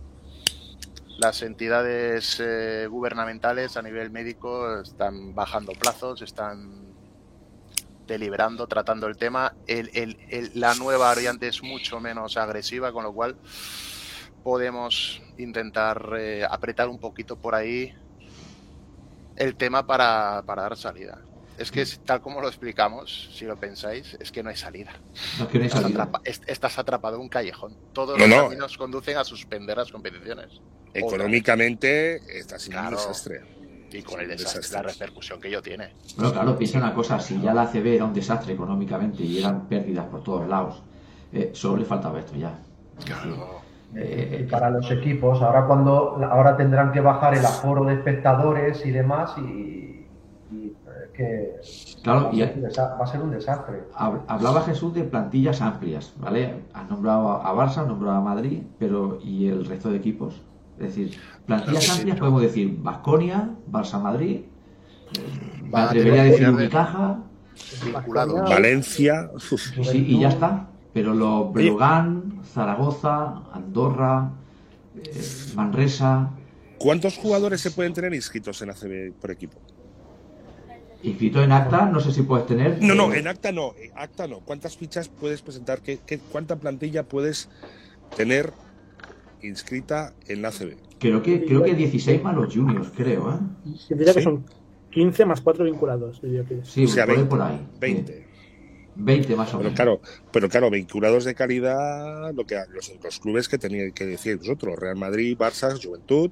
las 1.17 1.41
entidades 1.41 2.39
eh, 2.39 2.87
gubernamentales 2.89 3.75
a 3.77 3.81
nivel 3.81 4.09
médico 4.09 4.81
están 4.81 5.35
bajando 5.35 5.73
plazos, 5.73 6.21
están 6.21 6.93
deliberando, 8.07 8.67
tratando 8.67 9.07
el 9.07 9.17
tema. 9.17 9.53
La 10.53 10.73
nueva 10.75 11.07
variante 11.07 11.47
es 11.47 11.61
mucho 11.61 11.99
menos 11.99 12.37
agresiva, 12.37 12.91
con 12.91 13.03
lo 13.03 13.13
cual 13.13 13.35
podemos 14.43 15.21
intentar 15.37 16.15
eh, 16.17 16.45
apretar 16.49 16.89
un 16.89 16.99
poquito 16.99 17.37
por 17.37 17.55
ahí 17.55 17.93
el 19.35 19.55
tema 19.55 19.85
para, 19.85 20.43
para 20.45 20.63
dar 20.63 20.77
salida. 20.77 21.21
Es 21.57 21.71
que 21.71 21.85
tal 22.05 22.19
como 22.21 22.41
lo 22.41 22.47
explicamos, 22.47 23.29
si 23.33 23.45
lo 23.45 23.55
pensáis, 23.57 24.17
es 24.19 24.31
que 24.31 24.41
no 24.43 24.49
hay 24.49 24.55
salida. 24.55 24.91
No, 25.39 25.47
que 25.47 25.57
no 25.59 25.63
hay 25.63 25.67
Estás, 25.67 25.81
salida. 25.83 26.03
atrapa- 26.11 26.21
estás 26.47 26.79
atrapado 26.79 27.15
en 27.17 27.21
un 27.21 27.29
callejón. 27.29 27.75
Todos 27.93 28.17
No, 28.17 28.25
los 28.27 28.35
no. 28.35 28.43
caminos 28.45 28.77
conducen 28.77 29.17
a 29.17 29.23
suspender 29.23 29.77
las 29.77 29.91
competiciones. 29.91 30.61
Económicamente 30.93 32.15
está 32.39 32.59
siendo 32.59 32.81
Claro. 32.81 32.97
un 32.97 33.01
desastre. 33.07 33.41
Y 33.91 34.01
con 34.01 34.19
el 34.19 34.27
desastre, 34.27 34.61
desastre. 34.61 34.81
la 34.83 34.89
repercusión 34.91 35.39
que 35.39 35.47
ello 35.49 35.61
tiene. 35.61 35.93
Bueno, 36.17 36.33
claro, 36.33 36.57
piensa 36.57 36.79
una 36.79 36.93
cosa, 36.95 37.19
si 37.19 37.39
ya 37.39 37.53
la 37.53 37.63
ACB 37.63 37.85
era 37.95 38.05
un 38.05 38.13
desastre 38.13 38.53
económicamente 38.53 39.21
y 39.23 39.37
eran 39.37 39.67
pérdidas 39.67 40.07
por 40.07 40.23
todos 40.23 40.47
lados, 40.47 40.81
eh, 41.31 41.51
solo 41.53 41.77
le 41.77 41.85
faltaba 41.85 42.19
esto 42.19 42.35
ya. 42.35 42.59
Claro. 43.05 43.61
Eh, 43.95 44.39
Y 44.47 44.49
para 44.49 44.71
los 44.71 44.89
equipos, 44.89 45.39
ahora 45.43 45.67
cuando 45.67 46.15
ahora 46.25 46.57
tendrán 46.57 46.91
que 46.91 46.99
bajar 47.01 47.35
el 47.37 47.45
aforo 47.45 47.85
de 47.85 47.93
espectadores 47.93 48.83
y 48.83 48.89
demás, 48.89 49.35
y, 49.37 49.41
y, 49.41 49.99
eh, 50.01 50.02
que 51.13 51.53
Claro, 52.03 52.23
va, 52.25 52.29
a 52.29 52.33
y- 52.33 52.41
va 52.41 53.03
a 53.03 53.07
ser 53.07 53.21
un 53.21 53.31
desastre. 53.31 53.83
Hab- 53.95 54.23
Hablaba 54.27 54.61
Jesús 54.63 54.93
de 54.93 55.03
plantillas 55.03 55.61
amplias, 55.61 56.13
¿vale? 56.17 56.63
Has 56.73 56.89
nombrado 56.89 57.29
a 57.31 57.53
Barça, 57.53 57.81
has 57.81 57.87
nombrado 57.87 58.17
a 58.17 58.21
Madrid, 58.21 58.63
pero 58.79 59.19
¿y 59.23 59.47
el 59.47 59.65
resto 59.65 59.89
de 59.91 59.97
equipos? 59.97 60.41
Es 60.79 60.87
decir, 60.95 61.17
plantillas 61.45 61.85
Claro, 61.85 61.97
amplias 61.99 62.15
sí. 62.15 62.19
podemos 62.19 62.41
decir 62.41 62.77
Basconia, 62.81 63.49
Barça 63.71 64.01
Madrid, 64.01 64.41
me 65.71 65.79
atrevería 65.79 66.21
a 66.21 66.25
decir 66.25 66.47
de- 66.47 66.53
Unicaja, 66.53 67.19
Valencia, 68.49 69.29
sí, 69.83 70.05
y 70.07 70.19
ya 70.19 70.29
está. 70.29 70.67
Pero 70.93 71.13
los 71.13 71.51
Breogán, 71.53 72.41
Zaragoza, 72.43 73.41
Andorra, 73.51 74.31
eh, 74.95 75.21
Manresa, 75.55 76.29
¿cuántos 76.77 77.17
jugadores 77.17 77.61
se 77.61 77.71
pueden 77.71 77.93
tener 77.93 78.13
inscritos 78.13 78.61
en 78.61 78.69
ACB 78.69 79.11
por 79.19 79.31
equipo? 79.31 79.57
Inscrito 81.03 81.43
en 81.43 81.51
acta, 81.51 81.85
no 81.85 81.99
sé 81.99 82.11
si 82.11 82.23
puedes 82.23 82.45
tener. 82.47 82.81
No, 82.81 82.95
no, 82.95 83.13
eh, 83.13 83.19
en 83.19 83.27
acta 83.27 83.51
no, 83.51 83.73
en 83.77 83.91
acta 83.95 84.27
no. 84.27 84.39
¿Cuántas 84.39 84.77
fichas 84.77 85.09
puedes 85.09 85.41
presentar? 85.41 85.81
¿Qué, 85.81 85.99
qué- 86.05 86.19
cuánta 86.19 86.55
plantilla 86.55 87.03
puedes 87.03 87.49
tener 88.15 88.51
inscrita 89.41 90.13
en 90.27 90.41
la 90.41 90.49
ACB? 90.49 90.75
Creo 90.99 91.21
que, 91.21 91.43
creo 91.45 91.63
que 91.63 91.75
16 91.75 92.23
más 92.23 92.35
los 92.35 92.53
juniors, 92.53 92.89
creo, 92.95 93.31
¿eh? 93.33 93.39
Yo 93.89 93.95
diría 93.97 94.13
que 94.13 94.21
son 94.21 94.45
15 94.91 95.25
más 95.25 95.41
4 95.41 95.65
vinculados. 95.65 96.21
diría 96.21 96.45
que. 96.45 96.63
Sí, 96.63 96.85
o 96.85 96.87
sea, 96.87 97.05
por 97.05 97.11
ahí, 97.13 97.17
20. 97.17 97.29
por 97.29 97.41
ahí. 97.41 97.67
20. 97.79 98.13
Sí, 98.13 98.23
20 98.95 99.35
más 99.35 99.49
o 99.49 99.57
Pero 99.57 99.63
menos. 99.63 99.75
claro, 99.75 100.01
pero 100.31 100.49
claro, 100.49 100.69
vinculados 100.69 101.25
de 101.25 101.35
calidad, 101.35 102.33
lo 102.33 102.45
que 102.45 102.55
los, 102.69 102.93
los 103.03 103.19
clubes 103.19 103.49
que 103.49 103.57
tenían 103.57 103.91
que 103.91 104.05
decir 104.05 104.37
vosotros, 104.37 104.77
Real 104.79 104.95
Madrid, 104.95 105.35
Barça, 105.37 105.77
Juventud, 105.83 106.31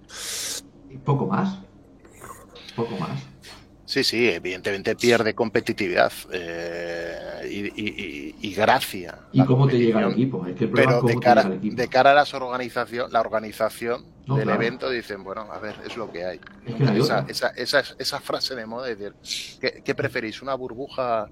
Y 0.89 0.97
Poco 0.97 1.25
más. 1.25 1.59
Poco 2.75 2.95
más. 2.97 3.21
Sí, 3.91 4.05
sí, 4.05 4.29
evidentemente 4.29 4.95
pierde 4.95 5.35
competitividad 5.35 6.13
eh, 6.31 7.41
y, 7.51 7.59
y- 7.75 8.53
gracia. 8.53 9.17
¿Y 9.33 9.43
cómo 9.45 9.67
te 9.67 9.77
llega 9.77 9.99
el 9.99 10.13
equipo? 10.13 10.45
Es 10.45 10.55
que 10.55 10.63
el 10.63 10.71
Pero 10.71 11.01
de 11.01 11.19
cara, 11.19 11.43
de 11.49 11.89
a 12.11 12.13
las 12.13 12.33
organización, 12.33 13.11
la 13.11 13.19
organización 13.19 14.05
No, 14.27 14.37
del 14.37 14.45
claro. 14.45 14.61
evento 14.61 14.89
dicen, 14.89 15.25
bueno, 15.25 15.41
a 15.51 15.59
ver, 15.59 15.75
es 15.85 15.97
lo 15.97 16.09
que 16.09 16.23
hay. 16.23 16.39
Es 16.65 16.75
que 16.75 16.99
esa, 16.99 17.25
esa, 17.27 17.47
esa, 17.49 17.83
esa 17.99 18.21
frase 18.21 18.55
de 18.55 18.65
moda, 18.65 18.89
es 18.89 18.97
decir, 18.97 19.13
¿qué, 19.59 19.81
qué 19.83 19.93
preferís? 19.93 20.41
¿Una 20.41 20.55
burbuja 20.55 21.27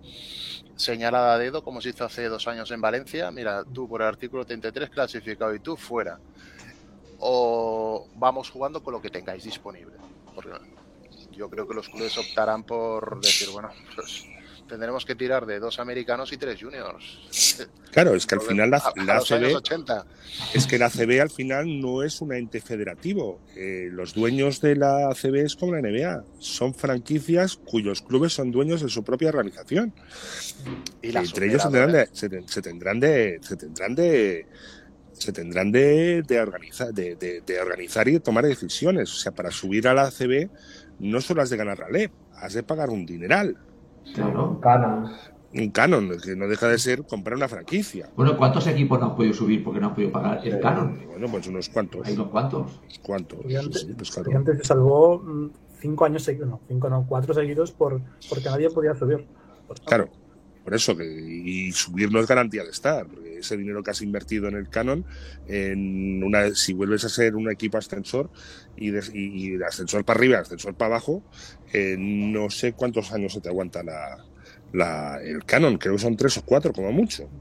señalada 0.75 1.35
a 1.35 1.37
dedo, 1.37 1.63
como 1.63 1.79
se 1.79 1.91
hizo 1.91 2.03
hace 2.03 2.25
dos 2.25 2.45
años 2.49 2.69
en 2.71 2.81
Valencia? 2.81 3.31
Mira, 3.31 3.63
tú 3.63 3.87
por 3.87 4.01
el 4.01 4.07
artículo 4.09 4.43
33 4.43 4.89
clasificado 4.89 5.55
y 5.55 5.59
tú 5.59 5.77
fuera. 5.77 6.19
O 7.19 8.05
vamos 8.15 8.49
jugando 8.49 8.83
con 8.83 8.93
lo 8.93 9.01
que 9.01 9.09
tengáis 9.09 9.45
disponible. 9.45 9.93
Porque 10.35 10.51
yo 11.39 11.49
creo 11.49 11.65
que 11.67 11.73
los 11.73 11.87
clubes 11.89 12.15
optarán 12.17 12.63
por 12.63 13.19
decir, 13.21 13.49
bueno, 13.49 13.69
pues 13.95 14.25
tendremos 14.67 15.03
que 15.03 15.15
tirar 15.15 15.47
de 15.47 15.57
dos 15.59 15.79
americanos 15.79 16.31
y 16.31 16.37
tres 16.37 16.61
juniors. 16.61 17.65
claro, 17.91 18.13
es 18.13 18.27
que 18.27 18.35
al 18.35 18.41
final 18.41 18.69
la, 18.69 18.83
la 19.03 19.15
ACB 19.17 19.55
80. 19.55 20.05
es 20.53 20.67
que 20.67 20.77
la 20.77 20.85
ACB 20.87 21.21
al 21.21 21.31
final 21.31 21.79
no 21.81 22.03
es 22.03 22.21
un 22.21 22.33
ente 22.35 22.61
federativo. 22.61 23.41
Eh, 23.55 23.89
los 23.91 24.13
dueños 24.13 24.61
de 24.61 24.75
la 24.75 25.07
ACB 25.09 25.37
es 25.37 25.55
como 25.55 25.73
la 25.73 25.81
NBA, 25.81 26.23
son 26.37 26.75
franquicias 26.75 27.55
cuyos 27.57 28.03
clubes 28.03 28.33
son 28.33 28.51
dueños 28.51 28.81
de 28.83 28.89
su 28.89 29.03
propia 29.03 29.29
organización. 29.29 29.91
Y 31.01 31.15
entre 31.17 31.47
ellos 31.47 31.63
se 31.63 31.69
tendrán 31.69 31.91
de, 31.93 32.09
se, 32.11 32.29
ten- 32.29 32.47
se 32.47 32.61
tendrán 32.61 32.99
de 32.99 33.39
se 33.41 33.55
tendrán 33.57 33.95
de 33.95 34.45
se 35.13 35.33
tendrán 35.33 35.71
de, 35.71 36.21
de 36.21 36.39
organizar 36.39 36.93
de, 36.93 37.15
de- 37.15 37.41
de 37.41 37.59
organizar 37.59 38.07
y 38.07 38.11
de 38.13 38.19
tomar 38.19 38.45
decisiones 38.45 39.11
o 39.11 39.15
sea 39.17 39.31
para 39.33 39.49
subir 39.51 39.87
a 39.87 39.93
la 39.93 40.03
ACB 40.03 40.47
no 40.99 41.21
solo 41.21 41.41
has 41.41 41.49
de 41.49 41.57
ganar 41.57 41.79
la 41.79 41.89
LEP 41.89 42.11
has 42.35 42.53
de 42.53 42.63
pagar 42.63 42.89
un 42.89 43.05
dineral 43.05 43.57
Claro. 44.13 44.59
Canon. 44.61 45.11
un 45.53 45.69
canon 45.71 46.09
que 46.23 46.35
no 46.35 46.47
deja 46.47 46.67
de 46.67 46.77
ser 46.79 47.03
comprar 47.05 47.35
una 47.37 47.47
franquicia 47.47 48.09
Bueno, 48.15 48.35
¿cuántos 48.37 48.65
equipos 48.67 48.99
no 48.99 49.07
han 49.07 49.15
podido 49.15 49.33
subir 49.33 49.63
porque 49.63 49.79
no 49.79 49.87
han 49.87 49.93
podido 49.95 50.11
pagar 50.11 50.45
el 50.45 50.59
canon? 50.59 50.99
bueno 51.07 51.27
pues 51.29 51.47
unos 51.47 51.69
cuantos 51.69 52.05
Hay 52.07 52.13
unos 52.13 52.27
cuantos. 52.29 52.79
cuantos 53.03 53.39
Y 53.47 53.55
antes, 53.55 53.81
Sí, 53.81 53.93
pues 53.97 54.09
y 54.09 54.13
claro. 54.13 54.37
antes 54.37 54.57
se 54.59 54.63
salvó 54.63 55.23
5 55.79 56.05
años 56.05 56.23
seguidos, 56.23 56.49
no, 56.49 56.59
5 56.67 56.89
no, 56.89 57.05
4 57.07 57.33
seguidos 57.33 57.71
por, 57.71 58.01
porque 58.29 58.45
nadie 58.49 58.69
podía 58.69 58.93
subir. 58.95 59.25
Claro, 59.85 60.09
por 60.69 60.75
eso, 60.75 60.95
que, 60.95 61.05
y 61.05 61.71
subir 61.71 62.11
no 62.11 62.19
es 62.19 62.27
garantía 62.27 62.63
de 62.63 62.69
estar, 62.69 63.07
ese 63.39 63.57
dinero 63.57 63.81
que 63.81 63.91
has 63.91 64.01
invertido 64.01 64.47
en 64.47 64.55
el 64.55 64.69
Canon, 64.69 65.05
en 65.45 66.23
una, 66.23 66.53
si 66.53 66.73
vuelves 66.73 67.03
a 67.05 67.09
ser 67.09 67.35
un 67.35 67.49
equipo 67.51 67.77
ascensor 67.77 68.29
y 68.75 68.91
de, 68.91 69.01
y 69.13 69.57
de 69.57 69.65
ascensor 69.65 70.05
para 70.05 70.19
arriba, 70.19 70.39
ascensor 70.39 70.75
para 70.75 70.95
abajo, 70.95 71.25
eh, 71.73 71.95
no 71.97 72.49
sé 72.49 72.73
cuántos 72.73 73.11
años 73.11 73.33
se 73.33 73.41
te 73.41 73.49
aguanta 73.49 73.83
la, 73.83 74.17
la- 74.71 75.19
el 75.23 75.43
Canon, 75.45 75.77
creo 75.77 75.95
que 75.95 76.01
son 76.01 76.15
tres 76.17 76.37
o 76.37 76.43
cuatro 76.43 76.71
como 76.73 76.91
mucho. 76.91 77.31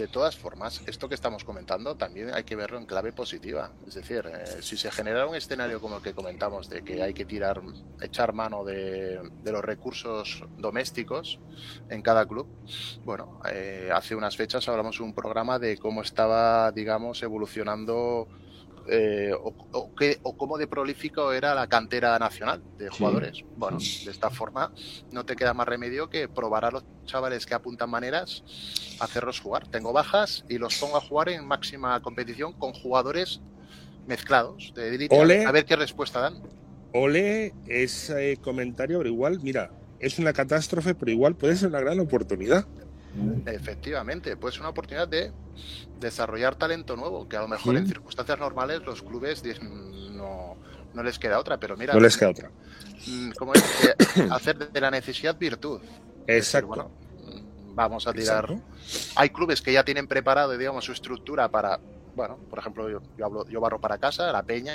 De 0.00 0.08
todas 0.08 0.34
formas, 0.34 0.80
esto 0.86 1.10
que 1.10 1.14
estamos 1.14 1.44
comentando 1.44 1.94
también 1.94 2.32
hay 2.32 2.44
que 2.44 2.56
verlo 2.56 2.78
en 2.78 2.86
clave 2.86 3.12
positiva. 3.12 3.70
Es 3.86 3.96
decir, 3.96 4.24
eh, 4.32 4.62
si 4.62 4.78
se 4.78 4.90
genera 4.90 5.26
un 5.26 5.34
escenario 5.34 5.78
como 5.78 5.98
el 5.98 6.02
que 6.02 6.14
comentamos, 6.14 6.70
de 6.70 6.82
que 6.82 7.02
hay 7.02 7.12
que 7.12 7.26
tirar, 7.26 7.60
echar 8.00 8.32
mano 8.32 8.64
de, 8.64 9.20
los 9.44 9.62
recursos 9.62 10.42
domésticos 10.56 11.38
en 11.90 12.00
cada 12.00 12.24
club, 12.24 12.46
bueno, 13.04 13.42
eh, 13.52 13.90
hace 13.92 14.14
unas 14.14 14.38
fechas 14.38 14.66
hablamos 14.70 14.96
de 14.96 15.04
un 15.04 15.12
programa 15.12 15.58
de 15.58 15.76
cómo 15.76 16.00
estaba, 16.00 16.72
digamos, 16.72 17.22
evolucionando 17.22 18.26
eh, 18.88 19.32
o, 19.32 19.54
o 19.72 19.94
qué- 19.94 20.18
o 20.22 20.36
cómo 20.36 20.58
de 20.58 20.66
prolífico 20.66 21.32
era 21.32 21.54
la 21.54 21.66
cantera 21.66 22.18
nacional 22.18 22.62
de 22.78 22.88
Sí. 22.90 22.96
jugadores. 22.98 23.44
Bueno, 23.56 23.78
de 23.78 24.10
esta 24.10 24.30
forma 24.30 24.72
no 25.12 25.24
te 25.24 25.36
queda 25.36 25.54
más 25.54 25.66
remedio 25.68 26.08
que 26.10 26.28
probar 26.28 26.64
a 26.64 26.70
los 26.70 26.84
chavales 27.04 27.46
que 27.46 27.54
apuntan 27.54 27.90
maneras, 27.90 28.42
hacerlos 29.00 29.40
jugar. 29.40 29.68
Tengo 29.68 29.92
bajas 29.92 30.44
y 30.48 30.58
los 30.58 30.76
pongo 30.78 30.96
a 30.96 31.00
jugar 31.00 31.28
en 31.30 31.46
máxima 31.46 32.00
competición 32.02 32.52
con 32.52 32.72
jugadores 32.72 33.40
mezclados 34.06 34.72
de 34.74 34.94
élite, 34.94 35.18
Ole. 35.18 35.44
a 35.44 35.52
ver 35.52 35.64
qué 35.64 35.76
respuesta 35.76 36.20
dan. 36.20 36.42
Ole 36.92 37.54
ese 37.66 38.36
comentario, 38.38 38.98
pero 38.98 39.10
igual, 39.10 39.38
mira, 39.42 39.70
es 40.00 40.18
una 40.18 40.32
catástrofe, 40.32 40.94
pero 40.94 41.12
igual 41.12 41.36
puede 41.36 41.54
ser 41.56 41.68
una 41.68 41.80
gran 41.80 42.00
oportunidad. 42.00 42.66
Efectivamente, 43.46 44.36
pues 44.36 44.58
una 44.60 44.68
oportunidad 44.68 45.08
de 45.08 45.32
desarrollar 45.98 46.54
talento 46.56 46.96
nuevo, 46.96 47.28
que 47.28 47.36
a 47.36 47.40
lo 47.42 47.48
mejor 47.48 47.74
Sí. 47.74 47.80
en 47.80 47.86
circunstancias 47.86 48.38
normales 48.38 48.82
los 48.84 49.02
clubes 49.02 49.42
dicen, 49.42 50.16
no, 50.16 50.56
no 50.94 51.02
les 51.02 51.18
queda 51.18 51.38
otra, 51.38 51.58
pero 51.58 51.76
mira, 51.76 51.94
No 51.94 52.00
les 52.00 52.16
queda 52.16 52.30
otra. 52.30 52.50
mm, 53.06 53.30
¿cómo 53.38 53.54
es? 53.54 53.62
Que 53.62 54.22
hacer 54.30 54.70
de 54.70 54.80
la 54.80 54.90
necesidad 54.90 55.36
virtud. 55.38 55.80
Es 55.82 55.86
decir, 56.26 56.34
Exacto. 56.36 56.66
bueno, 56.68 56.90
mm, 57.24 57.74
vamos 57.74 58.06
a 58.06 58.12
tirar. 58.12 58.44
Exacto. 58.50 58.62
Hay 59.16 59.30
clubes 59.30 59.60
que 59.62 59.72
ya 59.72 59.84
tienen 59.84 60.06
preparado, 60.06 60.56
digamos, 60.56 60.84
su 60.84 60.92
estructura 60.92 61.48
para, 61.48 61.80
bueno, 62.14 62.38
por 62.48 62.58
ejemplo, 62.58 62.88
yo, 62.88 63.00
yo 63.18 63.26
hablo, 63.26 63.46
yo 63.48 63.60
barro 63.60 63.80
para 63.80 63.98
casa, 63.98 64.30
la 64.32 64.42
Peña, 64.42 64.74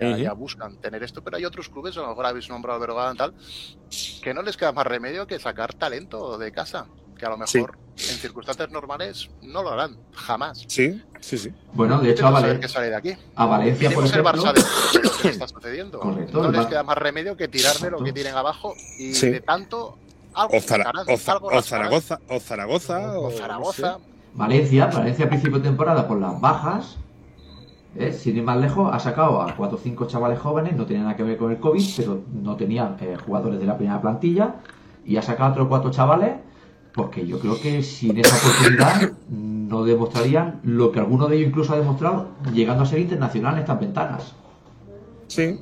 ya, 0.00 0.32
buscan 0.32 0.76
tener 0.78 1.02
esto, 1.04 1.22
pero 1.22 1.36
hay 1.36 1.44
otros 1.44 1.68
clubes, 1.68 1.96
a 1.96 2.00
lo 2.00 2.08
mejor 2.08 2.26
habéis 2.26 2.48
nombrado 2.48 2.80
Vergara 2.80 3.14
tal, 3.14 3.34
que 4.20 4.34
no 4.34 4.42
les 4.42 4.56
queda 4.56 4.72
más 4.72 4.84
remedio 4.86 5.28
que 5.28 5.38
sacar 5.38 5.74
talento 5.74 6.38
de 6.38 6.50
casa, 6.50 6.86
que 7.22 7.26
a 7.26 7.36
lo 7.36 7.46
Sí. 7.46 7.58
mejor 7.58 7.78
en 7.96 8.16
circunstancias 8.18 8.68
normales 8.72 9.30
no 9.42 9.62
lo 9.62 9.70
harán, 9.70 9.96
jamás. 10.12 10.64
Sí, 10.66 11.00
sí, 11.20 11.38
sí. 11.38 11.52
Bueno, 11.72 12.00
de 12.00 12.10
hecho, 12.10 12.26
a, 12.26 12.34
Tenemos 12.40 12.60
que 12.60 12.68
sale 12.68 12.88
de 12.90 12.96
aquí. 12.96 13.12
a 13.36 13.46
Valencia, 13.46 13.90
por 13.92 14.02
el 14.04 14.10
ejemplo, 14.10 14.32
Barça 14.32 14.52
de 14.52 15.02
lo 15.02 15.10
que 15.22 15.28
está 15.28 15.46
sucediendo. 15.46 16.00
Correcto, 16.00 16.42
no 16.42 16.50
les 16.50 16.66
queda 16.66 16.82
más 16.82 16.98
remedio 16.98 17.36
que 17.36 17.46
tirar 17.46 17.76
de 17.76 17.90
lo 17.92 18.02
que 18.02 18.12
tienen 18.12 18.34
abajo 18.34 18.74
y 18.98 19.14
Sí. 19.14 19.30
de 19.30 19.40
tanto 19.40 19.98
Algo 20.34 20.56
O, 20.56 20.60
Zara- 20.62 20.90
o 20.94 20.98
algo. 20.98 21.16
Zaragoza, 21.62 22.18
o 22.30 22.40
Zaragoza, 22.40 23.18
O 23.18 23.26
o 23.26 23.30
Zaragoza. 23.30 23.98
Valencia, 24.34 24.86
Valencia 24.86 25.26
a 25.26 25.28
principio 25.28 25.58
de 25.58 25.64
temporada 25.64 26.08
por 26.08 26.18
las 26.18 26.40
bajas, 26.40 26.96
¿eh? 27.96 28.12
sin 28.14 28.38
ir 28.38 28.42
más 28.42 28.56
lejos, 28.56 28.88
ha 28.94 28.98
sacado 28.98 29.42
a 29.42 29.54
cuatro 29.54 29.76
o 29.76 29.80
cinco 29.80 30.06
chavales 30.06 30.38
jóvenes, 30.40 30.74
no 30.74 30.86
tenía 30.86 31.02
nada 31.02 31.16
que 31.16 31.22
ver 31.22 31.36
con 31.36 31.52
el 31.52 31.60
COVID, 31.60 31.84
pero 31.98 32.22
no 32.32 32.56
tenían 32.56 32.96
eh, 33.02 33.16
jugadores 33.26 33.60
de 33.60 33.66
la 33.66 33.76
primera 33.76 34.00
plantilla, 34.00 34.54
y 35.04 35.18
ha 35.18 35.22
sacado 35.22 35.50
a 35.50 35.52
otros 35.52 35.68
cuatro 35.68 35.90
chavales, 35.90 36.32
porque 36.94 37.26
yo 37.26 37.38
creo 37.38 37.60
que 37.60 37.82
sin 37.82 38.18
esa 38.18 38.36
oportunidad 38.36 39.12
no 39.30 39.84
demostrarían 39.84 40.60
lo 40.64 40.92
que 40.92 41.00
alguno 41.00 41.26
de 41.26 41.36
ellos 41.36 41.48
incluso 41.48 41.72
ha 41.72 41.78
demostrado 41.78 42.28
llegando 42.52 42.82
a 42.82 42.86
ser 42.86 42.98
internacional 42.98 43.54
en 43.54 43.60
estas 43.60 43.80
ventanas. 43.80 44.34
Sí. 45.28 45.58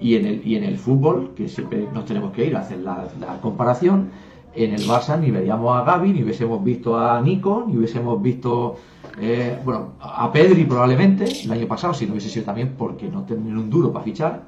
Y 0.00 0.14
en 0.14 0.26
el, 0.26 0.46
y 0.46 0.54
en 0.54 0.64
el 0.64 0.78
fútbol, 0.78 1.32
que 1.36 1.48
siempre 1.48 1.88
nos 1.92 2.04
tenemos 2.04 2.32
que 2.32 2.46
ir 2.46 2.56
a 2.56 2.60
hacer 2.60 2.78
la, 2.78 3.08
la 3.20 3.40
comparación, 3.40 4.10
en 4.54 4.74
el 4.74 4.86
Barça 4.86 5.18
ni 5.18 5.30
veríamos 5.30 5.76
a 5.76 5.84
Gaby, 5.84 6.12
ni 6.12 6.22
hubiésemos 6.22 6.62
visto 6.62 6.98
a 6.98 7.20
Nico, 7.20 7.64
ni 7.66 7.76
hubiésemos 7.76 8.20
visto 8.22 8.76
eh, 9.20 9.58
bueno, 9.64 9.94
a 10.00 10.30
Pedri 10.32 10.64
probablemente 10.64 11.24
el 11.44 11.50
año 11.50 11.66
pasado, 11.66 11.94
si 11.94 12.06
no 12.06 12.12
hubiese 12.12 12.28
sido 12.28 12.46
también 12.46 12.74
porque 12.78 13.08
no 13.08 13.22
tenían 13.22 13.58
un 13.58 13.70
duro 13.70 13.92
para 13.92 14.04
fichar, 14.04 14.42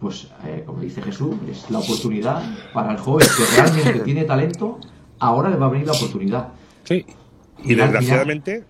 pues 0.00 0.30
eh, 0.44 0.62
como 0.64 0.80
dice 0.80 1.02
Jesús, 1.02 1.34
es 1.50 1.70
la 1.70 1.78
oportunidad 1.78 2.42
para 2.72 2.92
el 2.92 2.98
joven 2.98 3.26
que 3.36 3.56
realmente 3.56 4.00
tiene 4.04 4.24
talento, 4.24 4.78
ahora 5.18 5.50
le 5.50 5.56
va 5.56 5.66
a 5.66 5.70
venir 5.70 5.86
la 5.86 5.92
oportunidad. 5.92 6.48
Sí. 6.84 7.04
Y 7.64 7.74
desgraciadamente, 7.74 8.64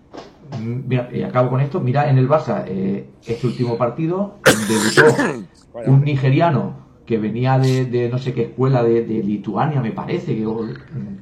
Mm, 0.61 0.81
Mira, 0.87 1.09
y 1.11 1.23
acabo 1.23 1.49
con 1.49 1.59
esto. 1.59 1.79
Mira, 1.79 2.07
en 2.07 2.19
el 2.19 2.29
Barça, 2.29 2.65
eh, 2.67 3.09
este 3.25 3.47
último 3.47 3.77
partido, 3.79 4.35
debutó 4.69 5.41
un 5.87 6.03
nigeriano 6.03 6.85
que 7.07 7.17
venía 7.17 7.57
de, 7.57 7.85
de 7.85 8.09
no 8.09 8.19
sé 8.19 8.31
qué 8.33 8.43
escuela 8.43 8.83
de, 8.83 9.03
de 9.05 9.23
Lituania, 9.23 9.81
me 9.81 9.91
parece. 9.91 10.35
que 10.35 10.45
o- 10.45 10.61
mm, 10.61 11.17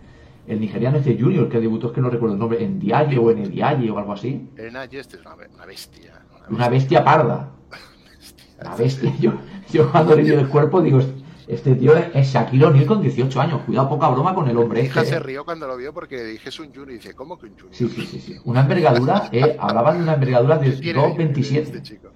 el 0.47 0.59
nigeriano 0.59 0.97
este 0.97 1.17
junior 1.17 1.47
que 1.47 1.61
debutó, 1.61 1.87
es 1.87 1.93
que 1.93 2.01
no 2.01 2.09
recuerdo 2.09 2.33
el 2.33 2.39
nombre, 2.39 2.61
en 2.65 2.79
Dialle 2.81 3.17
o 3.17 3.31
en 3.31 3.37
Edialle 3.45 3.89
o 3.91 3.97
algo 3.97 4.11
así. 4.11 4.49
Elena 4.57 4.83
Yeste 4.85 5.15
es 5.15 5.21
una, 5.25 5.35
be- 5.35 5.47
una 5.55 5.65
bestia. 5.65 6.21
Una 6.49 6.67
bestia 6.67 7.03
parda. 7.05 7.49
Una 8.59 8.75
bestia. 8.75 9.13
Yo, 9.21 9.33
yo 9.71 9.89
cuando 9.89 10.15
le 10.17 10.23
dio 10.23 10.37
el 10.37 10.49
cuerpo 10.49 10.81
digo, 10.81 10.99
este 11.47 11.75
tío 11.75 11.95
es, 11.95 12.05
es 12.13 12.27
Shaquille 12.33 12.65
O'Neal 12.65 12.85
con 12.85 13.01
18 13.01 13.41
años. 13.41 13.61
Cuidado, 13.65 13.89
poca 13.89 14.09
broma 14.09 14.33
con 14.35 14.49
el 14.49 14.57
hombre. 14.57 14.81
Mi 14.81 14.87
hija 14.87 15.01
este, 15.01 15.13
se 15.13 15.17
eh. 15.17 15.23
rió 15.23 15.45
cuando 15.45 15.67
lo 15.67 15.77
vio 15.77 15.93
porque 15.93 16.17
le 16.17 16.25
dije 16.25 16.49
es 16.49 16.59
un 16.59 16.67
junior 16.67 16.91
y 16.91 16.93
dice, 16.95 17.13
¿cómo 17.13 17.37
que 17.37 17.47
un 17.47 17.53
junior? 17.53 17.73
Sí, 17.75 17.87
sí, 17.89 18.05
sí, 18.05 18.19
sí. 18.19 18.39
Una 18.45 18.61
envergadura, 18.61 19.29
eh, 19.31 19.55
hablaban 19.59 19.97
de 19.97 20.03
una 20.03 20.13
envergadura 20.13 20.57
de 20.57 20.71
Tiene 20.71 20.99
2.27. 20.99 21.57
Este 21.57 21.81
chico. 21.81 22.09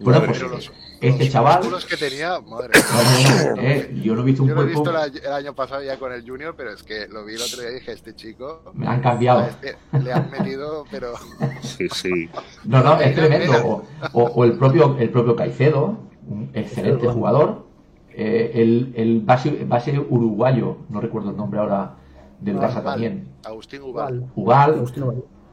Bueno, 0.00 0.20
pues 0.24 0.36
Pero 0.38 0.50
los, 0.50 0.72
este 1.00 1.24
los 1.24 1.32
chaval, 1.32 1.58
músculos 1.58 1.86
que 1.86 1.96
tenía, 1.96 2.40
madre 2.40 2.72
eh, 3.58 4.00
yo 4.02 4.16
no 4.16 4.22
he 4.22 4.24
visto 4.24 4.42
un 4.42 4.48
Yo 4.48 4.54
lo 4.56 4.62
he 4.62 4.66
visto 4.66 4.90
el 4.90 5.32
año, 5.32 5.54
pasado 5.54 5.80
ya 5.82 5.96
con 5.96 6.12
el 6.12 6.28
Junior, 6.28 6.54
pero 6.56 6.72
es 6.72 6.82
que 6.82 7.06
lo 7.06 7.24
vi 7.24 7.34
el 7.34 7.42
otro 7.42 7.60
día 7.60 7.70
y 7.70 7.74
dije, 7.74 7.92
este 7.92 8.14
chico, 8.14 8.72
me 8.74 8.88
han 8.88 9.00
cambiado. 9.00 9.42
este 9.46 9.76
le 10.02 10.12
han 10.12 10.28
metido, 10.30 10.84
pero 10.90 11.12
sí, 11.62 11.88
sí. 11.88 12.28
No, 12.64 12.82
no, 12.82 13.00
es 13.00 13.14
tremendo. 13.14 13.52
O, 13.64 13.84
o- 14.12 14.24
o 14.24 14.44
el 14.44 14.54
propio 14.54 14.96
el 14.98 15.10
propio 15.10 15.36
Caicedo, 15.36 15.98
un 16.26 16.50
excelente 16.54 17.06
jugador. 17.06 17.66
Eh, 18.14 18.52
el 18.62 18.92
el 18.96 19.20
base, 19.20 19.64
base 19.64 19.98
uruguayo, 19.98 20.76
no 20.90 21.00
recuerdo 21.00 21.30
el 21.30 21.36
nombre 21.36 21.60
ahora 21.60 21.94
del 22.40 22.56
Ubal, 22.56 22.70
Barça 22.70 22.82
también. 22.82 23.28
Agustín 23.44 23.82
Ubal. 23.82 24.26
Agustín 24.74 25.04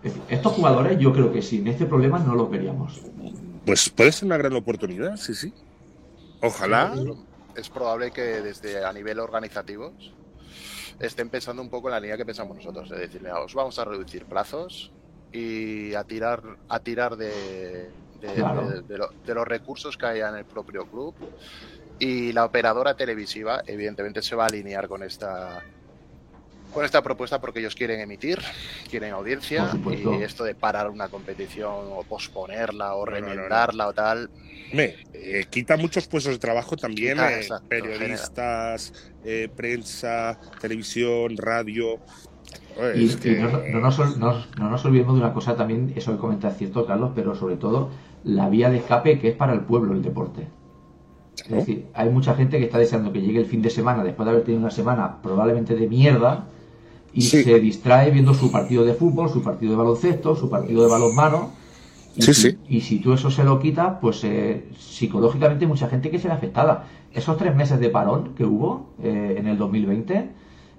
decir, 0.03 0.21
Estos 0.29 0.53
jugadores 0.53 0.97
yo 0.99 1.13
creo 1.13 1.31
que 1.31 1.41
sin 1.41 1.67
este 1.67 1.85
problema 1.85 2.19
no 2.19 2.35
los 2.35 2.49
veríamos. 2.49 3.01
Pues 3.65 3.89
puede 3.89 4.11
ser 4.11 4.25
una 4.25 4.37
gran 4.37 4.53
oportunidad, 4.53 5.15
sí, 5.17 5.33
sí. 5.35 5.53
Ojalá. 6.41 6.93
Es 7.55 7.69
probable 7.69 8.11
que 8.11 8.21
desde 8.41 8.83
a 8.85 8.91
nivel 8.93 9.19
organizativo 9.19 9.91
estén 10.99 11.29
pensando 11.29 11.61
un 11.61 11.69
poco 11.69 11.87
en 11.89 11.93
la 11.93 11.99
línea 11.99 12.17
que 12.17 12.25
pensamos 12.25 12.57
nosotros, 12.57 12.89
es 12.91 12.97
decir, 12.99 13.21
mira, 13.21 13.39
os 13.41 13.53
vamos 13.53 13.77
a 13.79 13.85
reducir 13.85 14.25
plazos 14.25 14.91
y 15.31 15.93
a 15.93 16.03
tirar, 16.03 16.41
a 16.67 16.79
tirar 16.79 17.15
de, 17.15 17.89
de- 18.21 18.33
Claro. 18.35 18.69
de- 18.69 18.81
de 18.81 18.97
lo- 18.97 19.09
de 19.25 19.33
los 19.33 19.47
recursos 19.47 19.95
que 19.97 20.05
haya 20.05 20.29
en 20.29 20.35
el 20.37 20.45
propio 20.45 20.85
club 20.85 21.13
y 21.99 22.31
la 22.33 22.45
operadora 22.45 22.95
televisiva 22.95 23.61
evidentemente 23.67 24.21
se 24.21 24.35
va 24.35 24.43
a 24.45 24.47
alinear 24.47 24.87
con 24.87 25.03
esta 25.03 25.61
con 26.73 26.85
esta 26.85 27.01
propuesta 27.01 27.41
porque 27.41 27.59
ellos 27.61 27.73
quieren 27.73 27.99
emitir, 27.99 28.37
quieren 28.91 29.11
audiencia 29.11 29.71
y 29.91 30.21
esto 30.21 30.43
de 30.43 30.53
parar 30.53 30.87
una 30.91 31.07
competición 31.07 31.71
o 31.89 32.03
posponerla 32.07 32.93
o 32.93 33.05
No, 33.07 33.11
no, 33.13 33.19
no, 33.21 33.25
no. 33.27 33.33
remendarla 33.33 33.87
o 33.87 33.93
tal, 33.93 34.29
Me, 34.71 34.95
eh, 35.13 35.45
quita 35.49 35.77
muchos 35.77 36.07
puestos 36.07 36.33
de 36.33 36.37
trabajo 36.39 36.75
también, 36.77 37.13
Quita, 37.15 37.31
eh, 37.33 37.39
exacto, 37.41 37.67
periodistas, 37.69 38.93
eh, 39.25 39.49
prensa, 39.55 40.39
televisión, 40.61 41.35
radio. 41.37 41.99
Y, 42.95 43.05
es 43.07 43.15
y 43.15 43.19
que- 43.19 43.31
no, 43.39 43.49
no 43.63 43.79
nos, 43.79 43.97
ol- 43.97 44.17
no- 44.19 44.45
no 44.59 44.69
nos 44.69 44.85
olvidemos 44.85 45.15
de 45.15 45.21
una 45.21 45.33
cosa 45.33 45.55
también, 45.55 45.91
eso 45.95 46.11
que 46.11 46.19
comentas 46.19 46.55
cierto, 46.55 46.85
Carlos, 46.85 47.13
pero 47.15 47.33
sobre 47.33 47.55
todo 47.57 47.89
la 48.23 48.47
vía 48.47 48.69
de 48.69 48.77
escape 48.77 49.17
que 49.19 49.29
es 49.29 49.35
para 49.35 49.53
el 49.53 49.61
pueblo 49.61 49.93
el 49.93 50.03
deporte. 50.03 50.47
Es 51.45 51.49
decir, 51.51 51.85
hay 51.93 52.09
mucha 52.09 52.33
gente 52.35 52.57
que 52.59 52.65
está 52.65 52.77
deseando 52.77 53.11
que 53.13 53.21
llegue 53.21 53.39
el 53.39 53.45
fin 53.45 53.61
de 53.61 53.69
semana 53.69 54.03
después 54.03 54.25
de 54.25 54.31
haber 54.31 54.43
tenido 54.43 54.61
una 54.61 54.71
semana 54.71 55.17
probablemente 55.21 55.75
de 55.75 55.87
mierda 55.87 56.45
y 57.13 57.21
Sí. 57.21 57.43
se 57.43 57.59
distrae 57.59 58.11
viendo 58.11 58.33
su 58.33 58.51
partido 58.51 58.85
de 58.85 58.93
fútbol, 58.93 59.29
su 59.29 59.41
partido 59.41 59.71
de 59.71 59.77
baloncesto, 59.77 60.35
su 60.35 60.49
partido 60.49 60.83
de 60.83 60.89
balonmano. 60.89 61.51
Y, 62.15 62.21
Sí, 62.21 62.33
si, 62.33 62.51
sí. 62.51 62.57
y 62.67 62.81
si 62.81 62.99
tú 62.99 63.13
eso 63.13 63.29
se 63.31 63.43
lo 63.43 63.59
quitas, 63.59 63.95
pues 64.01 64.23
eh, 64.23 64.65
psicológicamente 64.77 65.65
hay 65.65 65.69
mucha 65.69 65.87
gente 65.87 66.09
que 66.11 66.19
se 66.19 66.27
ve 66.27 66.33
afectada. 66.33 66.85
Esos 67.13 67.37
tres 67.37 67.55
meses 67.55 67.79
de 67.79 67.89
parón 67.89 68.33
que 68.35 68.45
hubo 68.45 68.87
eh, 69.01 69.35
en 69.37 69.47
el 69.47 69.57
2020, 69.57 70.29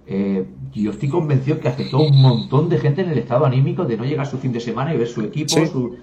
eh, 0.06 0.44
yo 0.72 0.90
estoy 0.90 1.08
convencido 1.08 1.60
que 1.60 1.68
afectó 1.68 1.98
a 1.98 2.02
un 2.02 2.20
montón 2.20 2.68
de 2.68 2.78
gente 2.78 3.02
en 3.02 3.10
el 3.10 3.18
estado 3.18 3.46
anímico 3.46 3.84
de 3.84 3.96
no 3.96 4.04
llegar 4.04 4.26
su 4.26 4.38
fin 4.38 4.52
de 4.52 4.60
semana 4.60 4.92
y 4.94 4.98
ver 4.98 5.06
su 5.08 5.20
equipo, 5.22 5.54
su, 5.66 5.96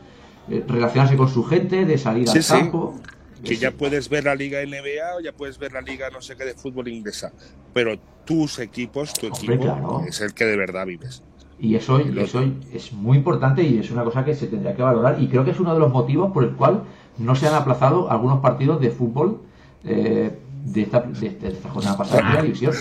eh, 0.49 0.63
relacionarse 0.67 1.17
con 1.17 1.27
su 1.29 1.43
gente, 1.43 1.85
de 1.85 1.97
salir 1.97 2.27
al 2.29 2.35
campo. 2.45 2.95
Que 3.43 3.57
ya 3.57 3.71
puedes 3.71 4.09
ver 4.09 4.25
la 4.25 4.35
liga 4.35 4.59
NBA 4.65 5.17
o 5.17 5.19
ya 5.21 5.31
puedes 5.31 5.57
ver 5.57 5.73
la 5.73 5.81
liga 5.81 6.09
no 6.09 6.21
sé 6.21 6.35
qué 6.35 6.45
de 6.45 6.53
fútbol 6.53 6.87
inglesa, 6.87 7.31
pero 7.73 7.97
tus 8.25 8.59
equipos, 8.59 9.13
tu 9.13 9.27
Hombre, 9.27 9.55
equipo 9.55 9.63
claro. 9.63 10.01
es 10.07 10.21
el 10.21 10.33
que 10.33 10.45
de 10.45 10.57
verdad 10.57 10.85
vives. 10.85 11.23
Y 11.59 11.75
eso, 11.75 11.99
y 12.01 12.19
eso 12.19 12.43
es 12.71 12.93
muy 12.93 13.17
importante 13.17 13.63
y 13.63 13.79
es 13.79 13.89
una 13.89 14.03
cosa 14.03 14.23
que 14.23 14.35
se 14.35 14.47
tendría 14.47 14.75
que 14.75 14.83
valorar. 14.83 15.19
Y 15.19 15.27
creo 15.27 15.43
que 15.43 15.51
es 15.51 15.59
uno 15.59 15.73
de 15.73 15.79
los 15.79 15.91
motivos 15.91 16.31
por 16.31 16.43
el 16.43 16.51
cual 16.51 16.83
no 17.17 17.35
se 17.35 17.47
han 17.47 17.55
aplazado 17.55 18.11
algunos 18.11 18.41
partidos 18.41 18.79
de 18.79 18.91
fútbol 18.91 19.41
eh, 19.83 20.37
de, 20.65 20.81
esta, 20.81 21.01
de, 21.01 21.29
de 21.31 21.47
esta 21.47 21.69
jornada 21.69 21.97
pasada 21.97 22.29
de 22.29 22.35
la 22.35 22.41
división. 22.43 22.73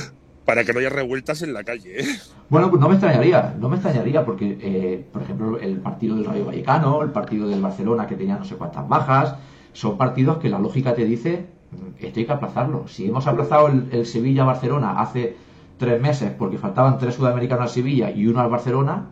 Para 0.44 0.62
que 0.62 0.72
no 0.72 0.80
haya 0.80 0.90
revueltas 0.90 1.42
en 1.42 1.54
la 1.54 1.64
calle. 1.64 2.00
¿eh? 2.02 2.04
Bueno, 2.48 2.70
pues 2.70 2.80
no 2.80 2.88
me 2.88 2.94
extrañaría, 2.94 3.56
no 3.58 3.68
me 3.68 3.76
extrañaría 3.76 4.24
porque, 4.24 4.58
eh, 4.60 5.04
por 5.12 5.22
ejemplo, 5.22 5.58
el 5.58 5.78
partido 5.78 6.16
del 6.16 6.24
Rayo 6.26 6.44
Vallecano, 6.44 7.02
el 7.02 7.10
partido 7.10 7.48
del 7.48 7.60
Barcelona 7.60 8.06
que 8.06 8.14
tenía 8.14 8.36
no 8.36 8.44
sé 8.44 8.56
cuántas 8.56 8.86
bajas, 8.88 9.36
son 9.76 9.98
partidos 9.98 10.38
que 10.38 10.48
la 10.48 10.58
lógica 10.58 10.94
te 10.94 11.04
dice 11.04 11.46
mm, 11.70 12.04
esto 12.04 12.20
hay 12.20 12.26
que 12.26 12.32
aplazarlo. 12.32 12.88
Si 12.88 13.06
hemos 13.06 13.26
aplazado 13.26 13.68
el, 13.68 13.88
el 13.92 14.06
Sevilla-Barcelona 14.06 15.00
hace 15.00 15.36
tres 15.78 16.00
meses 16.00 16.32
porque 16.38 16.56
faltaban 16.58 16.98
tres 16.98 17.14
sudamericanos 17.14 17.64
al 17.64 17.68
Sevilla 17.68 18.10
y 18.10 18.26
uno 18.26 18.40
al 18.40 18.48
Barcelona, 18.48 19.10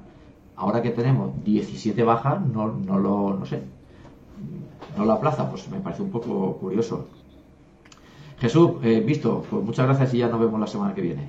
ahora 0.57 0.81
que 0.81 0.91
tenemos 0.91 1.33
17 1.45 2.03
bajas, 2.03 2.41
no, 2.41 2.69
no 2.69 2.99
lo, 2.99 3.35
no 3.35 3.45
sé, 3.45 3.63
no 4.97 5.05
lo 5.05 5.13
aplaza, 5.13 5.51
pues 5.51 5.69
me 5.69 5.81
parece 5.81 6.03
un 6.03 6.11
poco 6.11 6.57
curioso. 6.57 7.09
Jesús, 8.39 8.73
eh, 8.83 9.01
visto, 9.01 9.45
pues 9.51 9.63
muchas 9.63 9.87
gracias 9.87 10.15
y 10.15 10.19
ya 10.19 10.29
nos 10.29 10.41
vemos 10.41 10.59
la 10.59 10.67
semana 10.67 10.95
que 10.95 11.03
viene. 11.03 11.29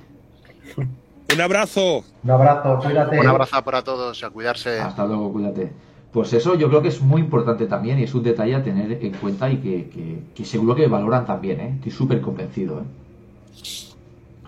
Un 0.76 1.40
abrazo. 1.40 2.04
Un 2.24 2.30
abrazo, 2.30 2.78
cuídate. 2.82 3.20
un 3.20 3.26
abrazo 3.26 3.62
para 3.62 3.82
todos, 3.82 4.22
a 4.24 4.30
cuidarse. 4.30 4.80
Hasta 4.80 5.04
luego, 5.04 5.32
cuídate. 5.32 5.72
Pues 6.16 6.32
eso 6.32 6.54
yo 6.54 6.70
creo 6.70 6.80
que 6.80 6.88
es 6.88 7.02
muy 7.02 7.20
importante 7.20 7.66
también 7.66 7.98
y 7.98 8.04
es 8.04 8.14
un 8.14 8.22
detalle 8.22 8.54
a 8.54 8.62
tener 8.62 9.04
en 9.04 9.12
cuenta 9.12 9.50
y 9.50 9.58
que, 9.58 10.44
seguro 10.46 10.74
que 10.74 10.86
valoran 10.86 11.26
también, 11.26 11.60
¿eh? 11.60 11.74
Estoy 11.74 11.92
súper 11.92 12.22
convencido, 12.22 12.80
¿eh? 12.80 12.84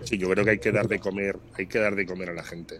Sí, 0.01 0.17
yo 0.17 0.27
creo 0.31 0.43
que 0.43 0.49
hay 0.49 0.57
que 0.57 0.71
dar 0.71 0.87
de 0.87 0.97
comer, 0.97 1.37
hay 1.53 1.67
que 1.67 1.77
dar 1.77 1.93
de 1.93 2.07
comer 2.07 2.31
a 2.31 2.33
la 2.33 2.43
gente. 2.43 2.77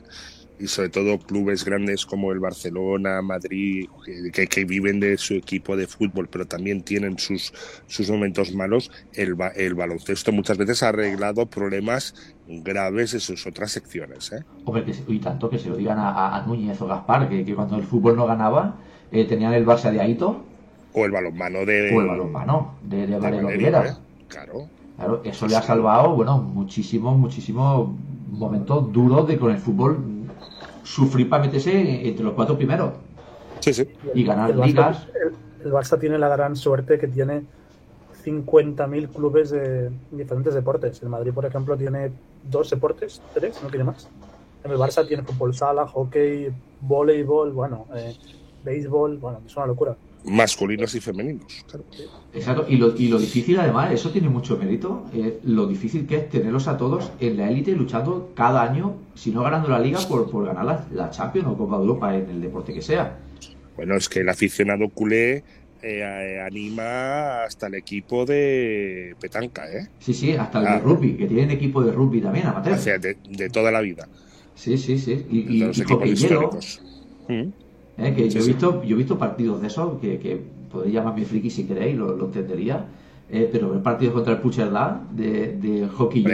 Y 0.59 0.65
sobre 0.65 0.89
todo 0.89 1.19
clubes 1.19 1.63
grandes 1.65 2.03
como 2.03 2.31
el 2.31 2.39
Barcelona, 2.39 3.21
Madrid, 3.21 3.87
que, 4.33 4.65
viven 4.65 4.99
de 4.99 5.19
su 5.19 5.35
equipo 5.35 5.77
de 5.77 5.85
fútbol, 5.85 6.27
pero 6.27 6.47
también 6.47 6.81
tienen 6.81 7.19
sus, 7.19 7.53
sus 7.85 8.09
momentos 8.09 8.55
malos. 8.55 8.89
El, 9.13 9.35
el 9.55 9.75
baloncesto 9.75 10.31
muchas 10.31 10.57
veces 10.57 10.81
ha 10.81 10.89
arreglado 10.89 11.45
problemas 11.45 12.15
graves 12.49 13.11
de 13.11 13.19
sus 13.19 13.45
otras 13.45 13.71
secciones. 13.71 14.31
¿eh? 14.31 14.43
Hombre, 14.65 14.83
que 14.83 14.93
se- 14.93 15.03
y 15.07 15.19
tanto 15.19 15.49
que 15.49 15.59
se 15.59 15.69
lo 15.69 15.77
digan 15.77 15.99
a, 15.99 16.09
a- 16.09 16.37
a 16.37 16.45
Núñez 16.45 16.81
o 16.81 16.87
Gaspar, 16.87 17.29
que, 17.29 17.45
que 17.45 17.53
cuando 17.55 17.75
el 17.77 17.83
fútbol 17.83 18.15
no 18.17 18.25
ganaba, 18.25 18.75
eh, 19.11 19.25
tenían 19.25 19.53
el 19.53 19.65
Barça 19.65 19.91
de 19.91 20.01
Aito 20.01 20.41
O 20.93 21.05
el 21.05 21.11
balonmano 21.11 21.65
de. 21.65 21.95
o 21.95 22.01
el 22.01 22.07
balonmano 22.07 22.75
de, 22.83 22.97
de 22.97 23.07
de 23.07 23.19
Valero 23.19 23.47
Rivera. 23.49 23.87
¿eh? 23.87 23.93
Claro. 24.27 24.67
Claro, 24.97 25.21
eso 25.23 25.47
le 25.47 25.55
ha 25.55 25.61
salvado, 25.61 26.13
bueno, 26.15 26.39
muchísimos, 26.39 27.17
muchísimos 27.17 27.89
momentos 28.31 28.91
duros 28.91 29.27
de 29.27 29.37
con 29.37 29.51
el 29.51 29.57
fútbol 29.57 29.97
sufrir 30.83 31.29
para 31.29 31.43
meterse 31.43 32.05
entre 32.07 32.23
los 32.25 32.33
cuatro 32.33 32.57
primeros 32.57 32.93
Sí, 33.61 33.73
sí. 33.73 33.87
y 34.13 34.23
ganar 34.25 34.49
el 34.51 34.57
Barça, 34.57 34.65
ligas. 34.65 35.07
el, 35.23 35.65
el 35.67 35.71
Barça 35.71 35.97
tiene 35.99 36.17
la 36.17 36.27
gran 36.27 36.55
suerte 36.55 36.97
que 36.99 37.07
tiene 37.07 37.43
50.000 38.25 39.09
clubes 39.09 39.49
de 39.51 39.89
diferentes 40.11 40.53
deportes. 40.53 41.01
El 41.01 41.09
Madrid, 41.09 41.31
por 41.33 41.45
ejemplo, 41.45 41.77
tiene 41.77 42.11
dos 42.43 42.69
deportes, 42.69 43.21
tres, 43.33 43.59
no 43.61 43.69
tiene 43.69 43.85
más. 43.85 44.07
En 44.63 44.71
el 44.71 44.77
Barça 44.77 45.07
tiene 45.07 45.23
fútbol 45.23 45.53
sala, 45.53 45.87
hockey, 45.87 46.49
voleibol, 46.81 47.51
bueno, 47.51 47.87
eh, 47.95 48.15
béisbol, 48.63 49.17
bueno, 49.17 49.41
es 49.45 49.55
una 49.55 49.67
locura. 49.67 49.95
Masculinos 50.25 50.93
y 50.95 50.99
femeninos, 50.99 51.63
claro. 51.65 51.85
Exacto, 52.33 52.65
y 52.67 52.75
lo, 52.75 52.93
y 52.95 53.07
lo 53.07 53.17
difícil 53.17 53.57
además, 53.57 53.91
eso 53.93 54.11
tiene 54.11 54.27
mucho 54.27 54.57
mérito, 54.57 55.05
eh, 55.13 55.39
lo 55.45 55.65
difícil 55.65 56.05
que 56.05 56.17
es 56.17 56.29
tenerlos 56.29 56.67
a 56.67 56.77
todos 56.77 57.09
en 57.21 57.37
la 57.37 57.49
élite 57.49 57.71
luchando 57.71 58.31
cada 58.35 58.61
año, 58.61 58.95
si 59.15 59.31
no 59.31 59.43
ganando 59.43 59.69
la 59.69 59.79
liga, 59.79 59.99
por, 60.09 60.29
por 60.29 60.45
ganar 60.45 60.65
la, 60.65 60.85
la 60.91 61.09
Champions 61.09 61.47
o 61.47 61.57
Copa 61.57 61.77
de 61.77 61.81
Europa 61.83 62.15
en 62.15 62.29
el 62.29 62.41
deporte 62.41 62.73
que 62.73 62.81
sea. 62.81 63.17
Bueno, 63.77 63.95
es 63.95 64.09
que 64.09 64.19
el 64.19 64.27
aficionado 64.27 64.89
culé 64.89 65.45
eh, 65.81 66.41
anima 66.45 67.43
hasta 67.43 67.67
el 67.67 67.75
equipo 67.75 68.25
de 68.25 69.15
petanca, 69.19 69.69
¿eh? 69.71 69.87
Sí, 69.99 70.13
sí, 70.13 70.31
hasta 70.33 70.59
el 70.59 70.67
Ah. 70.67 70.73
de 70.75 70.79
rugby, 70.79 71.15
que 71.17 71.25
tienen 71.27 71.51
equipo 71.51 71.81
de 71.83 71.91
rugby 71.91 72.21
también, 72.21 72.47
amateur. 72.47 72.73
O 72.75 72.77
sea, 72.77 72.97
de, 72.97 73.17
de 73.29 73.49
toda 73.49 73.71
la 73.71 73.81
vida. 73.81 74.07
Sí, 74.55 74.77
sí, 74.77 74.97
sí. 74.99 75.25
Y, 75.29 75.43
De 75.43 75.53
y, 75.53 75.59
los 75.59 75.77
y 75.77 75.81
equipos 75.81 76.07
históricos. 76.09 76.81
Mm. 77.27 77.49
eh, 77.97 78.13
que 78.15 78.23
Sí, 78.23 78.29
yo 78.29 78.39
he 78.39 78.41
sí. 78.43 78.47
visto, 78.49 78.83
yo 78.83 78.95
he 78.95 78.97
visto 78.97 79.17
partidos 79.17 79.61
de 79.61 79.67
esos 79.67 79.99
que, 80.01 80.19
que 80.19 80.41
podéis 80.71 80.93
llamarme 80.95 81.25
friki 81.25 81.49
si 81.49 81.65
queréis, 81.65 81.95
lo, 81.97 82.15
lo 82.15 82.25
entendería. 82.25 82.85
eh, 83.31 83.47
pero 83.51 83.73
el 83.75 83.81
partido 83.81 84.11
contra 84.13 84.33
el 84.33 84.39
Puigcerdá 84.39 85.03
de, 85.11 85.55
de 85.57 85.87
hockey 85.87 86.25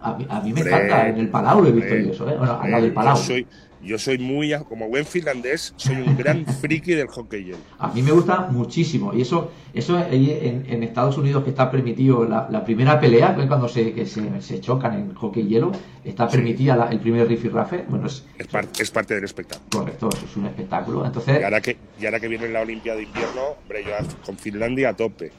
a 0.00 0.14
mí, 0.16 0.26
a 0.28 0.40
mí 0.40 0.52
me 0.52 0.60
encanta. 0.60 1.08
En 1.08 1.16
el 1.18 1.28
Palau 1.28 1.60
lo 1.62 1.68
he 1.68 1.72
visto 1.72 1.94
yo 1.96 2.10
eso, 2.12 2.28
¿eh? 2.30 2.36
Bueno, 2.38 2.60
al 2.60 2.70
lado 2.70 2.82
del 2.84 2.92
Palau. 2.92 3.16
Yo 3.16 3.22
soy, 3.22 3.46
yo 3.84 3.98
soy 3.98 4.18
muy, 4.18 4.52
como 4.68 4.88
buen 4.88 5.04
finlandés, 5.06 5.72
soy 5.76 5.96
un 5.96 6.16
gran 6.16 6.44
friki 6.60 6.92
del 6.94 7.08
hockey 7.08 7.44
hielo. 7.44 7.58
A 7.78 7.88
mí 7.88 8.02
me 8.02 8.12
gusta 8.12 8.48
muchísimo. 8.50 9.12
Y 9.14 9.20
eso, 9.22 9.50
eso 9.72 9.98
en, 9.98 10.64
en 10.68 10.82
Estados 10.82 11.16
Unidos 11.18 11.44
que 11.44 11.50
está 11.50 11.70
permitido 11.70 12.24
la, 12.24 12.48
la 12.50 12.64
primera 12.64 12.98
pelea, 12.98 13.34
cuando 13.48 13.68
se, 13.68 13.92
que 13.92 14.06
se, 14.06 14.40
se 14.40 14.60
chocan 14.60 14.94
en 14.94 15.14
hockey 15.14 15.46
hielo, 15.46 15.72
está 16.04 16.28
permitida 16.28 16.76
la- 16.76 16.90
el 16.90 17.00
primer 17.00 17.26
rifirrafe. 17.28 17.84
Bueno, 17.88 18.06
es, 18.06 18.24
Es, 18.38 18.46
par- 18.46 18.68
es 18.78 18.90
parte 18.90 19.14
del 19.14 19.24
espectáculo. 19.24 19.68
correcto, 19.84 20.08
es 20.24 20.36
un 20.36 20.46
espectáculo. 20.46 21.04
Entonces, 21.04 21.40
Y 21.40 21.44
ahora 21.44 21.60
que, 21.60 21.76
y 22.00 22.04
ahora 22.06 22.20
que 22.20 22.28
viene 22.28 22.48
la 22.48 22.60
Olimpiada 22.62 22.98
de 22.98 23.04
invierno, 23.04 23.42
hombre, 23.62 23.84
yo 23.84 23.90
con 24.24 24.36
Finlandia 24.38 24.90
a 24.90 24.94
tope. 24.96 25.30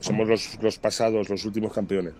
Somos 0.00 0.26
los, 0.26 0.58
los 0.62 0.78
pasados, 0.78 1.28
los 1.28 1.44
últimos 1.44 1.72
campeones. 1.72 2.12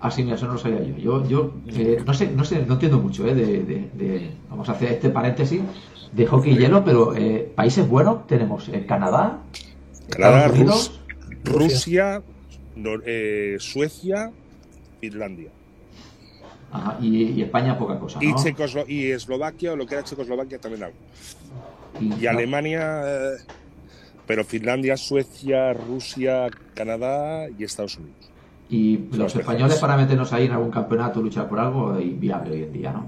Así 0.00 0.22
mira, 0.22 0.36
eso 0.36 0.46
no 0.46 0.54
lo 0.54 0.58
sabía 0.58 0.82
yo. 0.82 0.96
Yo, 0.96 1.28
yo 1.28 1.54
eh, 1.68 2.02
no 2.04 2.12
sé, 2.14 2.28
no 2.30 2.44
sé, 2.44 2.64
no 2.66 2.74
entiendo 2.74 2.98
mucho, 2.98 3.26
¿eh? 3.26 3.34
De, 3.34 3.62
de- 3.62 3.90
de- 3.94 4.30
vamos 4.50 4.68
a 4.68 4.72
hacer 4.72 4.92
este 4.92 5.10
paréntesis 5.10 5.60
de 6.12 6.26
hockey 6.26 6.56
hielo, 6.56 6.84
pero 6.84 7.14
eh, 7.16 7.50
países 7.54 7.86
buenos 7.88 8.26
tenemos 8.26 8.68
eh, 8.68 8.84
Canadá, 8.86 9.40
Canadá, 10.10 10.46
Estados 10.46 10.58
Unidos, 10.58 11.00
Rusia, 11.44 12.22
eh, 13.04 13.56
Suecia, 13.58 14.30
Finlandia. 15.00 15.50
ajá, 16.72 16.98
y, 17.00 17.22
y 17.32 17.42
España 17.42 17.78
poca 17.78 17.98
cosa, 17.98 18.18
Y. 18.22 18.32
Checoslo- 18.32 18.88
y 18.88 19.10
Eslovaquia, 19.10 19.72
o 19.72 19.76
lo 19.76 19.86
que 19.86 19.94
era 19.94 20.04
Checoslovaquia, 20.04 20.58
también 20.58 20.84
algo. 20.84 20.96
Y- 22.00 22.22
Y 22.22 22.26
Alemania, 22.26 23.02
eh, 23.06 23.36
pero 24.26 24.44
Finlandia, 24.44 24.96
Suecia, 24.96 25.72
Rusia, 25.72 26.48
Canadá 26.74 27.48
y 27.58 27.64
Estados 27.64 27.96
Unidos. 27.98 28.30
Y 28.68 28.96
Los 28.96 29.04
los 29.04 29.12
mejores. 29.18 29.36
españoles 29.36 29.76
para 29.78 29.96
meternos 29.96 30.32
ahí 30.32 30.46
en 30.46 30.52
algún 30.52 30.70
campeonato, 30.70 31.20
luchar 31.22 31.48
por 31.48 31.58
algo, 31.60 31.96
es 31.96 32.04
inviable 32.06 32.50
hoy 32.52 32.62
en 32.64 32.72
día, 32.72 32.92
¿no? 32.92 33.06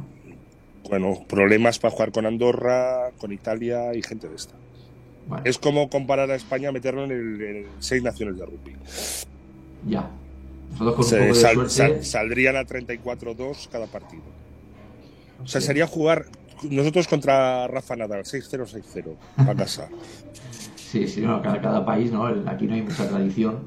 Bueno, 0.88 1.18
problemas 1.28 1.78
para 1.78 1.90
jugar 1.92 2.12
con 2.12 2.24
Andorra, 2.26 3.10
con 3.18 3.32
Italia 3.32 3.92
y 3.94 4.02
gente 4.02 4.28
de 4.28 4.36
esta. 4.36 4.54
Bueno, 5.26 5.42
Es 5.44 5.58
como 5.58 5.90
comparar 5.90 6.30
a 6.30 6.36
España, 6.36 6.72
meterlo 6.72 7.04
en, 7.04 7.10
el, 7.10 7.42
en 7.42 7.66
seis 7.80 8.02
naciones 8.02 8.38
de 8.38 8.46
rugby. 8.46 8.76
ya. 9.86 10.08
Nosotros 10.78 10.94
con 10.96 11.04
un 11.04 11.10
Se- 11.10 11.16
poco 11.18 11.28
de 11.28 11.34
sal- 11.34 11.54
suerte, 11.54 11.70
sal- 11.72 12.04
saldrían 12.04 12.56
a 12.56 12.64
34-2 12.64 13.68
cada 13.70 13.86
partido. 13.86 14.22
O 15.42 15.46
sea, 15.48 15.60
Sí. 15.60 15.66
sería 15.66 15.86
jugar 15.86 16.26
nosotros 16.62 17.08
contra 17.08 17.66
Rafa 17.68 17.96
Nadal, 17.96 18.24
6-0, 18.24 18.66
6-0, 18.66 19.16
a 19.36 19.54
casa. 19.54 19.88
sí, 20.76 21.06
sí, 21.08 21.20
no, 21.22 21.40
cada, 21.42 21.60
cada 21.60 21.84
país, 21.84 22.10
¿no? 22.12 22.26
Aquí 22.46 22.66
no 22.66 22.74
hay 22.74 22.82
mucha 22.82 23.08
tradición. 23.08 23.58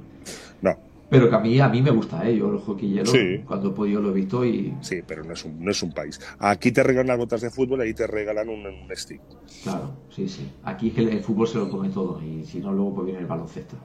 No, 0.62 0.76
Pero 1.12 1.30
que 1.30 1.36
a 1.36 1.40
mí, 1.40 1.60
a 1.60 1.68
mí 1.68 1.82
me 1.82 1.92
gusta, 1.92 2.26
¿eh? 2.26 2.38
Yo 2.38 2.50
el 2.50 2.58
hockey 2.60 2.90
hielo, 2.90 3.06
Sí. 3.12 3.42
cuando 3.46 3.70
he 3.70 3.74
podido 3.74 4.00
lo 4.02 4.12
he 4.12 4.14
visto 4.14 4.46
y, 4.46 4.74
sí, 4.80 5.02
pero 5.06 5.26
no 5.26 5.34
es 5.34 5.44
un, 5.44 5.62
no 5.62 5.70
es 5.70 5.84
un 5.84 5.92
país. 5.92 6.18
Aquí 6.40 6.72
te 6.72 6.82
regalan 6.84 7.08
las 7.08 7.18
botas 7.18 7.42
de 7.42 7.50
fútbol, 7.50 7.82
ahí 7.82 7.94
te 7.94 8.08
regalan 8.08 8.48
un, 8.48 8.66
un 8.66 8.88
stick. 8.96 9.20
claro, 9.62 9.92
sí, 10.10 10.30
sí. 10.30 10.50
Aquí 10.64 10.88
es 10.88 10.94
que 10.94 11.02
el, 11.02 11.10
el 11.10 11.20
fútbol 11.22 11.50
se 11.50 11.58
lo 11.58 11.70
come 11.70 11.90
todo 11.90 12.22
y 12.24 12.46
si 12.46 12.60
no, 12.62 12.72
luego 12.72 12.96
pues 12.96 13.08
viene 13.08 13.20
el 13.20 13.26
baloncesto. 13.28 13.76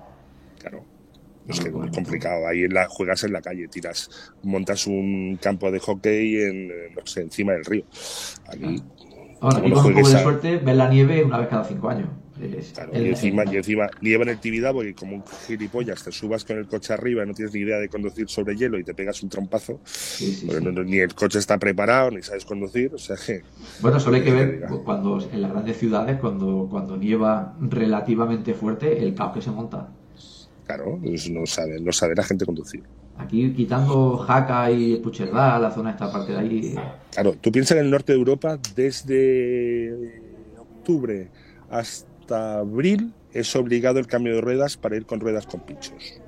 Claro. 0.61 0.85
No 1.47 1.53
Es 1.55 1.59
que 1.61 1.68
es 1.68 1.74
complicado. 1.74 2.47
Ahí 2.47 2.62
en 2.62 2.72
la, 2.74 2.87
juegas 2.89 3.24
en 3.24 3.33
la 3.33 3.43
calle, 3.43 3.66
tiras, 3.68 4.09
montas 4.45 4.87
un 4.87 5.37
campo 5.43 5.70
de 5.72 5.81
hockey 5.81 6.37
en, 6.43 6.70
eh, 6.70 6.74
no 6.97 7.05
sé, 7.07 7.22
encima 7.22 7.55
del 7.55 7.64
río. 7.64 7.85
Aquí, 8.49 8.83
Ahora, 9.41 9.59
aquí 9.59 9.70
con 9.72 9.87
un 9.87 9.95
poco 9.95 10.09
de 10.09 10.14
a- 10.16 10.22
suerte, 10.22 10.57
ves 10.59 10.77
la 10.77 10.89
nieve 10.89 11.24
una 11.24 11.39
vez 11.39 11.49
cada 11.49 11.64
cinco 11.64 11.89
años. 11.89 12.09
Es- 12.41 12.72
claro, 12.72 12.93
el- 12.93 13.07
y 13.07 13.09
encima, 13.11 13.43
el- 13.45 13.53
y 13.55 13.57
encima 13.57 13.89
nieva 14.03 14.22
en 14.24 14.28
el 14.30 14.39
Tibidabo 14.39 14.84
y 14.84 14.93
como 14.95 15.16
un 15.16 15.24
gilipollas 15.47 16.03
te 16.05 16.12
subas 16.12 16.45
con 16.45 16.59
el 16.59 16.66
coche 16.66 16.93
arriba 16.93 17.24
y 17.24 17.26
no 17.26 17.32
tienes 17.34 17.55
ni 17.55 17.61
idea 17.61 17.78
de 17.78 17.89
conducir 17.89 18.28
sobre 18.28 18.57
hielo 18.57 18.78
y 18.78 18.84
te 18.84 18.95
pegas 18.95 19.22
un 19.22 19.28
trompazo. 19.30 19.80
sí, 19.84 20.32
sí, 20.34 20.47
porque 20.47 20.61
sí. 20.61 20.64
no- 20.66 20.72
no- 20.72 20.84
ni 20.84 20.99
el 20.99 21.14
coche 21.14 21.39
está 21.39 21.59
preparado, 21.59 22.11
ni 22.11 22.22
sabes 22.22 22.45
conducir. 22.45 22.93
O 22.95 22.99
sea 22.99 23.16
que, 23.16 23.43
Bueno, 23.80 23.99
solo 23.99 24.16
hay 24.16 24.22
que 24.22 24.32
ver 24.32 24.61
cuando 24.84 25.18
en 25.32 25.41
las 25.43 25.51
grandes 25.51 25.76
ciudades, 25.78 26.18
cuando, 26.20 26.66
cuando 26.70 26.97
nieva 26.97 27.55
relativamente 27.61 28.53
fuerte, 28.55 29.03
el 29.03 29.14
caos 29.14 29.32
que 29.34 29.41
se 29.43 29.51
monta. 29.51 29.89
claro, 30.66 30.99
pues 31.03 31.30
no 31.30 31.47
sabe, 31.47 31.80
no 31.80 31.93
sabe 31.93 32.14
la 32.16 32.24
gente 32.24 32.45
conducir. 32.45 32.82
Aquí 33.18 33.51
quitando 33.55 34.18
Jaca 34.18 34.70
y 34.70 34.97
Pucherdá, 34.97 35.59
la 35.59 35.70
zona 35.70 35.93
esta 35.93 36.12
parte 36.12 36.32
de 36.32 36.39
ahí, 36.39 36.74
Claro, 37.12 37.32
tú 37.41 37.51
piensas 37.51 37.78
en 37.78 37.84
el 37.84 37.91
norte 37.91 38.12
de 38.12 38.18
Europa, 38.18 38.59
desde 38.74 39.93
octubre 40.59 41.28
hasta 41.70 42.07
abril 42.35 43.12
es 43.33 43.55
obligado 43.57 43.99
el 43.99 44.07
cambio 44.07 44.35
de 44.35 44.41
ruedas 44.41 44.77
para 44.77 44.97
ir 44.97 45.07
con 45.07 45.20
ruedas 45.20 45.47
con 45.47 45.61
pinchos, 45.61 46.20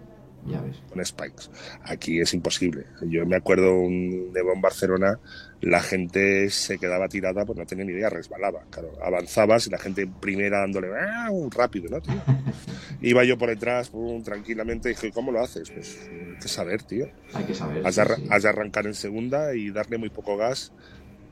ya 0.47 0.61
ves. 0.61 0.77
con 0.91 1.05
spikes. 1.05 1.51
Aquí 1.83 2.21
es 2.21 2.35
imposible. 2.35 2.87
Yo 3.03 3.27
me 3.27 3.37
acuerdo 3.37 3.75
un 3.75 4.33
de 4.33 4.41
en 4.41 4.61
Barcelona, 4.61 5.19
la 5.61 5.81
gente 5.81 6.51
se 6.51 6.79
quedaba 6.79 7.09
tirada, 7.09 7.45
pues 7.45 7.59
no 7.59 7.67
tenía 7.67 7.85
ni 7.85 7.93
idea, 7.93 8.11
resbalaba. 8.11 8.63
Claro, 8.71 8.93
avanzabas 9.03 9.67
y 9.67 9.71
la 9.71 9.79
gente 9.79 10.07
primera 10.21 10.61
dándole 10.61 10.89
¡ah! 10.99 11.31
rápido, 11.51 11.89
¿no, 11.91 12.01
tío? 12.01 12.15
Iba 13.01 13.25
yo 13.25 13.39
por 13.39 13.49
detrás, 13.49 13.89
pum, 13.91 14.23
tranquilamente, 14.23 14.91
y 14.91 14.95
dije, 14.95 15.13
¿cómo 15.13 15.33
lo 15.33 15.41
haces? 15.41 15.71
Pues 15.71 16.09
hay 16.09 16.39
que 16.41 16.49
saber, 16.49 16.83
tío. 16.83 17.09
Hay 17.33 17.45
que 17.45 17.55
saber. 17.55 17.87
Has 17.87 17.95
sí, 17.95 18.03
sí. 18.17 18.27
has 18.31 18.43
de 18.43 18.49
arrancar 18.49 18.87
en 18.87 18.95
segunda 18.95 19.55
y 19.55 19.71
darle 19.71 19.99
muy 19.99 20.11
poco 20.11 20.37
gas, 20.37 20.73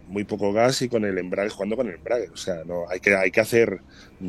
muy 0.06 0.24
poco 0.24 0.52
gas 0.52 0.82
y 0.82 0.88
con 0.88 1.04
el 1.04 1.18
embrague, 1.18 1.50
jugando 1.50 1.76
con 1.76 1.88
el 1.88 1.94
embrague. 1.96 2.28
O 2.32 2.36
sea, 2.36 2.62
no 2.64 2.88
hay 2.88 3.00
que, 3.00 3.14
hay 3.16 3.30
que 3.30 3.40
hacer, 3.40 3.80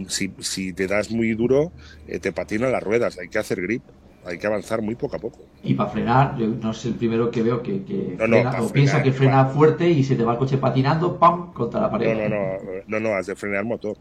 si, 0.07 0.33
si 0.39 0.73
te 0.73 0.87
das 0.87 1.11
muy 1.11 1.33
duro, 1.35 1.71
eh, 2.07 2.19
te 2.19 2.31
patinan 2.31 2.71
las 2.71 2.83
ruedas, 2.83 3.17
hay 3.19 3.29
que 3.29 3.39
hacer 3.39 3.61
grip, 3.61 3.83
hay 4.25 4.37
que 4.37 4.47
avanzar 4.47 4.81
muy 4.81 4.95
poco 4.95 5.15
a 5.15 5.19
poco. 5.19 5.39
Y 5.63 5.73
para 5.73 5.89
frenar, 5.89 6.37
yo 6.37 6.47
no 6.47 6.73
soy 6.73 6.91
el 6.91 6.97
primero 6.97 7.29
que 7.31 7.41
veo 7.41 7.61
que, 7.61 7.83
que 7.83 8.15
No, 8.19 8.25
frena, 8.25 8.61
o 8.61 8.69
piensa 8.71 9.03
que 9.03 9.11
frena 9.11 9.43
para- 9.43 9.49
fuerte 9.53 9.89
y 9.89 10.03
se 10.03 10.15
te 10.15 10.23
va 10.23 10.33
el 10.33 10.39
coche 10.39 10.57
patinando, 10.57 11.17
¡pam! 11.17 11.53
contra 11.53 11.81
la 11.81 11.91
pared. 11.91 12.13
No, 12.15 12.29
no, 12.29 12.29
no, 12.29 12.59
no, 12.87 12.99
no, 12.99 13.15
has 13.15 13.27
de 13.27 13.35
frenar 13.35 13.65
motor. 13.65 13.97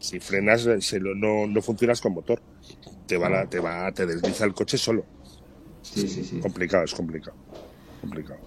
Si 0.00 0.20
frenas, 0.20 0.68
se 0.80 1.00
lo- 1.00 1.14
no, 1.14 1.46
no 1.46 1.62
funcionas 1.62 2.00
con 2.00 2.12
motor. 2.14 2.40
Te 3.06 3.16
va, 3.16 3.28
la- 3.28 3.46
te 3.46 3.58
va, 3.60 3.90
te 3.92 4.06
desliza 4.06 4.44
el 4.44 4.54
coche 4.54 4.78
solo. 4.78 5.04
Sí, 5.82 6.06
sí, 6.08 6.22
sí. 6.22 6.40
Complicado, 6.40 6.84
es 6.84 6.94
complicado. 6.94 7.36
Complicado. 8.00 8.40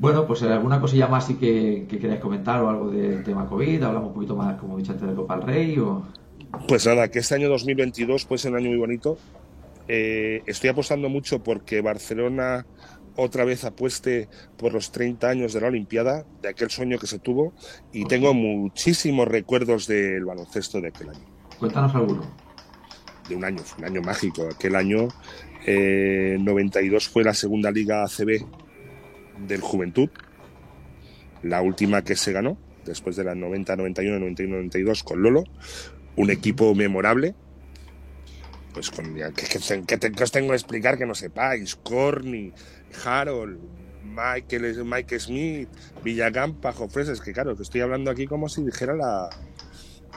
Bueno, 0.00 0.26
pues 0.26 0.42
eh, 0.42 0.52
alguna 0.52 0.80
cosilla 0.80 1.08
más 1.08 1.26
sí 1.26 1.34
que, 1.34 1.86
que 1.88 1.98
queráis 1.98 2.20
comentar 2.20 2.62
o 2.62 2.70
algo 2.70 2.90
del 2.90 3.24
tema 3.24 3.46
COVID, 3.48 3.82
hablamos 3.82 4.08
un 4.08 4.14
poquito 4.14 4.36
más, 4.36 4.56
como 4.58 4.76
he 4.76 4.82
dicho 4.82 4.92
antes, 4.92 5.08
de 5.08 5.14
Copa 5.14 5.36
del 5.36 5.46
Rey 5.46 5.78
o... 5.78 6.02
Pues 6.68 6.86
nada, 6.86 7.08
que 7.08 7.18
este 7.18 7.34
año 7.34 7.48
2022 7.48 8.24
puede 8.24 8.38
ser 8.38 8.52
un 8.52 8.58
año 8.58 8.68
muy 8.68 8.78
bonito. 8.78 9.18
Eh, 9.88 10.42
estoy 10.46 10.70
apostando 10.70 11.08
mucho 11.08 11.42
porque 11.42 11.80
Barcelona 11.80 12.64
otra 13.16 13.44
vez 13.44 13.64
apueste 13.64 14.28
por 14.56 14.72
los 14.72 14.92
30 14.92 15.28
años 15.28 15.52
de 15.52 15.60
la 15.60 15.66
Olimpiada, 15.66 16.24
de 16.40 16.48
aquel 16.48 16.70
sueño 16.70 16.98
que 16.98 17.08
se 17.08 17.18
tuvo, 17.18 17.52
y 17.92 18.04
tengo 18.04 18.32
muchísimos 18.32 19.26
recuerdos 19.26 19.88
del 19.88 20.24
baloncesto 20.24 20.80
de 20.80 20.88
aquel 20.88 21.10
año. 21.10 21.26
Cuéntanos 21.58 21.92
alguno. 21.96 22.22
De 23.28 23.34
un 23.34 23.44
año, 23.44 23.58
fue 23.58 23.84
un 23.84 23.90
año 23.90 24.02
mágico. 24.02 24.48
Aquel 24.48 24.76
año, 24.76 25.08
eh, 25.66 26.36
92 26.38 27.08
fue 27.08 27.24
la 27.24 27.34
segunda 27.34 27.72
liga 27.72 28.04
ACB 28.04 28.46
del 29.46 29.60
Juventud, 29.60 30.08
la 31.42 31.62
última 31.62 32.02
que 32.02 32.16
se 32.16 32.32
ganó, 32.32 32.58
después 32.84 33.16
de 33.16 33.24
la 33.24 33.34
90, 33.34 33.76
91, 33.76 34.18
91, 34.18 34.56
92 34.56 35.04
con 35.04 35.22
Lolo, 35.22 35.44
un 36.16 36.30
equipo 36.30 36.74
memorable, 36.74 37.34
pues 38.74 38.90
con 38.90 39.14
que, 39.14 39.32
que- 39.32 39.82
que 39.86 39.98
te- 39.98 40.12
que 40.12 40.24
os 40.24 40.32
tengo 40.32 40.48
que 40.50 40.54
explicar 40.56 40.98
que 40.98 41.06
no 41.06 41.14
sepáis, 41.14 41.76
Corny, 41.76 42.52
Harold, 43.04 43.58
Michael, 44.04 44.84
Mike 44.84 45.18
Smith, 45.20 45.68
Villagampa, 46.02 46.72
Jofreses, 46.72 47.20
que 47.20 47.32
claro, 47.32 47.56
que 47.56 47.62
estoy 47.62 47.80
hablando 47.82 48.10
aquí 48.10 48.26
como 48.26 48.48
si 48.48 48.62
dijera 48.64 48.94
la, 48.94 49.28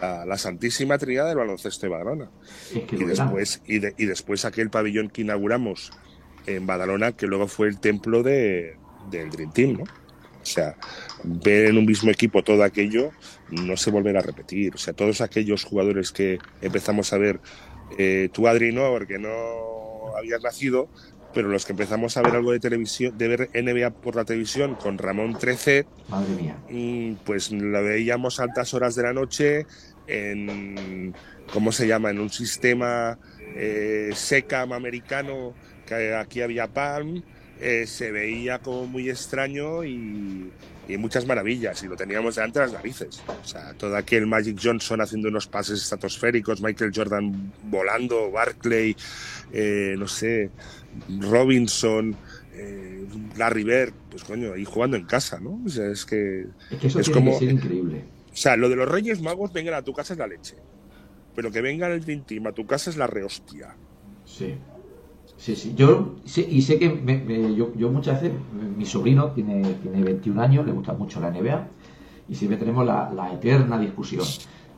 la, 0.02 0.26
la 0.26 0.38
santísima 0.38 0.98
trinidad 0.98 1.28
del 1.28 1.38
baloncesto 1.38 1.86
de 1.86 1.92
Badalona. 1.92 2.32
Y 2.92 3.04
después, 3.06 3.62
y, 3.66 3.80
de- 3.80 3.94
y 3.98 4.06
después 4.06 4.46
aquel 4.46 4.70
pabellón 4.70 5.10
que 5.10 5.22
inauguramos 5.22 5.92
en 6.48 6.66
Badalona, 6.66 7.12
que 7.14 7.28
luego 7.28 7.48
fue 7.48 7.68
el 7.68 7.80
templo 7.80 8.24
de, 8.24 8.78
del 9.10 9.30
Dream 9.30 9.52
Team, 9.52 9.78
¿no? 9.78 9.84
O 9.84 10.46
sea, 10.46 10.76
ver 11.24 11.66
en 11.66 11.78
un 11.78 11.86
mismo 11.86 12.10
equipo 12.10 12.44
todo 12.44 12.64
aquello 12.64 13.12
no 13.52 13.78
se 13.78 13.92
volverá 13.92 14.20
a 14.20 14.24
repetir. 14.24 14.74
O 14.74 14.78
sea, 14.78 14.94
todos 14.94 15.22
aquellos 15.22 15.64
jugadores 15.64 16.12
que 16.12 16.40
empezamos 16.62 17.14
a 17.14 17.18
ver, 17.18 17.40
eh, 17.98 18.30
tú 18.34 18.48
Adri 18.48 18.72
no, 18.72 18.90
porque 18.90 19.20
no 19.20 20.18
habías 20.18 20.42
nacido, 20.42 20.90
pero 21.34 21.48
los 21.48 21.66
que 21.66 21.74
empezamos 21.74 22.18
a 22.18 22.22
ver 22.22 22.36
algo 22.36 22.52
de 22.52 22.60
televisión, 22.60 23.18
de 23.18 23.28
ver 23.28 23.50
NBA 23.54 23.92
por 23.92 24.16
la 24.16 24.26
televisión 24.26 24.76
con 24.76 24.98
Ramón 24.98 25.38
13, 25.38 25.86
Madre 26.10 26.36
mía. 26.36 26.58
mm, 26.70 27.14
pues 27.24 27.52
lo 27.52 27.84
veíamos 27.84 28.40
a 28.40 28.44
altas 28.44 28.74
horas 28.74 28.96
de 28.96 29.04
la 29.04 29.14
noche 29.14 29.66
en, 30.08 31.14
¿cómo 31.54 31.72
se 31.72 31.88
llama? 31.88 32.10
En 32.10 32.20
un 32.20 32.30
sistema 32.30 33.18
eh, 33.56 34.10
SECAM 34.14 34.74
americano, 34.74 35.54
que 35.86 36.16
aquí 36.16 36.42
había 36.42 36.68
PALM, 36.68 37.24
eh, 37.62 37.86
se 37.88 38.12
veía 38.12 38.60
como 38.60 38.88
muy 38.88 39.10
extraño 39.10 39.84
y, 39.84 40.52
y 40.88 40.98
muchas 40.98 41.26
maravillas, 41.28 41.82
y 41.84 41.88
lo 41.88 41.96
teníamos 41.96 42.36
delante 42.36 42.60
de 42.60 42.66
las 42.66 42.74
narices. 42.74 43.22
O 43.28 43.48
sea, 43.48 43.74
todo 43.76 43.96
aquel 43.96 44.26
Magic 44.28 44.60
Johnson 44.62 45.00
haciendo 45.02 45.30
unos 45.30 45.48
pases 45.48 45.82
estratosféricos, 45.82 46.62
Michael 46.62 46.92
Jordan 46.94 47.54
volando, 47.64 48.32
Barclay, 48.32 48.96
eh, 49.54 49.96
no 49.98 50.08
sé, 50.08 50.50
Robinson, 51.20 52.16
eh, 52.54 53.06
Larry 53.38 53.64
Bird, 53.64 53.94
pues 54.10 54.24
coño, 54.24 54.54
ahí 54.54 54.66
jugando 54.66 54.98
en 54.98 55.06
casa, 55.06 55.40
¿no? 55.40 55.62
O 55.66 55.70
sea, 55.70 55.88
es 55.90 56.06
que 56.06 56.46
Es 56.72 56.80
que 56.80 56.88
eso 56.88 57.00
Es 57.00 57.06
tiene 57.06 57.20
como- 57.22 57.40
que 57.40 57.46
ser 57.46 57.54
increíble. 57.56 58.04
o 58.34 58.36
sea, 58.36 58.58
lo 58.58 58.70
de 58.70 58.76
los 58.76 58.90
Reyes 58.90 59.22
Magos 59.22 59.54
vengan 59.54 59.76
a 59.76 59.82
tu 59.82 59.94
casa 59.94 60.14
es 60.14 60.20
la 60.20 60.28
leche. 60.28 60.56
Pero 61.36 61.50
que 61.50 61.62
vengan 61.62 61.92
el 61.94 62.04
Team 62.26 62.48
a 62.48 62.52
tu 62.52 62.66
casa 62.66 62.90
es 62.90 62.98
la 62.98 63.08
rehostia. 63.08 63.74
Sí. 64.26 64.54
Sí, 65.42 65.56
sí. 65.56 65.74
Yo 65.76 66.18
sé, 66.24 66.48
y 66.48 66.62
sé 66.62 66.78
que 66.78 66.88
me- 66.88 67.18
me- 67.18 67.56
yo, 67.56 67.74
yo 67.76 67.90
muchas 67.90 68.22
veces, 68.22 68.38
mi 68.78 68.86
sobrino 68.86 69.32
tiene, 69.32 69.64
tiene 69.82 70.04
21 70.04 70.40
años, 70.40 70.64
le 70.68 70.72
gusta 70.72 70.94
mucho 70.94 71.20
la 71.20 71.30
NBA, 71.30 71.68
y 72.30 72.36
siempre 72.36 72.58
tenemos 72.60 72.86
la, 72.86 73.12
la 73.12 73.34
eterna 73.34 73.80
discusión. 73.80 74.24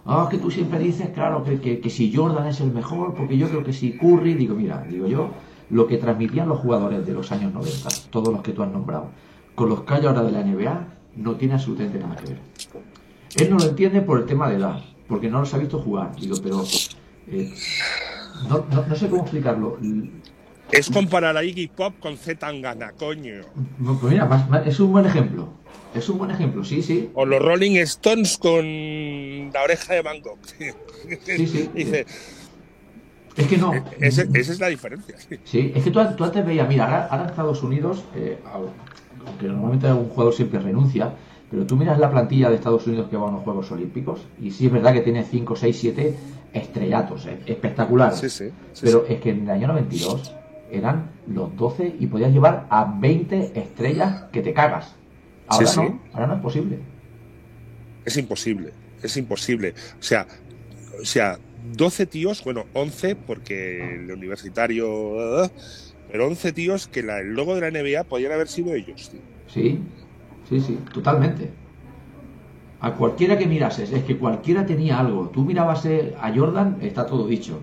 Ah, 0.06 0.30
que 0.32 0.38
tú 0.38 0.50
siempre 0.50 0.80
dices, 0.80 1.10
claro, 1.10 1.44
que, 1.44 1.60
que, 1.60 1.80
que 1.82 1.90
si 1.90 2.14
Jordan 2.16 2.48
es 2.48 2.62
el 2.62 2.72
mejor, 2.72 3.14
porque 3.14 3.38
yo 3.38 3.50
creo 3.50 3.62
que 3.62 3.74
si 3.74 3.98
Curry, 3.98 4.36
digo, 4.36 4.56
mira, 4.56 4.86
digo 4.90 5.06
yo, 5.08 5.32
lo 5.70 5.86
que 5.86 5.98
transmitían 5.98 6.48
los 6.48 6.60
jugadores 6.60 7.06
de 7.06 7.14
los 7.14 7.30
años 7.34 7.54
90, 7.54 7.90
todos 8.10 8.32
los 8.32 8.42
que 8.42 8.54
tú 8.54 8.64
has 8.64 8.72
nombrado, 8.72 9.10
con 9.56 9.68
los 9.68 9.82
que 9.82 9.94
hay 9.96 10.06
ahora 10.06 10.24
de 10.24 10.32
la 10.32 10.40
NBA, 10.46 10.88
no 11.18 11.36
tiene 11.36 11.56
absolutamente 11.56 12.00
nada 12.00 12.16
que 12.16 12.26
ver. 12.28 12.40
Él 13.36 13.50
no 13.50 13.58
lo 13.58 13.66
entiende 13.66 14.02
por 14.02 14.18
el 14.20 14.26
tema 14.26 14.50
de 14.50 14.56
edad, 14.56 14.80
porque 15.10 15.30
no 15.30 15.40
los 15.42 15.54
ha 15.54 15.58
visto 15.58 15.80
jugar. 15.80 16.16
Digo, 16.16 16.38
pero 16.42 16.64
eh, 17.28 17.54
no- 18.50 18.66
no 18.88 18.96
sé 18.96 19.10
cómo 19.10 19.24
explicarlo. 19.24 19.78
Es 20.74 20.90
comparar 20.90 21.38
a 21.38 21.44
Iggy 21.44 21.68
Pop 21.68 21.94
con 22.00 22.18
Z 22.18 22.40
Tangana, 22.40 22.92
coño. 22.94 23.42
Pues 24.02 24.12
mira, 24.14 24.26
más- 24.26 24.50
más- 24.50 24.66
es 24.68 24.80
un 24.80 24.92
buen 24.92 25.06
ejemplo. 25.06 25.50
Es 25.94 26.10
un 26.10 26.18
buen 26.18 26.32
ejemplo, 26.32 26.64
sí, 26.64 26.82
sí. 26.82 27.10
O 27.14 27.26
los 27.26 27.40
Rolling 27.42 27.76
Stones 27.82 28.38
con 28.40 28.64
la 29.54 29.62
oreja 29.64 29.94
de 29.94 30.02
Gogh. 30.02 30.40
Sí, 31.26 31.48
sí. 31.48 31.70
Dice, 31.76 32.06
Es 33.36 33.48
que 33.48 33.58
no. 33.58 33.74
ese- 34.00 34.28
esa 34.34 34.52
es 34.54 34.60
la 34.60 34.68
diferencia. 34.68 35.16
Sí, 35.44 35.72
es 35.76 35.84
que 35.84 35.92
tú, 35.92 36.00
tú 36.18 36.24
antes 36.24 36.46
veías, 36.46 36.68
mira, 36.68 36.86
ahora, 36.86 37.06
ahora 37.08 37.24
en 37.26 37.30
Estados 37.30 37.62
Unidos, 37.64 38.04
eh, 38.16 38.40
aunque 38.52 39.46
normalmente 39.48 39.92
un 39.94 40.10
jugador 40.10 40.34
siempre 40.34 40.60
renuncia, 40.60 41.14
pero 41.52 41.66
tú 41.68 41.76
miras 41.76 42.00
la 42.00 42.10
plantilla 42.10 42.50
de 42.50 42.56
Estados 42.56 42.88
Unidos 42.88 43.08
que 43.10 43.18
va 43.18 43.30
a 43.30 43.32
los 43.32 43.44
Juegos 43.44 43.72
Olímpicos 43.72 44.22
y 44.42 44.50
sí 44.50 44.66
es 44.66 44.72
verdad 44.72 44.94
que 44.94 45.02
tiene 45.02 45.24
5, 45.24 45.56
6, 45.56 45.78
7 45.80 46.16
estrellatos, 46.54 47.28
eh, 47.28 47.38
espectaculares. 47.46 48.18
Sí, 48.20 48.30
sí. 48.30 48.50
sí, 48.74 48.82
pero 48.84 49.06
es 49.08 49.20
que 49.22 49.30
en 49.30 49.44
el 49.44 49.50
año 49.52 49.68
92 49.68 50.36
eran 50.78 51.12
los 51.28 51.56
12 51.56 51.96
y 52.00 52.08
podías 52.08 52.32
llevar 52.34 52.68
a 52.70 52.86
20 53.00 53.60
estrellas 53.60 54.26
que 54.32 54.42
te 54.42 54.54
cagas. 54.54 54.96
Ahora 55.48 55.68
Sí, 55.68 55.80
no, 55.82 56.02
ahora 56.14 56.28
no 56.28 56.36
es 56.36 56.42
posible. 56.42 56.80
Es 58.06 58.18
imposible. 58.18 58.74
Es 59.02 59.18
imposible. 59.18 59.74
O 60.00 60.04
sea, 60.04 60.28
o 61.02 61.06
sea, 61.06 61.38
12 61.56 62.06
tíos, 62.06 62.44
bueno, 62.44 62.66
11 62.74 63.16
porque 63.16 63.96
el 63.96 64.12
universitario. 64.12 65.50
Pero 66.12 66.28
11 66.28 66.54
tíos 66.54 66.88
que 66.88 67.04
la- 67.04 67.20
el 67.20 67.34
logo 67.34 67.56
de 67.56 67.62
la 67.62 67.68
NBA 67.68 68.04
podían 68.04 68.32
haber 68.34 68.48
sido 68.48 68.74
ellos, 68.76 69.10
tío. 69.10 69.22
Sí, 69.48 69.80
sí, 70.50 70.60
sí, 70.62 70.78
totalmente. 70.94 71.52
A 72.80 72.96
cualquiera 72.96 73.38
que 73.38 73.48
mirases, 73.48 73.92
es 73.94 74.04
que 74.04 74.18
cualquiera 74.18 74.66
tenía 74.66 75.00
algo. 75.00 75.30
Tú 75.30 75.46
mirabas 75.46 75.86
eh, 75.86 76.16
a 76.20 76.34
Jordan, 76.36 76.78
está 76.82 77.06
todo 77.06 77.28
dicho. 77.28 77.62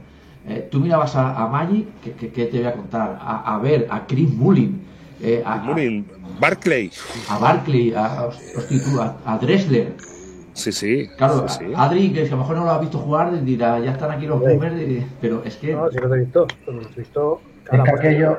Eh, 0.48 0.68
tú 0.70 0.80
mirabas 0.80 1.14
a, 1.16 1.36
a 1.42 1.46
Magic, 1.48 1.86
que, 2.02 2.12
que- 2.12 2.32
que 2.32 2.46
te 2.46 2.58
voy 2.58 2.66
a 2.66 2.72
contar? 2.72 3.18
A, 3.20 3.54
a 3.54 3.58
ver, 3.58 3.86
a 3.90 4.06
Chris 4.06 4.32
Mullin, 4.34 4.82
eh, 5.20 5.42
a, 5.44 5.54
a, 5.54 5.56
Mullin, 5.58 6.06
Barclay. 6.40 6.90
a 7.28 7.38
Barkley, 7.38 7.92
a, 7.94 8.06
a- 8.06 9.14
a 9.34 9.38
Dressler. 9.38 9.94
Sí, 10.54 10.72
sí. 10.72 11.08
Claro, 11.16 11.46
sí, 11.48 11.64
sí. 11.66 11.72
a- 11.74 11.84
Adri, 11.84 12.12
que 12.12 12.22
a 12.26 12.30
lo 12.30 12.38
mejor 12.38 12.56
no 12.56 12.64
lo 12.64 12.70
has 12.72 12.80
visto 12.80 12.98
jugar, 12.98 13.44
dirá, 13.44 13.78
ya 13.80 13.92
están 13.92 14.10
aquí 14.10 14.26
los 14.26 14.40
Sí. 14.40 14.46
boomers, 14.48 15.04
pero 15.20 15.42
es 15.44 15.56
que 15.56 15.74
No, 15.74 15.90
sí 15.90 15.98
los 15.98 16.12
he 16.12 16.18
visto. 16.20 16.46
Los 16.66 16.86
he 16.96 17.00
visto. 17.00 17.40
Es 17.70 17.80
que 17.82 17.90
aquello, 17.90 18.38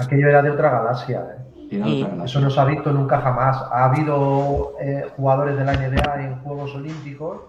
aquello 0.00 0.28
era 0.28 0.42
de 0.42 0.50
otra 0.50 0.70
galaxia. 0.70 1.20
¿eh? 1.20 1.40
era 1.76 1.88
Y- 1.88 2.02
otra 2.02 2.10
galaxia. 2.16 2.24
Eso 2.38 2.40
no 2.40 2.50
se 2.50 2.60
ha 2.60 2.64
visto 2.64 2.92
nunca 2.92 3.20
jamás. 3.20 3.56
Ha 3.70 3.84
habido 3.84 4.72
eh, 4.80 5.04
jugadores 5.16 5.56
de 5.56 5.64
la 5.64 5.72
NBA 5.74 6.24
en 6.24 6.36
Juegos 6.40 6.74
Olímpicos 6.74 7.40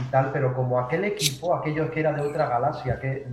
y 0.00 0.10
tal, 0.10 0.30
pero 0.32 0.54
como 0.54 0.78
aquel 0.78 1.04
equipo, 1.04 1.54
aquello 1.54 1.90
que 1.90 2.00
era 2.00 2.12
de 2.12 2.20
otra 2.22 2.48
galaxia, 2.48 2.98
que 3.00 3.26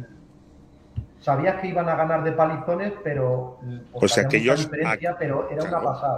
sabías 1.20 1.62
que 1.62 1.68
iban 1.68 1.88
a 1.90 1.96
ganar 1.96 2.24
de 2.24 2.32
palizones, 2.32 2.94
pero 3.04 3.60
Pues 3.92 4.12
mucha 4.18 4.22
aquellos- 4.28 4.60
diferencia, 4.70 5.16
pero 5.18 5.50
era 5.50 5.64
una 5.64 5.82
pasada. 5.82 6.18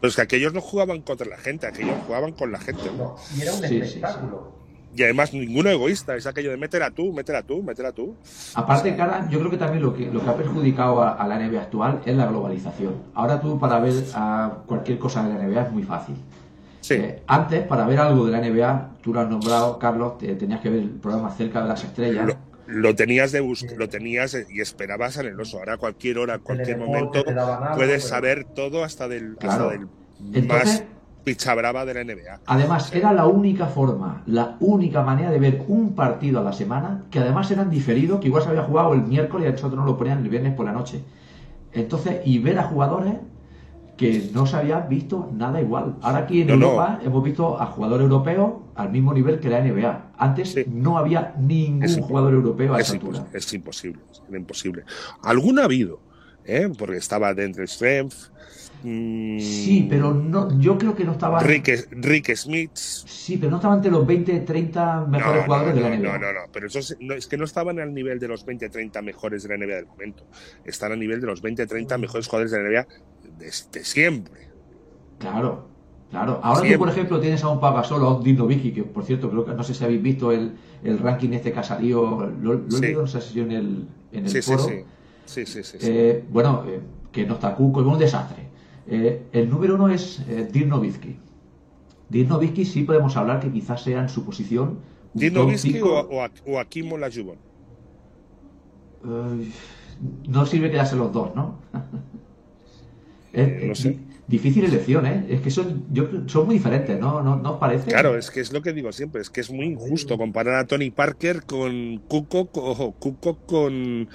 Pero 0.00 0.08
es 0.10 0.16
que 0.16 0.22
aquellos 0.22 0.52
no 0.52 0.60
jugaban 0.60 1.00
contra 1.00 1.26
la 1.26 1.38
gente, 1.38 1.66
aquellos 1.66 1.96
jugaban 2.06 2.32
con 2.32 2.52
la 2.52 2.58
gente. 2.58 2.82
¿no? 2.96 3.16
Y 3.36 3.42
era 3.42 3.52
un 3.52 3.58
Sí, 3.58 3.68
sí, 3.68 3.74
sí. 3.74 3.82
espectáculo. 3.82 4.52
Y 4.96 5.02
además 5.02 5.32
ninguno 5.32 5.70
egoísta, 5.70 6.14
es 6.14 6.24
aquello 6.26 6.50
de 6.52 6.56
métela 6.56 6.88
tú, 6.90 7.12
métela 7.12 7.42
tú, 7.42 7.62
métela 7.64 7.90
tú. 7.90 8.14
Aparte, 8.54 8.94
cara, 8.94 9.26
yo 9.28 9.40
creo 9.40 9.50
que 9.50 9.56
también 9.56 9.82
lo 9.82 9.92
que, 9.92 10.06
lo 10.06 10.22
que 10.22 10.30
ha 10.30 10.36
perjudicado 10.36 11.02
a, 11.02 11.14
a 11.14 11.26
la 11.26 11.36
NBA 11.38 11.62
actual 11.62 12.00
es 12.04 12.14
la 12.16 12.26
globalización. 12.26 12.94
Ahora 13.14 13.40
tú 13.40 13.58
para 13.58 13.80
ver 13.80 13.92
a 14.14 14.52
cualquier 14.66 14.98
cosa 15.00 15.26
de 15.26 15.34
la 15.34 15.40
NBA 15.48 15.62
es 15.62 15.72
muy 15.72 15.82
fácil. 15.82 16.14
Sí. 16.84 16.94
Eh, 16.94 17.22
antes, 17.28 17.66
para 17.66 17.86
ver 17.86 17.98
algo 17.98 18.26
de 18.26 18.32
la 18.32 18.40
NBA, 18.46 18.96
tú 19.00 19.14
lo 19.14 19.20
has 19.20 19.28
nombrado, 19.30 19.78
Carlos, 19.78 20.18
te- 20.18 20.34
tenías 20.34 20.60
que 20.60 20.68
ver 20.68 20.80
el 20.80 20.90
programa 20.90 21.30
cerca 21.30 21.62
de 21.62 21.68
las 21.68 21.82
estrellas. 21.82 22.26
Lo, 22.26 22.34
lo 22.66 22.94
tenías 22.94 23.32
de 23.32 23.40
bus 23.40 23.64
lo 23.74 23.88
tenías 23.88 24.36
y 24.50 24.60
esperabas 24.60 25.16
anheloso. 25.16 25.58
Ahora 25.60 25.74
a 25.74 25.76
cualquier 25.78 26.18
hora, 26.18 26.34
a 26.34 26.38
cualquier 26.40 26.76
momento, 26.76 27.24
puedes 27.24 28.02
pero- 28.04 28.14
saber 28.14 28.44
todo 28.44 28.84
hasta 28.84 29.08
del, 29.08 29.36
Claro. 29.36 29.70
hasta 29.70 29.78
del 29.78 29.88
Entonces- 30.34 30.80
más 30.80 30.84
pichabrava 31.24 31.86
de 31.86 31.94
la 31.94 32.00
NBA. 32.04 32.40
Además, 32.44 32.92
era 32.94 33.10
la 33.14 33.24
única 33.24 33.64
forma, 33.64 34.22
la 34.26 34.56
única 34.60 35.02
manera 35.02 35.30
de 35.30 35.38
ver 35.38 35.62
un 35.68 35.94
partido 35.94 36.40
a 36.40 36.42
la 36.42 36.52
semana, 36.52 37.04
que 37.10 37.18
además 37.18 37.50
eran 37.50 37.70
diferidos, 37.70 38.20
que 38.20 38.26
igual 38.26 38.42
se 38.42 38.50
había 38.50 38.64
jugado 38.64 38.92
el 38.92 39.00
miércoles 39.04 39.48
y 39.48 39.52
nosotros 39.52 39.80
no 39.80 39.86
lo 39.86 39.96
ponían 39.96 40.18
el 40.18 40.28
viernes 40.28 40.52
por 40.52 40.66
la 40.66 40.72
noche. 40.72 41.00
Entonces, 41.72 42.20
y 42.26 42.40
ver 42.40 42.58
a 42.58 42.64
jugadores 42.64 43.14
que 43.96 44.30
no 44.34 44.44
se 44.46 44.56
había 44.56 44.80
visto 44.80 45.30
nada 45.34 45.60
igual. 45.60 45.96
Ahora 46.02 46.18
aquí 46.18 46.40
en 46.40 46.48
No, 46.48 46.56
no. 46.56 46.66
Europa 46.66 47.00
hemos 47.04 47.22
visto 47.24 47.60
a 47.60 47.66
jugadores 47.66 48.04
europeos 48.04 48.52
al 48.74 48.90
mismo 48.90 49.14
nivel 49.14 49.38
que 49.38 49.48
la 49.48 49.60
NBA. 49.60 50.10
Antes 50.18 50.50
Sí. 50.52 50.64
no 50.68 50.98
había 50.98 51.34
ningún 51.38 51.82
Es 51.84 51.96
jugador 51.98 52.34
europeo 52.34 52.74
a 52.74 52.80
Es, 52.80 52.88
esa 52.88 52.96
impos- 52.98 53.18
altura. 53.18 53.26
es 53.32 53.52
imposible, 53.54 54.00
es 54.12 54.22
imposible. 54.34 54.82
Alguno 55.22 55.62
ha 55.62 55.64
habido, 55.66 56.00
¿eh? 56.44 56.68
porque 56.76 56.96
estaba 56.96 57.32
Dentre 57.34 57.66
Strength, 57.68 58.14
mm, 58.82 59.38
Sí, 59.38 59.86
pero 59.88 60.12
no, 60.12 60.58
yo 60.58 60.76
creo 60.76 60.94
que 60.96 61.04
no 61.04 61.12
estaba. 61.12 61.40
Rick, 61.40 61.88
Rick 61.92 62.34
Smith. 62.34 62.72
Sí, 62.74 63.36
pero 63.38 63.50
no 63.50 63.56
estaba 63.56 63.76
entre 63.76 63.90
los 63.92 64.04
20, 64.04 64.40
30 64.40 65.06
mejores 65.08 65.36
No, 65.38 65.44
jugadores 65.44 65.74
de 65.76 65.80
la 65.80 65.88
NBA. 65.90 66.12
No, 66.12 66.18
no, 66.18 66.32
no, 66.32 66.40
pero 66.52 66.66
eso 66.66 66.80
es, 66.80 66.96
es 67.00 67.26
que 67.28 67.36
no 67.38 67.44
estaban 67.44 67.78
al 67.78 67.94
nivel 67.94 68.18
de 68.18 68.26
los 68.28 68.44
20-30 68.44 69.02
mejores 69.02 69.44
de 69.44 69.48
la 69.50 69.56
NBA 69.64 69.76
del 69.76 69.86
momento. 69.86 70.24
Están 70.64 70.90
al 70.92 70.98
nivel 70.98 71.20
de 71.20 71.26
los 71.28 71.42
20-30 71.42 71.96
mejores 71.98 72.26
jugadores 72.26 72.50
de 72.50 72.58
la 72.62 72.68
NBA 72.68 72.86
desde 73.38 73.84
siempre. 73.84 74.48
Claro, 75.18 75.66
claro. 76.10 76.40
Ahora 76.42 76.60
tú, 76.60 76.66
Siempre. 76.66 76.78
por 76.78 76.88
ejemplo, 76.88 77.20
tienes 77.20 77.42
a 77.44 77.48
un 77.48 77.60
Pau 77.60 77.74
Gasol 77.74 78.02
o 78.02 78.08
a 78.08 78.16
un 78.18 78.36
Nowitzki, 78.36 78.72
que 78.72 78.82
por 78.84 79.04
cierto, 79.04 79.30
creo 79.30 79.44
que 79.44 79.52
no 79.54 79.62
sé 79.62 79.74
si 79.74 79.84
habéis 79.84 80.02
visto 80.02 80.32
el, 80.32 80.52
el 80.82 80.98
ranking 80.98 81.30
este 81.32 81.52
que 81.52 81.58
ha 81.58 81.62
salido, 81.62 82.26
lo, 82.26 82.54
lo 82.54 82.76
he 82.76 82.80
leído, 82.80 83.02
no 83.02 83.06
sé 83.06 83.20
si 83.20 83.40
en 83.40 83.52
el, 83.52 83.88
en 84.12 84.24
el 84.24 84.30
Sí, 84.30 84.42
foro. 84.42 84.58
sí. 84.64 84.84
Sí, 85.26 85.46
sí. 85.46 85.78
Eh, 85.80 86.24
bueno, 86.30 86.64
eh, 86.68 86.80
que 87.10 87.24
no 87.26 87.34
está 87.34 87.54
Cuco, 87.54 87.80
es 87.80 87.86
un 87.86 87.98
desastre. 87.98 88.44
Eh, 88.86 89.22
el 89.32 89.48
número 89.48 89.76
uno 89.76 89.88
es 89.88 90.20
Dirk 90.52 90.66
Nowitzki. 90.68 91.16
Dirk 92.10 92.28
Nowitzki 92.28 92.64
sí 92.66 92.82
podemos 92.82 93.16
hablar 93.16 93.40
que 93.40 93.50
quizás 93.50 93.82
sea 93.82 94.00
en 94.00 94.08
su 94.10 94.24
posición 94.24 94.80
Dirk 95.14 95.32
Nowitzki 95.34 95.80
o, 95.80 96.00
o, 96.00 96.26
o 96.46 96.58
Akim 96.58 96.88
no 100.28 100.44
sirve 100.44 100.70
quedarse 100.70 100.96
los 100.96 101.12
dos, 101.12 101.34
¿no? 101.34 101.58
es, 103.34 103.48
Eh, 103.48 103.64
no 103.66 103.74
sé. 103.74 103.90
di- 103.90 103.98
difícil 104.26 104.64
elección, 104.64 105.06
¿eh? 105.06 105.26
Es 105.28 105.40
que 105.42 105.50
son, 105.50 105.84
yo, 105.92 106.08
son 106.26 106.46
muy 106.46 106.54
diferentes, 106.56 106.98
¿no? 106.98 107.22
¿No, 107.22 107.36
¿No 107.36 107.52
os 107.54 107.58
parece? 107.58 107.90
Claro, 107.90 108.16
es 108.16 108.30
que 108.30 108.40
es 108.40 108.52
lo 108.52 108.62
que 108.62 108.72
digo 108.72 108.90
siempre, 108.92 109.20
es 109.20 109.30
que 109.30 109.40
es 109.42 109.50
muy 109.50 109.66
injusto 109.66 110.16
comparar 110.16 110.54
a 110.54 110.66
Tony 110.66 110.90
Parker 110.90 111.42
con 111.44 111.98
Kukoc 112.08 112.56
o 112.56 112.92
Kukoc 112.92 113.44
con 113.46 114.08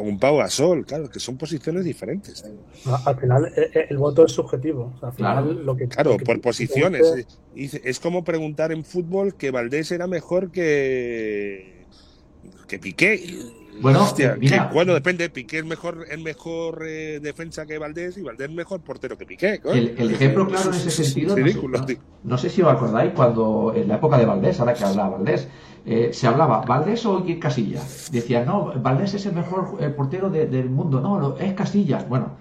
un 0.00 0.18
Pau 0.20 0.40
a 0.40 0.48
Sol, 0.48 0.86
claro, 0.86 1.10
que 1.10 1.18
son 1.18 1.36
posiciones 1.36 1.84
diferentes. 1.84 2.44
Al 3.04 3.18
final, 3.18 3.46
eh, 3.46 3.68
eh, 3.74 3.86
el 3.90 3.98
voto 3.98 4.24
es 4.26 4.30
subjetivo. 4.30 4.92
O 4.94 5.00
sea, 5.00 5.08
al 5.08 5.14
final, 5.16 5.44
Claro. 5.44 5.52
lo 5.64 5.76
que, 5.76 5.88
Claro, 5.88 6.12
lo 6.12 6.18
que- 6.18 6.24
por 6.24 6.40
posiciones. 6.40 7.26
Es, 7.56 7.74
es 7.82 7.98
como 7.98 8.22
preguntar 8.22 8.70
en 8.70 8.84
fútbol 8.84 9.34
que 9.34 9.50
Valdés 9.50 9.90
era 9.90 10.06
mejor 10.06 10.52
que 10.52 11.78
que 12.68 12.78
Piqué. 12.78 13.20
Bueno, 13.80 14.02
Hostia, 14.02 14.36
mira. 14.38 14.68
que- 14.68 14.74
bueno, 14.74 14.94
depende. 14.94 15.28
Piqué 15.30 15.58
es 15.58 15.64
mejor, 15.64 16.04
es 16.10 16.18
mejor 16.20 16.82
eh, 16.86 17.20
defensa 17.22 17.66
que 17.66 17.78
Valdés 17.78 18.16
y 18.18 18.22
Valdés 18.22 18.50
mejor 18.50 18.80
portero 18.80 19.16
que 19.16 19.26
Piqué. 19.26 19.60
El, 19.64 19.94
el 19.98 20.10
ejemplo 20.10 20.46
claro 20.46 20.70
en 20.70 20.76
ese 20.76 20.88
Es- 20.88 20.98
es 21.00 21.06
sentido, 21.12 21.36
no 21.36 21.44
ridículo, 21.44 21.86
sé, 21.86 21.94
no, 21.94 22.00
no 22.30 22.38
sé 22.38 22.50
si 22.50 22.62
os 22.62 22.68
acordáis 22.72 23.12
cuando 23.14 23.72
en 23.74 23.88
la 23.88 23.96
época 23.96 24.18
de 24.18 24.26
Valdés, 24.26 24.58
ahora 24.60 24.74
que 24.74 24.84
hablaba 24.84 25.10
Valdés, 25.10 25.48
eh, 25.86 26.10
se 26.12 26.26
hablaba 26.26 26.62
Valdés 26.62 27.04
o 27.06 27.18
Iker 27.18 27.38
Casillas. 27.38 28.08
Decían, 28.10 28.46
no, 28.46 28.72
Valdés 28.80 29.14
es 29.14 29.26
el 29.26 29.34
mejor 29.34 29.76
eh, 29.80 29.88
portero 29.90 30.28
de- 30.30 30.46
del 30.46 30.68
mundo, 30.70 31.00
no, 31.00 31.18
no, 31.20 31.36
es 31.38 31.52
Casillas. 31.54 32.08
Bueno, 32.08 32.32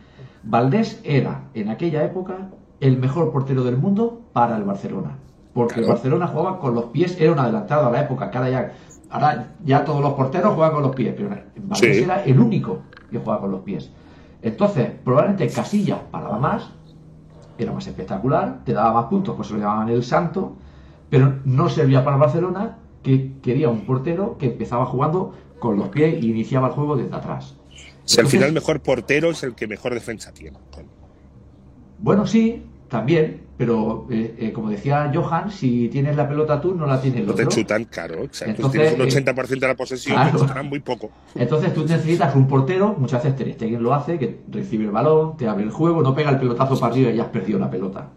Valdés 0.43 0.99
era 1.03 1.43
en 1.53 1.69
aquella 1.69 2.03
época 2.03 2.49
el 2.79 2.97
mejor 2.97 3.31
portero 3.31 3.63
del 3.63 3.77
mundo 3.77 4.21
para 4.33 4.55
el 4.57 4.63
Barcelona. 4.63 5.17
Porque 5.53 5.79
el. 5.79 5.87
Barcelona 5.87 6.27
jugaba 6.27 6.59
con 6.59 6.75
los 6.75 6.85
pies, 6.85 7.19
era 7.19 7.31
un 7.31 7.39
adelantado 7.39 7.87
a 7.87 7.91
la 7.91 8.01
época, 8.01 8.29
cada 8.29 8.47
ya, 8.49 8.73
ahora 9.09 9.55
ya 9.63 9.83
todos 9.85 10.01
los 10.01 10.13
porteros 10.13 10.53
juegan 10.53 10.73
con 10.73 10.83
los 10.83 10.95
pies, 10.95 11.13
pero 11.15 11.29
Valdés 11.29 11.97
Sí. 11.97 12.03
era 12.03 12.23
el 12.23 12.39
único 12.39 12.81
que 13.09 13.19
jugaba 13.19 13.41
con 13.41 13.51
los 13.51 13.61
pies. 13.61 13.91
Entonces, 14.41 14.91
probablemente 15.03 15.47
Casillas 15.49 15.99
paraba 16.11 16.37
más, 16.39 16.69
era 17.57 17.71
más 17.71 17.87
espectacular, 17.87 18.63
te 18.63 18.73
daba 18.73 18.93
más 18.93 19.05
puntos, 19.05 19.35
pues 19.35 19.47
se 19.47 19.55
lo 19.55 19.59
llamaban 19.61 19.89
el 19.89 20.03
santo, 20.03 20.55
pero 21.09 21.35
no 21.45 21.69
servía 21.69 22.03
para 22.03 22.17
el 22.17 22.21
Barcelona, 22.21 22.77
que 23.01 23.33
quería 23.41 23.69
un 23.69 23.81
portero 23.85 24.37
que 24.37 24.47
empezaba 24.47 24.85
jugando 24.85 25.33
con 25.59 25.77
los 25.77 25.89
pies 25.89 26.21
y 26.23 26.29
iniciaba 26.31 26.67
el 26.67 26.73
juego 26.73 26.95
desde 26.97 27.15
atrás. 27.15 27.55
Si 28.05 28.19
al 28.19 28.27
final 28.27 28.49
el 28.49 28.53
mejor 28.53 28.79
portero 28.81 29.31
es 29.31 29.43
el 29.43 29.55
que 29.55 29.67
mejor 29.67 29.93
defensa 29.93 30.31
tiene. 30.33 30.57
Bueno, 31.99 32.27
sí, 32.27 32.63
también, 32.87 33.41
pero 33.57 34.07
eh, 34.09 34.35
eh, 34.39 34.51
como 34.53 34.69
decía 34.69 35.11
Johan, 35.13 35.51
si 35.51 35.89
tienes 35.89 36.15
la 36.15 36.27
pelota 36.27 36.61
tú, 36.61 36.75
no 36.75 36.85
la 36.85 37.01
tiene 37.01 37.19
el 37.19 37.27
No 37.27 37.33
te 37.33 37.43
otro. 37.43 37.55
chutan, 37.55 37.85
claro. 37.85 38.23
Exacto. 38.23 38.55
Entonces, 38.55 38.95
tienes 38.95 39.13
un 39.13 39.25
eh, 39.25 39.33
80% 39.33 39.59
de 39.59 39.67
la 39.67 39.75
posesión, 39.75 40.15
claro. 40.15 40.31
te 40.31 40.37
chutarán 40.37 40.67
muy 40.69 40.79
poco. 40.79 41.09
Entonces 41.35 41.73
tú 41.73 41.85
necesitas 41.85 42.35
un 42.35 42.47
portero, 42.47 42.95
muchas 42.97 43.23
veces 43.23 43.37
Ter 43.37 43.53
Stegen 43.53 43.83
lo 43.83 43.93
hace, 43.93 44.17
que 44.17 44.39
recibe 44.49 44.85
el 44.85 44.91
balón, 44.91 45.37
te 45.37 45.47
abre 45.47 45.63
el 45.63 45.71
juego, 45.71 46.01
no 46.01 46.15
pega 46.15 46.29
el 46.29 46.39
pelotazo 46.39 46.79
para 46.79 46.93
arriba 46.93 47.11
y 47.11 47.17
ya 47.17 47.23
has 47.23 47.29
perdido 47.29 47.59
la 47.59 47.69
pelota. 47.69 48.09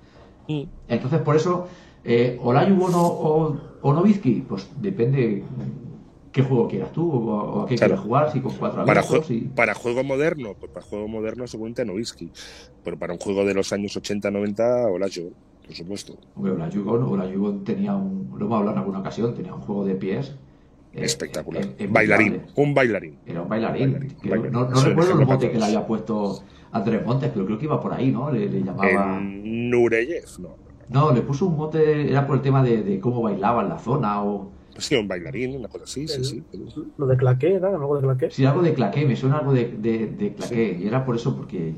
Entonces 0.88 1.20
por 1.20 1.36
eso, 1.36 1.68
eh, 2.04 2.38
Olajuwon 2.42 2.92
o, 2.94 2.96
no, 2.96 3.06
o, 3.06 3.56
o 3.82 3.92
Nowitzki, 3.92 4.44
pues 4.48 4.68
depende 4.80 5.44
qué 6.32 6.42
juego 6.42 6.68
quieras 6.68 6.92
tú 6.92 7.10
o, 7.10 7.62
a 7.62 7.66
qué 7.66 7.74
Claro. 7.76 7.90
quieras 7.94 8.04
jugar, 8.06 8.32
si 8.32 8.40
con 8.40 8.54
cuatro 8.54 8.84
Para, 8.84 9.02
jue- 9.02 9.24
y... 9.30 9.40
para 9.48 9.74
juego 9.74 10.04
moderno, 10.04 10.54
pues 10.58 10.70
para 10.72 10.84
juego 10.86 11.08
moderno 11.08 11.46
seguramente 11.46 11.84
Novisky. 11.84 12.30
Pero 12.84 12.98
para 12.98 13.12
un 13.12 13.18
juego 13.18 13.44
de 13.44 13.54
los 13.54 13.72
años 13.72 13.96
80-90, 13.96 14.90
hola 14.92 15.06
yo, 15.08 15.24
por 15.66 15.74
supuesto. 15.74 16.14
Hombre, 16.34 16.52
Olajuwon, 16.52 17.02
Olajuwon 17.02 17.64
tenía 17.64 17.94
un, 17.94 18.30
lo 18.38 18.46
hemos 18.46 18.58
hablado 18.58 18.72
en 18.76 18.78
alguna 18.78 18.98
ocasión, 19.00 19.34
tenía 19.34 19.54
un 19.54 19.60
juego 19.60 19.84
de 19.84 19.94
pies 19.96 20.36
eh, 20.92 21.04
Espectacular. 21.04 21.62
eh, 21.62 21.74
eh, 21.78 21.88
bailarín, 21.90 22.42
un 22.56 22.74
bailarín. 22.74 23.18
Era 23.26 23.42
un 23.42 23.48
bailarín. 23.48 23.92
Bailarín, 23.92 24.16
que 24.20 24.28
bailarín. 24.30 24.52
No, 24.52 24.64
recuerdo 24.68 25.20
el 25.20 25.26
mote 25.26 25.50
que 25.50 25.58
le 25.58 25.64
había 25.64 25.86
puesto 25.86 26.42
Andrés 26.72 27.04
Montes, 27.06 27.30
pero 27.32 27.44
creo 27.46 27.58
que 27.58 27.64
iba 27.66 27.80
por 27.80 27.92
ahí, 27.92 28.10
¿no? 28.10 28.30
Le, 28.30 28.48
le 28.48 28.62
llamaba... 28.62 29.20
Nureyev, 29.22 30.24
no. 30.40 30.48
No, 30.88 31.12
le 31.12 31.22
puso 31.22 31.46
un 31.46 31.56
mote, 31.56 32.10
era 32.10 32.26
por 32.26 32.36
el 32.36 32.42
tema 32.42 32.62
de, 32.64 32.82
de 32.82 32.98
cómo 32.98 33.22
bailaba 33.22 33.62
en 33.62 33.68
la 33.68 33.78
zona 33.78 34.22
o... 34.24 34.50
Pues 34.80 34.86
sí, 34.86 34.94
un 34.96 35.06
bailarín, 35.08 35.56
una 35.56 35.68
cosa 35.68 35.84
así, 35.84 36.08
sí, 36.08 36.14
El- 36.16 36.24
sí. 36.24 36.44
Lo 36.96 37.06
de 37.06 37.14
claqué, 37.18 37.52
¿era? 37.56 37.68
Algo 37.68 37.96
de 37.96 38.02
claqué. 38.02 38.30
Sí, 38.30 38.46
algo 38.46 38.62
de 38.62 38.72
claqué, 38.72 39.04
me 39.04 39.14
suena 39.14 39.36
algo 39.36 39.52
de, 39.52 39.66
de, 39.76 40.06
de 40.06 40.32
claqué. 40.32 40.78
Y 40.80 40.86
era 40.86 41.04
por 41.04 41.16
eso, 41.16 41.36
porque... 41.36 41.74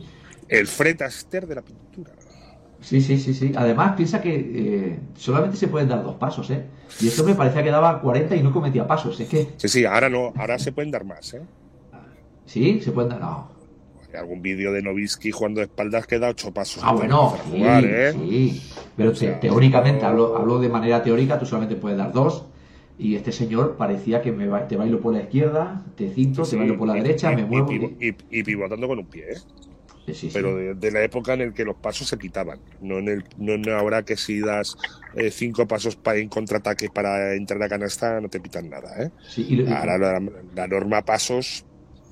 El 0.49 0.69
Fred 0.69 1.03
Astaire 1.03 1.49
de 1.49 1.57
la 1.57 1.63
pintura. 1.63 2.13
Sí, 2.81 3.01
sí, 3.01 3.19
sí, 3.19 3.35
sí. 3.35 3.53
Además, 3.57 3.97
piensa 3.97 4.21
que 4.21 4.31
eh, 4.35 5.01
solamente 5.17 5.57
se 5.57 5.67
pueden 5.67 5.89
dar 5.89 6.05
dos 6.05 6.15
pasos, 6.15 6.49
¿eh? 6.51 6.63
Y 7.01 7.09
esto 7.09 7.25
me 7.25 7.35
parecía 7.35 7.65
que 7.65 7.73
daba 7.73 8.01
40 8.01 8.37
y 8.37 8.43
no 8.45 8.53
cometía 8.53 8.87
pasos. 8.87 9.19
Es 9.19 9.29
que... 9.29 9.49
Sí, 9.57 9.69
sí, 9.69 9.85
ahora 9.85 10.09
no, 10.09 10.33
ahora 10.37 10.61
se 10.61 10.71
pueden 10.71 10.93
dar 10.93 11.05
más, 11.05 11.35
¿eh? 11.35 11.43
Sí, 12.47 12.81
se 12.81 12.93
pueden 12.93 13.11
dar... 13.11 13.21
No. 13.21 13.51
Algún 14.17 14.43
vídeo 14.43 14.73
de 14.73 14.83
Novisky 14.83 15.33
jugando 15.33 15.61
de 15.61 15.65
espaldas 15.67 16.07
que 16.07 16.21
da 16.21 16.29
ocho 16.29 16.53
pasos. 16.53 16.83
Ah, 16.85 16.93
bueno, 16.93 17.35
sí, 17.51 17.51
jugar, 17.59 17.85
¿eh? 17.85 18.13
sí. 18.13 18.63
Pero 18.95 19.15
sea, 19.15 19.41
teóricamente, 19.41 20.03
no- 20.03 20.09
hablo, 20.09 20.37
hablo 20.37 20.59
de 20.61 20.69
manera 20.69 21.03
teórica, 21.03 21.39
tú 21.39 21.47
solamente 21.47 21.77
puedes 21.77 21.97
dar 21.97 22.13
dos. 22.13 22.45
Y 22.99 23.17
este 23.17 23.33
señor 23.33 23.77
parecía 23.77 24.23
que 24.23 24.33
me 24.33 24.47
ba- 24.47 24.69
te 24.69 24.77
bailo 24.77 25.01
por 25.01 25.15
la 25.15 25.23
izquierda, 25.23 25.83
te 25.97 26.09
cinto, 26.11 26.45
Sí, 26.45 26.53
te 26.53 26.57
bailo 26.59 26.79
por 26.79 26.89
la 26.89 26.97
y- 26.97 27.03
derecha, 27.03 27.33
y- 27.33 27.37
me 27.37 27.45
muevo. 27.47 27.73
y- 27.73 28.43
pivotando 28.43 28.87
con 28.87 28.99
un 28.99 29.07
pie, 29.07 29.25
¿eh? 29.33 29.37
Sí, 30.07 30.15
sí, 30.15 30.15
sí. 30.15 30.33
pero 30.33 30.57
de, 30.57 30.75
de 30.75 30.91
la 30.91 31.03
época 31.05 31.35
en 31.35 31.43
el 31.43 31.53
que 31.55 31.65
los 31.65 31.77
pasos 31.77 32.09
se 32.09 32.17
pitaban, 32.17 32.61
no 32.81 32.99
en 32.99 33.09
el 33.09 33.25
no 33.37 33.53
en 33.53 33.69
ahora 33.71 34.03
que 34.03 34.17
si 34.17 34.41
das 34.41 34.77
eh, 35.15 35.31
cinco 35.31 35.67
pasos 35.67 35.97
para 35.97 36.19
en 36.19 36.29
contraataque 36.29 36.89
para 36.91 37.35
entrar 37.35 37.63
a 37.63 37.69
canasta 37.69 38.21
no 38.21 38.29
te 38.29 38.41
pitan 38.41 38.69
nada, 38.69 38.91
¿eh? 39.05 39.11
Ahora 39.69 39.99
la, 39.99 40.21
la 40.55 40.67
norma 40.67 41.03
pasos 41.03 41.65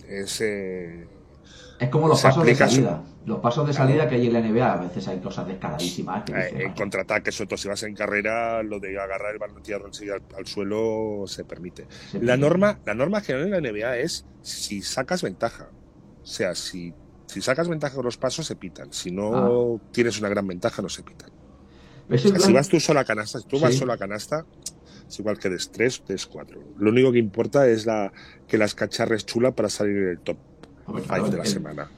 es 0.09 0.41
eh, 0.41 1.09
Es 1.81 1.89
como 1.89 2.07
los 2.09 2.20
pasos 2.20 2.45
de 2.45 2.55
su- 2.55 2.59
salida. 2.59 3.03
Los 3.26 3.39
pasos 3.41 3.66
de 3.66 3.72
salida 3.72 4.09
que 4.09 4.14
hay 4.16 4.26
en 4.26 4.33
la 4.35 4.41
NBA, 4.41 4.72
a 4.72 4.76
veces 4.76 5.07
hay 5.09 5.18
cosas 5.20 5.47
descaradísimas. 5.47 6.24
que 6.24 6.33
eh, 6.33 6.64
en 6.64 6.72
contraataque, 6.74 7.33
sobre 7.33 7.49
todo 7.49 7.57
si 7.57 7.68
vas 7.68 7.83
en 7.85 7.95
carrera, 7.95 8.62
lo 8.62 8.78
de 8.81 8.99
agarrar 9.01 9.33
el 9.33 9.39
balón 9.39 9.62
enseguida 9.87 10.14
al, 10.16 10.22
al 10.37 10.47
suelo 10.47 11.24
se 11.26 11.45
permite. 11.45 11.87
Se 12.11 12.20
La 12.22 12.37
norma, 12.37 12.78
la 12.85 12.95
norma 12.95 13.20
general 13.20 13.47
en 13.47 13.62
la 13.62 13.70
NBA 13.72 13.97
es 13.99 14.26
si 14.43 14.83
sacas 14.83 15.22
ventaja. 15.22 15.68
O 16.22 16.26
sea, 16.26 16.55
si, 16.55 16.93
si 17.26 17.41
sacas 17.41 17.68
ventaja 17.68 17.95
con 17.95 18.05
los 18.05 18.18
pasos, 18.18 18.47
se 18.47 18.57
pitan. 18.57 18.93
Si 18.93 19.11
no 19.11 19.33
Ah. 19.81 19.83
tienes 19.93 20.18
una 20.20 20.28
gran 20.28 20.47
ventaja, 20.47 20.83
no 20.83 20.89
se 20.89 21.03
pitan. 21.03 21.31
O 22.11 22.18
sea, 22.18 22.39
si 22.41 22.53
vas 22.53 22.68
tú 22.68 22.78
solo 22.81 23.01
a 23.01 23.05
canasta, 23.05 23.39
si 23.39 23.47
tú 23.47 23.59
vas 23.61 23.74
solo 23.74 23.93
a 23.93 23.97
canasta, 23.99 24.45
es 25.09 25.18
igual 25.18 25.39
que 25.39 25.49
des 25.49 25.70
3, 25.70 26.03
des 26.09 26.26
4. 26.26 26.61
Lo 26.78 26.91
único 26.91 27.12
que 27.12 27.18
importa 27.18 27.66
es 27.68 27.87
la, 27.87 28.12
que 28.49 28.59
las 28.59 28.74
cacharres 28.74 29.24
chula 29.26 29.53
para 29.53 29.68
salir 29.68 29.97
en 29.97 30.09
el 30.09 30.18
top 30.20 30.37
Hombre, 30.91 31.03
5 31.05 31.14
claro, 31.14 31.30
de 31.30 31.36
la 31.38 31.45
semana. 31.45 31.91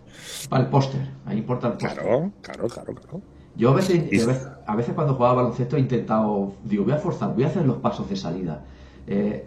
Para 0.49 0.65
el 0.65 0.71
póster, 0.71 1.01
ahí 1.27 1.39
importa 1.39 1.69
el 1.69 1.73
póster. 1.75 1.93
Claro, 1.95 2.33
claro, 2.43 2.69
claro, 2.69 2.95
claro. 2.95 3.23
Yo 3.57 3.71
a 3.71 3.75
veces, 3.75 4.05
Y- 4.11 4.21
a 4.67 4.77
veces, 4.77 4.95
cuando 4.95 5.15
jugaba 5.15 5.35
baloncesto 5.35 5.77
he 5.77 5.81
intentado, 5.81 6.55
digo, 6.65 6.85
voy 6.85 6.93
a 6.95 6.99
forzar, 6.99 7.35
voy 7.35 7.45
a 7.45 7.49
hacer 7.49 7.65
los 7.67 7.79
pasos 7.79 8.09
de 8.09 8.17
salida. 8.17 8.65
Eh, 9.07 9.47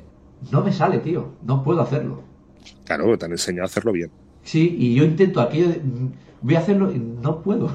no 0.51 0.61
me 0.63 0.71
sale, 0.71 0.99
tío, 0.99 1.33
no 1.43 1.63
puedo 1.63 1.81
hacerlo. 1.81 2.21
Claro, 2.83 3.17
te 3.17 3.25
han 3.25 3.31
enseñado 3.31 3.63
a 3.63 3.65
hacerlo 3.65 3.91
bien. 3.91 4.11
Sí, 4.43 4.75
y 4.77 4.93
yo 4.95 5.03
intento 5.03 5.41
aquello, 5.41 5.69
de, 5.69 5.79
mm, 5.79 6.11
voy 6.41 6.55
a 6.55 6.59
hacerlo 6.59 6.91
y 6.93 6.99
no 6.99 7.41
puedo. 7.41 7.71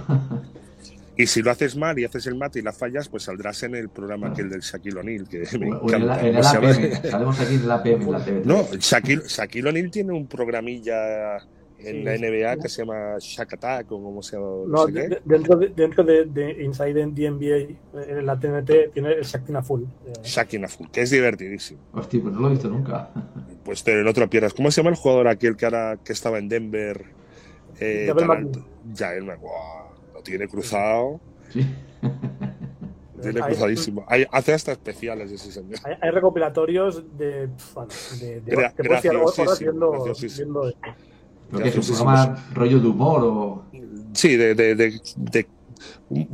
Y 1.16 1.26
si 1.26 1.42
lo 1.42 1.50
haces 1.50 1.76
mal 1.76 1.98
y 1.98 2.04
haces 2.04 2.26
el 2.28 2.36
mate 2.36 2.60
y 2.60 2.62
la 2.62 2.72
fallas, 2.72 3.08
pues 3.08 3.24
saldrás 3.24 3.62
en 3.64 3.74
el 3.74 3.88
programa 3.90 4.28
aquel 4.28 4.48
del 4.48 4.60
Shaquille 4.60 5.00
O'Neal, 5.00 5.28
que 5.28 5.40
me 5.58 5.72
o 5.74 5.82
encanta. 5.82 6.26
en 6.26 6.34
¿Cómo 6.36 6.48
el? 6.48 6.78
APM, 6.78 7.10
salimos 7.10 7.40
aquí 7.40 7.54
en 7.56 7.62
el 7.62 7.70
APM, 7.70 8.02
en 8.04 8.12
la 8.12 8.24
TV. 8.24 8.42
No, 8.46 8.62
Shaquille, 8.78 9.22
Shaquille 9.26 9.68
O'Neal 9.68 9.90
tiene 9.90 10.12
un 10.12 10.26
programilla 10.26 11.38
en 11.84 11.96
Sí, 11.96 12.02
la 12.02 12.16
sí. 12.16 12.22
NBA 12.24 12.56
que 12.62 12.68
se 12.68 12.82
llama 12.82 13.16
Shaq 13.18 13.54
Attack 13.54 13.92
o 13.92 14.02
como 14.02 14.22
se 14.22 14.36
llama. 14.36 14.46
No, 14.46 14.66
No, 14.66 14.86
sé 14.86 14.92
qué. 14.92 15.00
de- 15.00 15.08
de- 15.08 15.20
dentro 15.24 15.56
de, 15.56 15.68
dentro 15.68 16.04
de, 16.04 16.24
de 16.26 16.62
Inside 16.64 17.02
NBA, 17.06 17.76
en 18.08 18.26
la 18.26 18.38
TNT, 18.38 18.90
tiene 18.92 19.12
el 19.12 19.22
Shaktina 19.22 19.62
Full. 19.62 19.82
eh, 19.82 20.12
Shaq 20.22 20.54
in 20.54 20.64
a 20.64 20.68
Full, 20.68 20.88
que 20.88 21.02
es 21.02 21.10
divertidísimo. 21.10 21.80
Hostia, 21.92 22.20
pues 22.22 22.34
no 22.34 22.40
lo 22.40 22.46
he 22.48 22.50
visto 22.50 22.68
nunca. 22.68 23.10
Pues 23.64 23.84
te, 23.84 23.94
no 24.02 24.12
te 24.14 24.20
lo 24.20 24.30
pierdas. 24.30 24.54
¿Cómo 24.54 24.70
se 24.70 24.80
llama 24.80 24.90
el 24.90 24.96
jugador 24.96 25.28
aquel 25.28 25.54
que 25.54 25.66
ahora 25.66 25.98
que 26.02 26.12
estaba 26.14 26.38
en 26.38 26.48
Denver? 26.48 27.04
Eh, 27.78 28.06
Javel 28.08 28.30
alto? 28.30 28.66
Javel. 28.96 29.24
Guau, 29.36 29.90
lo 30.14 30.22
tiene 30.22 30.48
cruzado. 30.48 31.20
Sí. 31.52 31.64
Lo 33.16 33.22
tiene 33.22 33.40
cruzadísimo. 33.42 34.04
Hay- 34.08 34.26
hace 34.32 34.54
hasta 34.54 34.72
especiales 34.72 35.30
ese 35.30 35.52
señor. 35.52 35.78
Hay, 35.84 35.94
hay 36.00 36.10
recopilatorios 36.10 37.04
de. 37.18 37.48
bueno, 37.74 37.90
de, 38.18 38.40
de, 38.40 38.52
Gra- 38.56 38.74
te 38.74 38.82
puedes 38.82 39.02
tirar 39.02 39.16
horas 39.16 39.36
graciosísimo, 39.36 40.62
viendo, 40.62 40.68
esto. 40.68 40.88
Lo 41.50 41.58
que 41.58 41.68
es 41.68 41.76
un 41.90 41.96
programa 41.96 42.44
rollo 42.54 42.80
de 42.80 42.86
humor 42.88 43.20
o... 43.24 43.64
Sí, 44.12 44.36
de, 44.36 44.54
de, 44.54 44.74
de- 44.74 45.00
de 45.16 45.46
un, 46.08 46.28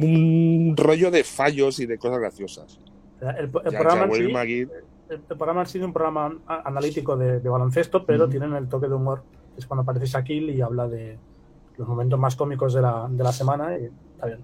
un 0.70 0.76
rollo 0.76 1.10
de 1.10 1.22
fallos 1.24 1.78
y 1.80 1.86
de 1.86 1.98
cosas 1.98 2.18
graciosas. 2.18 2.78
El, 3.20 3.44
el 3.46 3.50
Ya, 3.72 3.78
programa 3.78 4.04
en 4.04 4.10
Javel 4.10 4.26
sí- 4.26 4.32
McGee, 4.32 4.60
el, 4.62 4.70
el 5.30 5.36
programa 5.36 5.62
ha 5.62 5.66
sido 5.66 5.86
un 5.86 5.92
programa 5.92 6.32
analítico 6.64 7.16
de, 7.16 7.40
de 7.40 7.48
baloncesto, 7.48 8.04
pero 8.04 8.24
Ujú. 8.24 8.30
tienen 8.30 8.54
el 8.54 8.68
toque 8.68 8.88
de 8.88 8.94
humor. 8.94 9.22
Es 9.56 9.66
cuando 9.66 9.82
aparece 9.82 10.06
Shaquille 10.06 10.52
y 10.52 10.60
habla 10.60 10.88
de 10.88 11.18
los 11.78 11.86
momentos 11.88 12.18
más 12.18 12.34
cómicos 12.36 12.74
de 12.74 12.82
la, 12.82 13.06
de 13.10 13.22
la 13.24 13.32
semana. 13.32 13.78
Y 13.78 13.84
está 14.14 14.26
bien. 14.26 14.40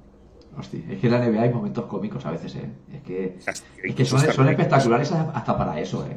Hostia, 0.56 0.80
es 0.90 1.00
que 1.00 1.06
en 1.06 1.12
la 1.12 1.26
NBA 1.26 1.42
hay 1.42 1.52
momentos 1.52 1.84
cómicos 1.86 2.24
a 2.26 2.30
veces, 2.30 2.54
¿eh? 2.56 2.70
Es 2.92 3.02
que, 3.02 3.36
es 3.38 3.64
que 3.82 3.88
incluso 3.88 4.18
son, 4.18 4.32
son 4.32 4.48
espectaculares 4.50 5.10
hasta 5.12 5.56
para 5.58 5.80
eso, 5.80 6.06
¿eh? 6.06 6.16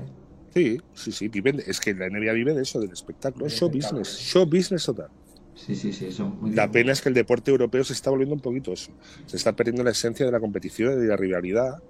Sí, 0.55 0.77
sí, 0.93 1.11
sí, 1.11 1.27
viven, 1.27 1.61
es 1.67 1.79
que 1.81 1.93
la 1.93 2.07
NBA 2.09 2.31
vive 2.33 2.53
de 2.53 2.61
eso, 2.61 2.79
del 2.79 2.91
espectáculo, 2.91 3.49
show 3.49 3.67
espectáculo. 3.67 3.99
business, 4.01 4.19
show 4.19 4.45
business 4.45 4.85
total. 4.85 5.09
Sí, 5.53 5.75
sí, 5.75 5.91
sí, 5.93 6.11
son 6.11 6.39
muy 6.39 6.51
La 6.53 6.71
pena 6.71 6.93
es 6.93 7.01
que 7.01 7.09
el 7.09 7.15
deporte 7.15 7.51
europeo 7.51 7.83
se 7.83 7.93
está 7.93 8.09
volviendo 8.09 8.35
un 8.35 8.41
poquito 8.41 8.71
eso, 8.71 8.91
se 9.25 9.35
está 9.37 9.53
perdiendo 9.53 9.83
la 9.83 9.91
esencia 9.91 10.25
de 10.25 10.31
la 10.31 10.39
competición 10.39 10.93
y 10.93 11.01
de 11.01 11.07
la 11.07 11.17
rivalidad, 11.17 11.83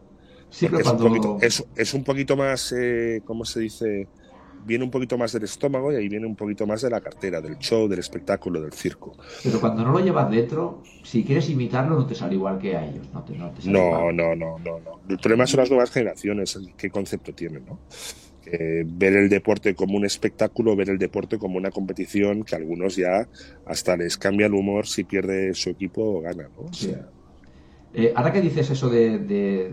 Sí, 0.50 0.68
pero 0.68 0.80
es, 0.80 0.88
un 0.88 0.98
cuando... 0.98 1.08
poquito, 1.10 1.38
es, 1.42 1.66
es 1.76 1.94
un 1.94 2.04
poquito 2.04 2.36
más, 2.38 2.72
eh, 2.72 3.22
¿cómo 3.26 3.46
se 3.46 3.60
dice? 3.60 4.08
viene 4.66 4.84
un 4.84 4.90
poquito 4.92 5.18
más 5.18 5.32
del 5.32 5.44
estómago 5.44 5.92
y 5.92 5.96
ahí 5.96 6.10
viene 6.10 6.26
un 6.26 6.36
poquito 6.36 6.66
más 6.66 6.82
de 6.82 6.90
la 6.90 7.00
cartera, 7.00 7.40
del 7.40 7.58
show, 7.60 7.88
del 7.88 8.00
espectáculo, 8.00 8.60
del 8.62 8.74
circo. 8.74 9.16
Pero 9.44 9.62
cuando 9.62 9.84
no 9.84 9.92
lo 9.92 10.00
llevas 10.00 10.30
dentro, 10.32 10.82
si 11.04 11.24
quieres 11.24 11.50
imitarlo, 11.50 11.96
no 11.96 12.08
te 12.08 12.16
sale 12.16 12.34
igual 12.34 12.58
que 12.58 12.76
a 12.76 12.84
ellos. 12.86 13.08
No, 13.14 13.24
te, 13.24 13.38
no, 13.38 13.52
te 13.52 13.70
no, 13.70 14.12
no, 14.12 14.36
no, 14.36 14.58
no, 14.58 14.80
no. 14.80 15.00
El 15.08 15.20
problema 15.20 15.46
son 15.46 15.60
las 15.60 15.70
nuevas 15.70 15.92
generaciones, 15.92 16.60
qué 16.76 16.90
concepto 16.90 17.32
tienen, 17.34 17.64
¿no? 17.66 17.80
Ver 18.86 19.14
el 19.14 19.30
deporte 19.30 19.76
como 19.76 19.98
un 19.98 20.06
espectáculo, 20.06 20.76
ver 20.76 20.90
el 20.90 20.98
deporte 20.98 21.38
como 21.38 21.58
una 21.58 21.72
competición 21.72 22.44
que 22.44 22.56
a 22.56 22.60
algunos 22.60 22.96
ya 22.96 23.28
hasta 23.66 23.98
les 23.98 24.18
cambia 24.18 24.48
el 24.48 24.54
humor 24.54 24.88
si 24.88 25.04
pierde 25.04 25.54
su 25.54 25.70
equipo 25.70 26.02
o 26.04 26.22
gana. 26.22 26.50
¿no? 26.56 26.70
Eh, 27.94 28.12
ahora 28.16 28.34
que 28.34 28.42
dices 28.42 28.70
eso 28.70 28.90
de, 28.90 29.72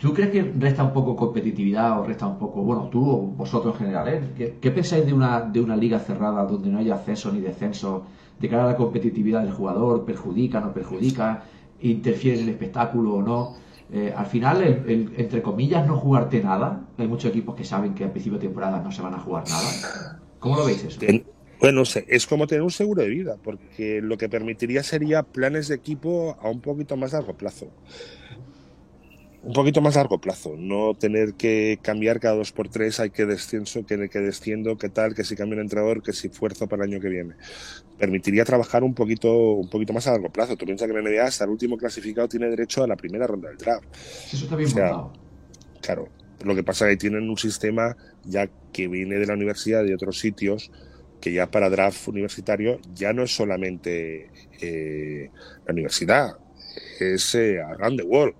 ¿Tú 0.00 0.12
crees 0.14 0.30
que 0.30 0.42
resta 0.58 0.82
un 0.82 0.92
poco 0.92 1.14
competitividad 1.14 2.00
o 2.00 2.04
resta 2.04 2.26
un 2.26 2.38
poco, 2.38 2.62
bueno, 2.62 2.88
tú 2.90 3.08
o 3.08 3.18
vosotros 3.18 3.74
en 3.74 3.80
general, 3.80 4.08
¿eh? 4.08 4.54
¿Qué, 4.60 4.70
pensáis 4.70 5.06
de 5.06 5.12
una, 5.12 5.42
de 5.42 5.60
una 5.60 5.76
liga 5.76 5.98
cerrada 6.00 6.44
donde 6.44 6.70
no 6.70 6.78
haya 6.78 6.94
acceso 6.94 7.30
ni 7.30 7.40
descenso 7.40 8.04
de 8.40 8.48
cara 8.48 8.64
a 8.64 8.66
la 8.68 8.76
competitividad 8.76 9.42
del 9.42 9.52
jugador? 9.52 10.04
¿Perjudica, 10.04 10.58
no 10.60 10.72
perjudica? 10.72 11.44
¿Interfiere 11.82 12.38
en 12.38 12.44
el 12.44 12.50
espectáculo 12.50 13.14
o 13.16 13.22
no? 13.22 13.56
Eh, 13.92 14.12
al 14.16 14.26
final, 14.26 14.62
el, 14.62 15.12
entre 15.16 15.42
comillas, 15.42 15.86
no 15.86 15.96
jugarte 15.96 16.42
nada. 16.42 16.86
Hay 16.98 17.08
muchos 17.08 17.30
equipos 17.30 17.56
que 17.56 17.64
saben 17.64 17.94
que 17.94 18.04
al 18.04 18.10
principio 18.10 18.38
de 18.38 18.46
temporada 18.46 18.80
no 18.80 18.92
se 18.92 19.02
van 19.02 19.14
a 19.14 19.18
jugar 19.18 19.44
nada. 19.48 20.20
¿Cómo 20.38 20.56
lo 20.56 20.64
veis 20.64 20.84
eso? 20.84 21.00
Bueno, 21.60 21.82
es 21.82 22.26
como 22.26 22.46
tener 22.46 22.62
un 22.62 22.70
seguro 22.70 23.02
de 23.02 23.08
vida, 23.08 23.36
porque 23.42 24.00
lo 24.00 24.16
que 24.16 24.30
permitiría 24.30 24.82
sería 24.82 25.22
planes 25.22 25.68
de 25.68 25.74
equipo 25.74 26.38
a 26.40 26.48
un 26.48 26.60
poquito 26.60 26.96
más 26.96 27.12
largo 27.12 27.34
plazo 27.34 27.68
un 29.42 29.54
poquito 29.54 29.80
más 29.80 29.96
largo 29.96 30.20
plazo, 30.20 30.54
no 30.58 30.94
tener 30.94 31.34
que 31.34 31.78
cambiar 31.80 32.20
cada 32.20 32.36
dos 32.36 32.52
por 32.52 32.68
tres, 32.68 33.00
hay 33.00 33.10
que 33.10 33.24
descenso, 33.24 33.86
que, 33.86 34.08
que 34.10 34.18
desciendo, 34.18 34.76
qué 34.76 34.90
tal, 34.90 35.14
que 35.14 35.24
si 35.24 35.34
cambio 35.34 35.56
un 35.56 35.62
entrenador, 35.62 36.02
que 36.02 36.12
si 36.12 36.28
fuerzo 36.28 36.68
para 36.68 36.84
el 36.84 36.92
año 36.92 37.00
que 37.00 37.08
viene. 37.08 37.34
Permitiría 37.98 38.44
trabajar 38.44 38.84
un 38.84 38.94
poquito, 38.94 39.32
un 39.52 39.68
poquito 39.68 39.92
más 39.92 40.06
a 40.06 40.12
largo 40.12 40.30
plazo. 40.30 40.56
Tú 40.56 40.66
piensas 40.66 40.88
que 40.88 40.96
en 40.96 41.04
la 41.04 41.10
NBA 41.10 41.24
hasta 41.24 41.44
el 41.44 41.50
último 41.50 41.76
clasificado 41.76 42.28
tiene 42.28 42.48
derecho 42.48 42.84
a 42.84 42.86
la 42.86 42.96
primera 42.96 43.26
ronda 43.26 43.48
del 43.48 43.58
draft. 43.58 43.84
Eso 44.32 44.44
está 44.44 44.56
bien 44.56 44.70
Claro. 45.80 46.08
Lo 46.44 46.54
que 46.54 46.62
pasa 46.62 46.86
es 46.86 46.92
que 46.92 47.08
tienen 47.08 47.28
un 47.28 47.36
sistema 47.36 47.96
ya 48.24 48.48
que 48.72 48.88
viene 48.88 49.16
de 49.16 49.26
la 49.26 49.34
universidad 49.34 49.84
de 49.84 49.94
otros 49.94 50.18
sitios 50.18 50.70
que 51.20 51.32
ya 51.32 51.50
para 51.50 51.68
draft 51.68 52.08
universitario 52.08 52.78
ya 52.94 53.12
no 53.12 53.22
es 53.22 53.34
solamente 53.34 54.30
eh, 54.60 55.30
la 55.66 55.72
universidad, 55.72 56.38
es 56.98 57.34
eh, 57.34 57.60
around 57.60 58.00
the 58.00 58.06
world 58.06 58.34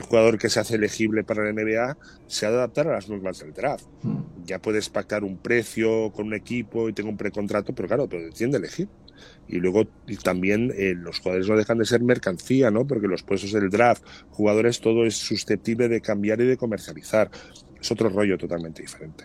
el 0.00 0.06
jugador 0.06 0.38
que 0.38 0.48
se 0.48 0.60
hace 0.60 0.76
elegible 0.76 1.24
para 1.24 1.44
la 1.44 1.52
NBA 1.52 1.96
se 2.26 2.46
ha 2.46 2.50
de 2.50 2.56
adaptar 2.56 2.88
a 2.88 2.92
las 2.92 3.08
normas 3.08 3.38
del 3.38 3.52
draft. 3.52 3.86
Hmm. 4.02 4.20
Ya 4.44 4.58
puedes 4.58 4.88
pactar 4.88 5.24
un 5.24 5.36
precio 5.36 6.10
con 6.12 6.28
un 6.28 6.34
equipo 6.34 6.88
y 6.88 6.92
tengo 6.92 7.10
un 7.10 7.16
precontrato, 7.16 7.74
pero 7.74 7.88
claro, 7.88 8.08
pero 8.08 8.30
tiende 8.30 8.56
a 8.56 8.60
elegir. 8.60 8.88
Y 9.48 9.56
luego 9.58 9.86
también 10.22 10.72
eh, 10.74 10.94
los 10.96 11.18
jugadores 11.18 11.48
no 11.48 11.56
dejan 11.56 11.78
de 11.78 11.84
ser 11.84 12.02
mercancía, 12.02 12.70
¿no? 12.70 12.86
Porque 12.86 13.06
los 13.06 13.22
puestos 13.22 13.52
del 13.52 13.68
draft, 13.68 14.02
jugadores, 14.30 14.80
todo 14.80 15.04
es 15.04 15.16
susceptible 15.16 15.88
de 15.88 16.00
cambiar 16.00 16.40
y 16.40 16.46
de 16.46 16.56
comercializar. 16.56 17.30
Es 17.78 17.90
otro 17.92 18.08
rollo 18.08 18.38
totalmente 18.38 18.82
diferente. 18.82 19.24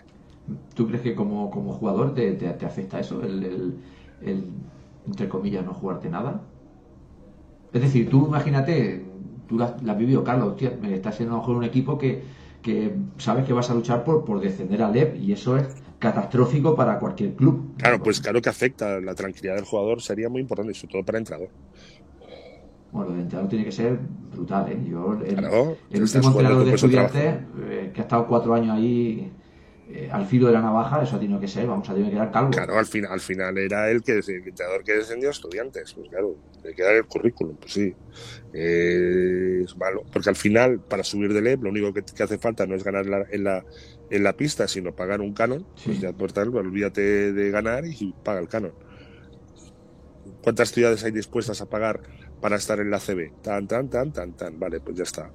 ¿Tú 0.74 0.86
crees 0.86 1.02
que 1.02 1.14
como, 1.14 1.50
como 1.50 1.72
jugador 1.72 2.14
te, 2.14 2.32
te, 2.32 2.66
afecta 2.66 3.00
eso, 3.00 3.22
el, 3.22 3.78
el, 4.22 4.44
entre 5.06 5.28
comillas, 5.28 5.64
no 5.64 5.72
jugarte 5.72 6.08
nada? 6.08 6.42
Es 7.72 7.82
decir, 7.82 8.08
tú 8.08 8.26
imagínate, 8.26 9.04
tú 9.48 9.58
la, 9.58 9.76
has 9.86 9.98
vivido, 9.98 10.22
Carlos, 10.24 10.60
estás 10.60 11.16
siendo 11.16 11.34
a 11.34 11.38
lo 11.38 11.42
mejor 11.42 11.56
un 11.56 11.64
equipo 11.64 11.98
que, 11.98 12.22
sabes 13.18 13.44
que 13.44 13.52
vas 13.52 13.70
a 13.70 13.74
luchar 13.74 14.04
por, 14.04 14.24
por 14.24 14.40
descender 14.40 14.82
al 14.82 14.96
EP 14.96 15.16
y 15.16 15.32
eso 15.32 15.56
es 15.56 15.66
catastrófico 15.98 16.74
para 16.74 16.98
cualquier 16.98 17.34
club. 17.34 17.74
Claro, 17.78 18.02
pues 18.02 18.20
claro 18.20 18.40
que 18.40 18.48
afecta 18.48 19.00
la 19.00 19.14
tranquilidad 19.14 19.54
del 19.54 19.64
jugador, 19.64 20.02
sería 20.02 20.28
muy 20.28 20.40
importante, 20.40 20.74
sobre 20.74 20.92
todo 20.92 21.04
para 21.04 21.18
entrenador. 21.18 21.48
Bueno, 22.92 23.12
el 23.12 23.20
entrenador 23.20 23.50
tiene 23.50 23.64
que 23.64 23.72
ser 23.72 23.98
brutal, 24.32 24.70
¿eh? 24.72 24.78
Yo, 24.88 25.18
el, 25.24 26.02
último 26.02 26.28
entrenador 26.28 26.64
de 26.64 26.74
estudiantes, 26.74 27.34
eh, 27.68 27.90
que 27.92 28.00
ha 28.00 28.04
estado 28.04 28.26
cuatro 28.26 28.54
años 28.54 28.76
ahí 28.76 29.30
eh, 29.88 30.08
al 30.10 30.26
filo 30.26 30.48
de 30.48 30.52
la 30.52 30.60
navaja, 30.60 31.02
eso 31.02 31.14
ha 31.14 31.20
tenido 31.20 31.38
que 31.38 31.46
ser, 31.46 31.66
vamos 31.66 31.88
a 31.88 31.94
tener 31.94 32.10
que 32.10 32.16
dar 32.16 32.32
calvo. 32.32 32.50
Claro, 32.50 32.76
al, 32.76 32.86
final 32.86 33.12
al 33.12 33.20
final 33.20 33.56
era 33.56 33.88
el 33.88 34.02
que 34.02 34.12
el 34.12 34.24
entrenador 34.28 34.82
que 34.82 34.94
descendió 34.94 35.28
a 35.28 35.30
estudiantes, 35.30 35.94
pues 35.94 36.08
claro, 36.08 36.36
hay 36.64 36.74
que 36.74 36.82
dar 36.82 36.96
el 36.96 37.06
currículum, 37.06 37.56
pues 37.56 37.72
sí. 37.72 37.94
es 38.52 39.76
malo, 39.76 40.04
porque 40.12 40.28
al 40.28 40.34
final, 40.34 40.80
para 40.80 41.04
subir 41.04 41.32
de 41.32 41.40
LEP, 41.40 41.62
lo 41.62 41.70
único 41.70 41.92
que, 41.94 42.02
hace 42.20 42.38
falta 42.38 42.66
no 42.66 42.74
es 42.74 42.82
ganar 42.82 43.28
en, 43.30 43.44
la, 43.44 43.64
en 44.10 44.24
la 44.24 44.32
pista, 44.36 44.66
sino 44.66 44.94
pagar 44.94 45.20
un 45.20 45.32
canon. 45.32 45.64
Pues 45.84 46.00
ya 46.00 46.12
por 46.12 46.32
tal, 46.32 46.54
olvídate 46.56 47.32
de 47.32 47.50
ganar 47.52 47.84
y 47.86 48.12
paga 48.24 48.40
el 48.40 48.48
canon. 48.48 48.72
¿Cuántas 50.42 50.72
ciudades 50.72 51.04
hay 51.04 51.12
dispuestas 51.12 51.60
a 51.60 51.66
pagar 51.66 52.00
para 52.40 52.56
estar 52.56 52.80
en 52.80 52.90
la 52.90 52.98
CB? 52.98 53.40
Tan, 53.42 53.68
tan, 53.68 53.88
tan, 53.88 54.12
tan, 54.12 54.32
tan. 54.32 54.58
Vale, 54.58 54.80
pues 54.80 54.96
ya 54.96 55.04
está 55.04 55.30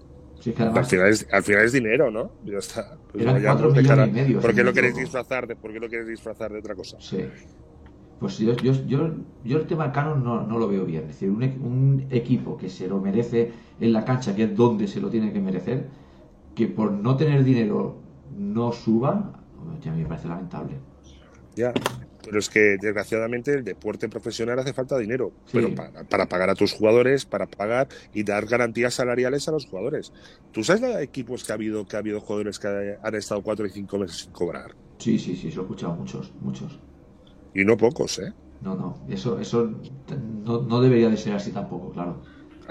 al, 0.58 0.86
final 0.86 1.10
es, 1.10 1.28
al 1.32 1.44
final 1.44 1.66
es 1.66 1.72
dinero, 1.72 2.12
¿no? 2.12 2.32
Ya 2.44 2.58
está. 2.58 2.98
Pues 3.12 3.26
millones 3.26 4.08
y 4.08 4.12
medio. 4.12 4.40
¿Por 4.40 4.54
qué 4.54 4.64
lo 4.64 4.74
queréis 4.74 4.96
disfrazar 4.96 5.48
de, 5.48 5.56
por 5.56 5.72
qué 5.72 5.80
lo 5.80 5.90
queréis 5.90 6.10
disfrazar 6.10 6.52
de 6.52 6.60
otra 6.60 6.76
cosa? 6.76 6.98
Sí. 7.00 7.26
Pues 8.20 8.38
yo, 8.38 8.56
yo, 8.58 8.74
yo, 8.86 9.16
yo 9.44 9.58
el 9.58 9.66
tema 9.66 9.92
canon 9.92 10.24
no, 10.24 10.46
no, 10.46 10.60
lo 10.60 10.68
veo 10.68 10.86
bien. 10.86 11.04
Es 11.04 11.08
decir, 11.10 11.30
un, 11.30 11.44
un, 11.44 12.08
equipo 12.12 12.56
que 12.56 12.70
se 12.70 12.88
lo 12.88 13.00
merece 13.00 13.52
en 13.80 13.94
la 13.94 14.06
cancha, 14.06 14.36
que 14.36 14.44
es 14.44 14.56
donde 14.56 14.88
se 14.88 15.02
lo 15.02 15.10
tiene 15.10 15.34
que 15.34 15.40
merecer, 15.40 15.88
que 16.54 16.68
por 16.68 16.92
no 16.92 17.18
tener 17.18 17.44
dinero 17.44 17.98
no 18.38 18.72
suba, 18.72 19.34
ya 19.82 19.92
me 19.92 20.06
parece 20.06 20.28
lamentable. 20.28 20.78
Ya, 21.56 21.74
pero 22.24 22.40
es 22.40 22.50
que 22.50 22.78
desgraciadamente 22.82 23.54
el 23.54 23.64
deporte 23.64 24.10
profesional 24.10 24.60
hace 24.60 24.74
falta 24.74 24.98
dinero 24.98 25.32
pero 25.52 25.74
para, 25.76 26.26
pagar 26.28 26.50
a 26.50 26.56
tus 26.56 26.74
jugadores, 26.74 27.26
para 27.26 27.48
pagar 27.48 27.88
y 28.14 28.24
dar 28.24 28.46
garantías 28.46 28.94
salariales 28.94 29.48
a 29.48 29.52
los 29.52 29.66
jugadores. 29.66 30.14
¿Tú 30.52 30.64
sabes 30.64 30.82
de 30.82 31.04
equipos 31.04 31.44
que 31.44 31.52
ha 31.52 31.56
habido 31.56 31.86
que 31.86 31.96
ha 31.96 32.00
habido 32.00 32.20
jugadores 32.20 32.60
que 32.60 32.98
han 33.02 33.16
estado 33.16 33.42
cuatro 33.42 33.66
y 33.66 33.70
cinco 33.70 33.98
meses 33.98 34.18
sin 34.18 34.32
cobrar? 34.32 34.76
Sí, 34.98 35.18
sí, 35.18 35.36
sí, 35.36 35.48
eso 35.48 35.62
he 35.62 35.64
escuchado 35.64 35.94
muchos, 35.94 36.32
muchos. 36.42 36.80
Y 37.54 37.66
no 37.66 37.76
pocos, 37.76 38.20
¿eh? 38.20 38.34
No, 38.62 38.76
no, 38.76 39.06
eso, 39.10 39.40
eso 39.40 39.74
no, 40.44 40.62
no 40.62 40.82
debería 40.82 41.10
de 41.10 41.18
ser 41.18 41.34
así 41.34 41.52
tampoco, 41.52 41.92
claro. 41.92 42.22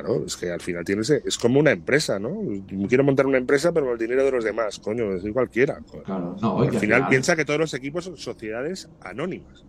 Claro, 0.00 0.24
es 0.24 0.36
que 0.36 0.50
al 0.50 0.60
final 0.60 0.84
tienes, 0.84 1.10
es 1.10 1.36
como 1.36 1.60
una 1.60 1.72
empresa, 1.72 2.18
¿no? 2.18 2.40
Quiero 2.88 3.04
montar 3.04 3.26
una 3.26 3.38
empresa, 3.38 3.72
pero 3.72 3.86
con 3.86 3.92
el 3.94 3.98
dinero 3.98 4.24
de 4.24 4.30
los 4.30 4.44
demás, 4.44 4.78
coño, 4.78 5.12
es 5.12 5.22
cualquiera. 5.32 5.80
Claro, 6.04 6.36
no, 6.40 6.60
al 6.60 6.72
final 6.72 7.08
piensa 7.08 7.36
que 7.36 7.44
todos 7.44 7.60
los 7.60 7.74
equipos 7.74 8.04
son 8.04 8.16
sociedades 8.16 8.88
anónimas. 9.02 9.64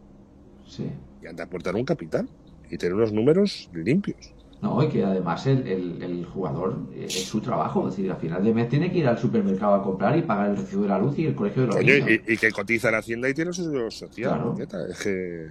Sí. 0.66 0.90
Y 1.22 1.28
han 1.28 1.36
de 1.36 1.44
aportar 1.44 1.76
un 1.76 1.84
capital 1.84 2.30
y 2.70 2.78
tener 2.78 2.96
unos 2.96 3.12
números 3.12 3.70
limpios. 3.74 4.34
No, 4.62 4.82
y 4.84 4.90
que 4.90 5.04
además 5.04 5.46
el, 5.48 5.68
el, 6.02 6.26
jugador 6.26 6.78
es 6.96 7.24
su 7.24 7.42
trabajo, 7.42 7.90
es 7.90 7.96
decir, 7.98 8.12
al 8.12 8.18
final 8.18 8.44
de 8.44 8.54
mes 8.54 8.70
tiene 8.70 8.92
que 8.92 9.00
ir 9.00 9.08
al 9.08 9.18
supermercado 9.18 9.74
a 9.74 9.84
comprar 9.84 10.16
y 10.18 10.22
pagar 10.22 10.52
el 10.52 10.58
recibo 10.58 10.84
de 10.84 10.90
la 10.90 11.00
luz 11.00 11.18
y 11.18 11.26
el 11.26 11.36
colegio 11.36 11.64
de 11.64 11.68
los 11.68 11.78
niños. 11.78 12.22
Y, 12.28 12.38
que 12.38 12.52
cotiza 12.52 12.90
en 12.90 12.96
Hacienda 12.96 13.28
y 13.28 13.34
tiene 13.34 13.54
su 13.54 13.90
social. 13.90 14.56
Claro. 14.56 14.88
Es 14.88 15.00
que 15.00 15.50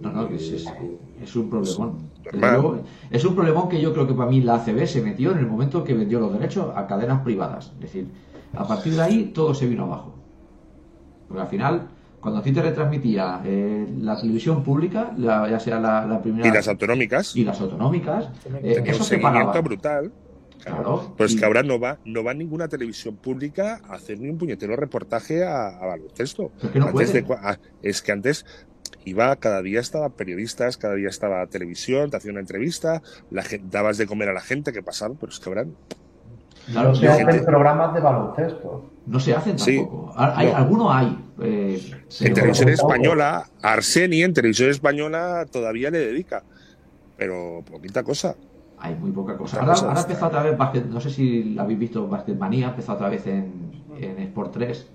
no, 0.00 0.12
no, 0.12 0.28
es, 0.28 0.50
es, 1.22 1.36
un 1.36 1.50
problemón. 1.50 2.10
es 3.10 3.24
un 3.24 3.34
problemón 3.34 3.68
que 3.68 3.80
yo 3.80 3.92
creo 3.92 4.06
que 4.06 4.14
para 4.14 4.30
mí 4.30 4.40
la 4.40 4.56
ACB 4.56 4.86
se 4.86 5.02
metió 5.02 5.32
en 5.32 5.38
el 5.38 5.46
momento 5.46 5.82
que 5.82 5.94
vendió 5.94 6.20
los 6.20 6.32
derechos 6.32 6.72
a 6.74 6.86
cadenas 6.86 7.22
privadas. 7.22 7.72
Es 7.74 7.80
decir, 7.80 8.06
a 8.54 8.66
partir 8.66 8.94
de 8.94 9.02
ahí 9.02 9.32
todo 9.34 9.54
se 9.54 9.66
vino 9.66 9.84
abajo. 9.84 10.14
Porque 11.26 11.42
al 11.42 11.48
final, 11.48 11.88
cuando 12.20 12.40
a 12.40 12.42
ti 12.42 12.52
te 12.52 12.62
retransmitía 12.62 13.42
eh, 13.44 13.88
la 14.00 14.20
televisión 14.20 14.62
pública, 14.62 15.14
ya 15.18 15.58
sea 15.58 15.80
la, 15.80 16.20
primera. 16.22 16.46
Y 16.46 16.52
las 16.52 16.68
autonómicas. 16.68 17.34
Y 17.34 17.44
las 17.44 17.60
autonómicas. 17.60 18.28
Eh, 18.62 18.82
eso 18.86 18.98
un 18.98 19.04
seguimiento 19.04 19.62
brutal. 19.62 20.12
Claro. 20.62 21.14
Pues 21.16 21.34
que 21.34 21.44
ahora 21.44 21.64
no 21.64 21.80
va, 21.80 21.98
no 22.04 22.22
va 22.22 22.34
ninguna 22.34 22.68
televisión 22.68 23.16
pública 23.16 23.80
a 23.88 23.94
hacer 23.94 24.20
ni 24.20 24.28
un 24.28 24.38
puñetero 24.38 24.76
reportaje 24.76 25.44
a, 25.44 25.76
baloncesto. 25.80 26.52
es 27.82 28.00
que 28.00 28.12
antes 28.12 28.46
iba, 29.04 29.34
cada 29.36 29.62
día 29.62 29.80
estaba 29.80 30.08
periodistas, 30.10 30.76
cada 30.76 30.94
día 30.94 31.08
estaba 31.08 31.46
televisión, 31.46 32.10
te 32.10 32.16
hacía 32.16 32.30
una 32.30 32.40
entrevista, 32.40 33.02
la 33.30 33.42
gente, 33.42 33.66
dabas 33.70 33.98
de 33.98 34.06
comer 34.06 34.28
a 34.28 34.32
la 34.32 34.40
gente 34.40 34.72
que 34.72 34.82
pasaba, 34.82 35.14
pero 35.18 35.32
es 35.32 35.40
que 35.40 35.48
habrán. 35.48 35.74
No 36.68 36.94
se 36.94 37.08
hacen 37.08 37.44
programas 37.44 37.94
de 37.94 38.00
baloncesto. 38.00 38.90
No 39.06 39.18
se 39.18 39.34
hacen 39.34 39.56
tampoco. 39.56 40.12
hay, 40.16 40.48
Alguno 40.48 40.92
hay. 40.92 41.18
Eh, 41.42 41.80
en 42.20 42.34
televisión 42.34 42.68
española, 42.68 43.48
Arseni 43.60 44.22
en 44.22 44.32
televisión 44.32 44.70
española 44.70 45.44
todavía 45.50 45.90
le 45.90 45.98
dedica. 45.98 46.44
Pero 47.16 47.64
poquita 47.68 48.02
cosa. 48.04 48.36
Hay 48.78 48.94
muy 48.94 49.10
poca 49.10 49.36
cosa. 49.36 49.60
Ahora, 49.60 49.74
ha 49.74 50.00
empezado 50.00 50.26
otra 50.26 50.42
vez, 50.42 50.86
no 50.86 51.00
sé 51.00 51.10
si 51.10 51.54
la 51.54 51.62
habéis 51.62 51.78
visto, 51.78 52.06
Basketmanía, 52.06 52.68
empezó 52.68 52.92
otra 52.92 53.08
vez 53.08 53.26
en, 53.26 53.72
en 54.00 54.18
Sport 54.18 54.52
3. 54.54 54.90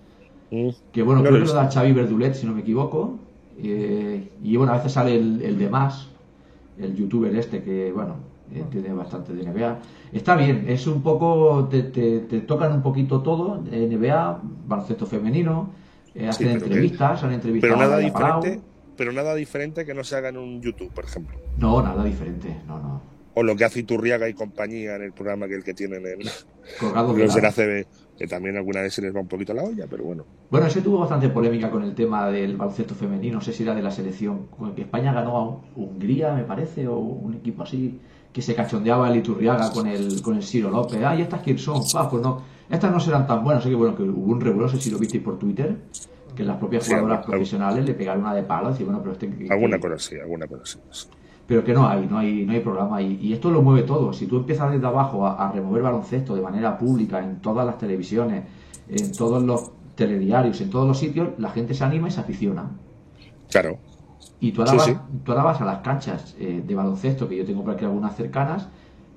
Mm. 0.51 0.69
Que 0.91 1.01
bueno, 1.01 1.21
creo 1.21 1.33
que 1.33 1.39
lo 1.39 1.53
da 1.53 1.69
Xavi 1.69 1.91
Verdulet, 1.91 2.33
si 2.33 2.45
no 2.45 2.53
me 2.53 2.61
equivoco. 2.61 3.19
Eh, 3.59 4.29
y 4.43 4.55
bueno, 4.55 4.73
a 4.73 4.77
veces 4.77 4.91
sale 4.93 5.15
el, 5.15 5.41
el 5.41 5.57
de 5.57 5.69
más, 5.69 6.07
el 6.77 6.95
youtuber 6.95 7.35
este 7.35 7.63
que, 7.63 7.91
bueno, 7.91 8.15
eh, 8.53 8.63
tiene 8.69 8.93
bastante 8.93 9.33
de 9.33 9.43
NBA. 9.43 9.79
Está 10.13 10.35
bien, 10.35 10.65
es 10.67 10.85
un 10.87 11.01
poco, 11.01 11.67
te, 11.69 11.83
te, 11.83 12.19
te 12.21 12.41
tocan 12.41 12.71
un 12.73 12.81
poquito 12.81 13.21
todo, 13.21 13.61
NBA, 13.71 14.41
baloncesto 14.67 15.05
femenino, 15.05 15.71
eh, 16.15 16.27
hacen 16.27 16.47
Sí, 16.49 16.53
entrevistas, 16.53 17.23
han 17.23 17.33
entrevistado 17.33 17.77
Pero 17.77 17.89
nada 17.89 18.11
Palau. 18.11 18.41
diferente, 18.41 18.67
pero 18.95 19.11
nada 19.11 19.35
diferente 19.35 19.85
que 19.85 19.93
no 19.93 20.03
se 20.03 20.15
haga 20.15 20.29
en 20.29 20.37
un 20.37 20.61
YouTube, 20.61 20.91
por 20.93 21.05
ejemplo. 21.05 21.37
No, 21.57 21.81
nada 21.81 22.03
diferente, 22.03 22.55
no, 22.67 22.79
no. 22.79 23.01
O 23.33 23.43
lo 23.43 23.55
que 23.55 23.65
hace 23.65 23.81
Iturriaga 23.81 24.27
y 24.29 24.33
compañía 24.33 24.95
en 24.95 25.03
el 25.03 25.13
programa 25.13 25.47
que 25.47 25.55
el 25.55 25.63
que 25.63 25.73
tienen 25.73 26.03
en 26.05 26.19
los 27.17 27.35
de 27.35 27.41
la- 27.41 27.51
CB, 27.51 27.85
que 28.17 28.27
también 28.27 28.57
alguna 28.57 28.81
vez 28.81 28.93
se 28.93 29.01
les 29.01 29.15
va 29.15 29.19
un 29.19 29.27
poquito 29.27 29.53
la 29.53 29.63
olla, 29.63 29.85
pero 29.89 30.03
bueno. 30.03 30.25
Bueno, 30.49 30.67
ese 30.67 30.81
tuvo 30.81 30.99
bastante 30.99 31.29
polémica 31.29 31.69
con 31.69 31.83
el 31.83 31.93
tema 31.93 32.29
del 32.29 32.57
baloncesto 32.57 32.95
femenino, 32.95 33.35
no 33.35 33.41
sé 33.41 33.53
si 33.53 33.63
era 33.63 33.75
de 33.75 33.81
la 33.81 33.91
selección, 33.91 34.47
con 34.47 34.69
el 34.69 34.75
que 34.75 34.81
España 34.81 35.13
ganó 35.13 35.37
a 35.37 35.79
Hungría, 35.79 36.33
me 36.33 36.43
parece, 36.43 36.87
o 36.87 36.97
un 36.97 37.35
equipo 37.35 37.63
así, 37.63 37.99
que 38.33 38.41
se 38.41 38.55
cachondeaba 38.55 39.09
el 39.09 39.17
Iturriaga 39.17 39.71
con 39.71 39.87
el, 39.87 40.21
con 40.21 40.35
el 40.35 40.43
Ciro 40.43 40.69
López. 40.69 40.99
Ah, 41.03 41.15
¿y 41.15 41.21
estas 41.21 41.41
quién 41.41 41.57
son? 41.57 41.81
Ah, 41.95 42.09
pues 42.09 42.23
no, 42.23 42.41
estas 42.69 42.91
no 42.91 42.99
serán 42.99 43.27
tan 43.27 43.43
buenas, 43.43 43.61
así 43.61 43.69
que 43.69 43.75
bueno, 43.75 43.95
que 43.95 44.03
hubo 44.03 44.31
un 44.31 44.41
revuelo, 44.41 44.63
no 44.63 44.69
sé 44.69 44.81
si 44.81 44.89
lo 44.89 44.97
visteis 44.97 45.23
por 45.23 45.37
Twitter, 45.37 45.75
que 46.35 46.43
las 46.43 46.57
propias 46.57 46.87
jugadoras 46.87 47.25
profesionales 47.25 47.85
le 47.85 47.93
pegaron 47.93 48.23
una 48.23 48.33
de 48.33 48.43
palo, 48.43 48.75
y 48.77 48.83
bueno, 48.83 48.99
pero 49.01 49.13
este... 49.13 49.31
Alguna 49.49 49.79
cosa 49.79 49.99
sí, 49.99 50.19
alguna 50.19 50.47
cosa 50.47 50.79
sí. 50.91 51.07
Pero 51.47 51.63
que 51.63 51.73
no 51.73 51.87
hay, 51.87 52.07
no 52.07 52.17
hay, 52.19 52.45
no 52.45 52.53
hay 52.53 52.61
programa 52.61 53.01
y, 53.01 53.15
y 53.21 53.33
esto 53.33 53.51
lo 53.51 53.61
mueve 53.63 53.83
todo. 53.83 54.13
Si 54.13 54.27
tú 54.27 54.37
empiezas 54.37 54.71
desde 54.71 54.87
abajo 54.87 55.25
a, 55.27 55.47
a 55.49 55.51
remover 55.53 55.83
baloncesto 55.83 56.35
de 56.35 56.41
manera 56.41 56.77
pública 56.77 57.23
en 57.23 57.41
todas 57.41 57.65
las 57.65 57.77
televisiones, 57.79 58.45
en 58.87 59.15
todos 59.15 59.43
los 59.43 59.71
telediarios, 59.95 60.61
en 60.61 60.69
todos 60.69 60.87
los 60.87 60.99
sitios, 60.99 61.29
la 61.39 61.49
gente 61.51 61.73
se 61.75 61.83
anima 61.85 62.09
y 62.09 62.11
se 62.11 62.21
aficiona. 62.21 62.71
Claro. 63.49 63.81
Y 64.39 64.51
tú 64.51 64.61
ahora, 64.61 64.73
Sí, 64.73 64.77
vas, 64.77 64.85
sí. 64.85 65.01
tú 65.23 65.31
ahora 65.31 65.43
vas 65.43 65.61
a 65.61 65.65
las 65.65 65.79
canchas 65.79 66.35
eh, 66.39 66.63
de 66.65 66.75
baloncesto, 66.75 67.27
que 67.27 67.37
yo 67.37 67.45
tengo 67.45 67.63
por 67.63 67.73
aquí 67.73 67.85
algunas 67.85 68.15
cercanas, 68.15 68.69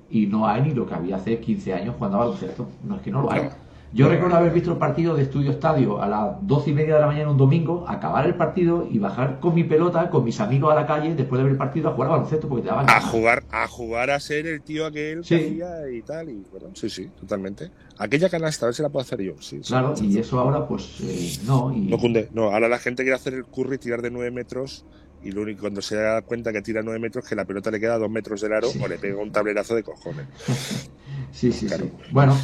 y 0.09 0.26
no 0.26 0.47
hay 0.47 0.62
ni 0.62 0.74
lo 0.74 0.87
que 0.87 0.95
había 0.95 1.16
hace 1.16 1.41
15 1.41 1.74
años 1.74 1.97
jugando 1.97 2.18
a 2.18 2.20
baloncesto. 2.20 2.78
No 2.83 2.97
es 2.97 3.03
que 3.03 3.11
no 3.11 3.22
lo 3.22 3.33
hay. 3.33 3.51
Yo 3.93 4.09
recuerdo 4.09 4.36
haber 4.36 4.53
visto 4.53 4.70
el 4.70 4.78
partido 4.78 5.16
de 5.16 5.24
Estudio 5.24 5.51
Estadio 5.51 6.01
a 6.01 6.07
las 6.07 6.47
12 6.47 6.70
y 6.70 6.72
media 6.74 6.95
de 6.95 7.01
la 7.01 7.09
mañana 7.09 7.28
un 7.32 7.36
domingo, 7.36 7.84
acabar 7.88 8.24
el 8.24 8.36
partido 8.36 8.86
y 8.88 9.01
bajar 9.01 9.41
con 9.41 9.53
mi 9.53 9.64
pelota, 9.64 10.09
con 10.11 10.22
mis 10.22 10.38
amigos 10.38 10.70
a 10.70 10.76
la 10.76 10.86
calle, 10.86 11.16
después 11.16 11.41
de 11.41 11.43
ver 11.43 11.53
el 11.53 11.59
partido, 11.59 11.88
a 11.88 11.93
jugar 11.95 12.09
a 12.09 12.12
baloncesto 12.12 12.49
porque 12.49 12.62
te 12.62 12.68
daban 12.68 12.88
A 12.88 13.01
jugar, 13.01 13.43
a 13.51 13.66
jugar 13.66 14.11
a 14.11 14.20
ser 14.20 14.47
el 14.47 14.62
tío 14.62 14.86
aquel 14.86 15.24
Sí. 15.24 15.36
que 15.36 15.45
hacía 15.64 15.91
y 15.91 16.03
tal, 16.03 16.28
y 16.28 16.45
bueno, 16.53 16.68
sí, 16.74 16.88
sí, 16.88 17.11
totalmente. 17.18 17.72
Aquella 17.99 18.28
canasta, 18.28 18.66
a 18.66 18.68
ver 18.68 18.74
si 18.76 18.82
la 18.82 18.91
puedo 18.91 19.03
hacer 19.03 19.22
yo. 19.22 19.32
Sí, 19.41 19.59
sí. 19.61 19.68
Claro, 19.68 19.93
y 20.01 20.16
eso 20.18 20.38
ahora 20.38 20.68
pues 20.68 21.01
eh, 21.03 21.38
no. 21.47 21.72
Y, 21.74 21.80
No 21.80 21.99
cunde, 21.99 22.28
no, 22.32 22.45
ahora 22.53 22.68
la 22.68 22.78
gente 22.78 23.03
quiere 23.03 23.16
hacer 23.16 23.34
el 23.34 23.45
curry, 23.45 23.78
tirar 23.78 24.03
de 24.03 24.12
9 24.12 24.30
metros, 24.30 24.84
y 25.24 25.32
lo 25.32 25.43
único 25.43 25.62
cuando 25.62 25.82
se 25.82 25.97
da 25.97 26.22
cuenta 26.22 26.53
que 26.53 26.62
tira 26.62 26.80
9 26.84 27.01
metros, 27.01 27.26
que 27.28 27.34
la 27.34 27.45
pelota 27.45 27.72
le 27.72 27.80
queda 27.80 27.95
a 27.95 27.99
2 27.99 28.09
metros 28.09 28.41
del 28.41 28.53
aro, 28.53 28.68
Sí. 28.68 28.78
o 28.80 28.86
le 28.86 28.99
pega 28.99 29.20
un 29.20 29.32
tablerazo 29.32 29.74
de 29.74 29.82
cojones. 29.82 30.26
Sí, 31.32 31.53
sí, 31.53 31.66
Claro. 31.66 31.84
sí. 31.84 31.93
Bueno, 32.11 32.36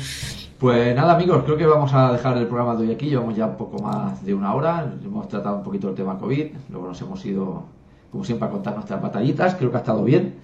pues 0.58 0.94
nada 0.96 1.14
amigos, 1.14 1.42
creo 1.44 1.56
que 1.56 1.66
vamos 1.66 1.92
a 1.92 2.12
dejar 2.12 2.36
el 2.38 2.46
programa 2.46 2.74
de 2.76 2.86
hoy 2.86 2.92
aquí, 2.94 3.08
llevamos 3.08 3.36
ya 3.36 3.46
un 3.46 3.56
poco 3.56 3.78
más 3.82 4.24
de 4.24 4.34
una 4.34 4.54
hora, 4.54 4.90
hemos 5.04 5.28
tratado 5.28 5.56
un 5.56 5.62
poquito 5.62 5.88
el 5.90 5.94
tema 5.94 6.18
COVID, 6.18 6.46
luego 6.70 6.86
nos 6.88 7.00
hemos 7.02 7.24
ido, 7.26 7.64
como 8.10 8.24
siempre, 8.24 8.48
a 8.48 8.50
contar 8.50 8.74
nuestras 8.74 9.00
batallitas, 9.02 9.54
creo 9.56 9.70
que 9.70 9.76
ha 9.76 9.80
estado 9.80 10.02
bien, 10.02 10.34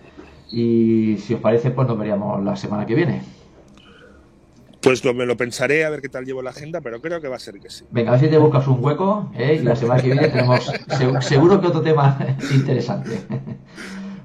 y 0.51 1.17
si 1.19 1.35
os 1.35 1.41
parece, 1.41 1.71
pues 1.71 1.89
nos 1.89 1.97
veríamos 1.99 2.45
la 2.45 2.57
semana 2.57 2.85
que 2.85 2.95
viene. 2.95 3.23
Pues 4.83 5.05
lo, 5.05 5.15
me 5.15 5.25
lo 5.27 5.37
pensaré 5.37 5.85
a 5.85 5.91
ver 5.91 6.03
qué 6.03 6.09
tal 6.09 6.25
llevo 6.25 6.43
la 6.43 6.51
agenda, 6.51 6.81
pero 6.81 7.01
creo 7.01 7.21
que 7.21 7.29
va 7.29 7.37
a 7.37 7.39
ser 7.39 7.61
que 7.61 7.71
sí. 7.71 7.85
Venga, 7.93 8.11
a 8.11 8.13
ver 8.15 8.21
si 8.21 8.29
te 8.29 8.37
buscas 8.37 8.67
un 8.67 8.85
hueco, 8.85 9.31
¿eh? 9.35 9.59
y 9.61 9.65
la 9.65 9.77
semana 9.77 10.03
que 10.03 10.09
viene 10.11 10.29
tenemos 10.29 10.65
se- 10.89 11.23
seguro 11.23 11.61
que 11.61 11.69
otro 11.69 11.81
tema 11.83 12.19
interesante. 12.53 13.21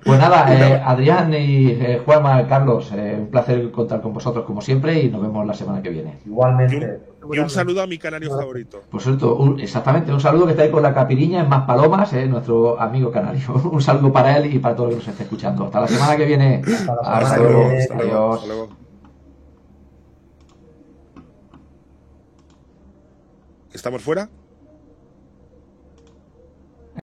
Pues 0.08 0.20
nada, 0.20 0.54
eh, 0.54 0.82
Adrián 0.84 1.34
y 1.34 1.68
eh, 1.72 2.02
Juanma, 2.06 2.48
Carlos, 2.48 2.92
eh, 2.96 3.18
un 3.20 3.28
placer 3.28 3.70
contar 3.72 4.02
con 4.02 4.14
vosotros 4.14 4.46
como 4.46 4.62
siempre 4.62 5.00
y 5.02 5.10
nos 5.10 5.22
vemos 5.22 5.46
la 5.46 5.54
semana 5.54 5.82
que 5.82 5.90
viene. 5.90 6.20
Igualmente. 6.26 7.02
Y 7.32 7.40
un 7.40 7.50
saludo 7.50 7.82
a 7.82 7.88
mi 7.88 7.98
canario 7.98 8.30
favorito. 8.30 8.82
Por 8.90 9.02
cierto, 9.02 9.36
un- 9.36 9.60
exactamente, 9.60 10.14
un 10.14 10.22
saludo 10.22 10.46
que 10.46 10.52
está 10.52 10.64
ahí 10.64 10.72
con 10.72 10.82
la 10.82 10.94
capiriña 10.94 11.42
en 11.42 11.50
Más 11.50 11.66
Palomas, 11.66 12.14
eh, 12.14 12.26
nuestro 12.26 12.80
amigo 12.80 13.12
canario. 13.12 13.54
Un 13.72 13.82
saludo 13.82 14.14
para 14.14 14.38
él 14.38 14.54
y 14.54 14.60
para 14.60 14.76
todo 14.76 14.86
el 14.88 14.92
que 14.94 14.98
nos 15.00 15.08
esté 15.10 15.24
escuchando. 15.24 15.66
Hasta 15.66 15.82
la 15.82 15.88
semana 15.90 16.16
que 16.16 16.26
viene. 16.26 16.62
Hasta 16.66 16.96
la 16.96 17.02
Hasta 17.02 17.20
semana 17.36 17.36
que 17.36 17.42
luego. 17.44 17.60
viene. 17.70 17.82
Hasta 17.84 17.96
luego, 17.96 18.12
Adiós. 18.18 18.36
hasta 18.36 18.48
luego. 18.48 18.70
¿Estamos 23.74 24.02
fuera? 24.02 24.30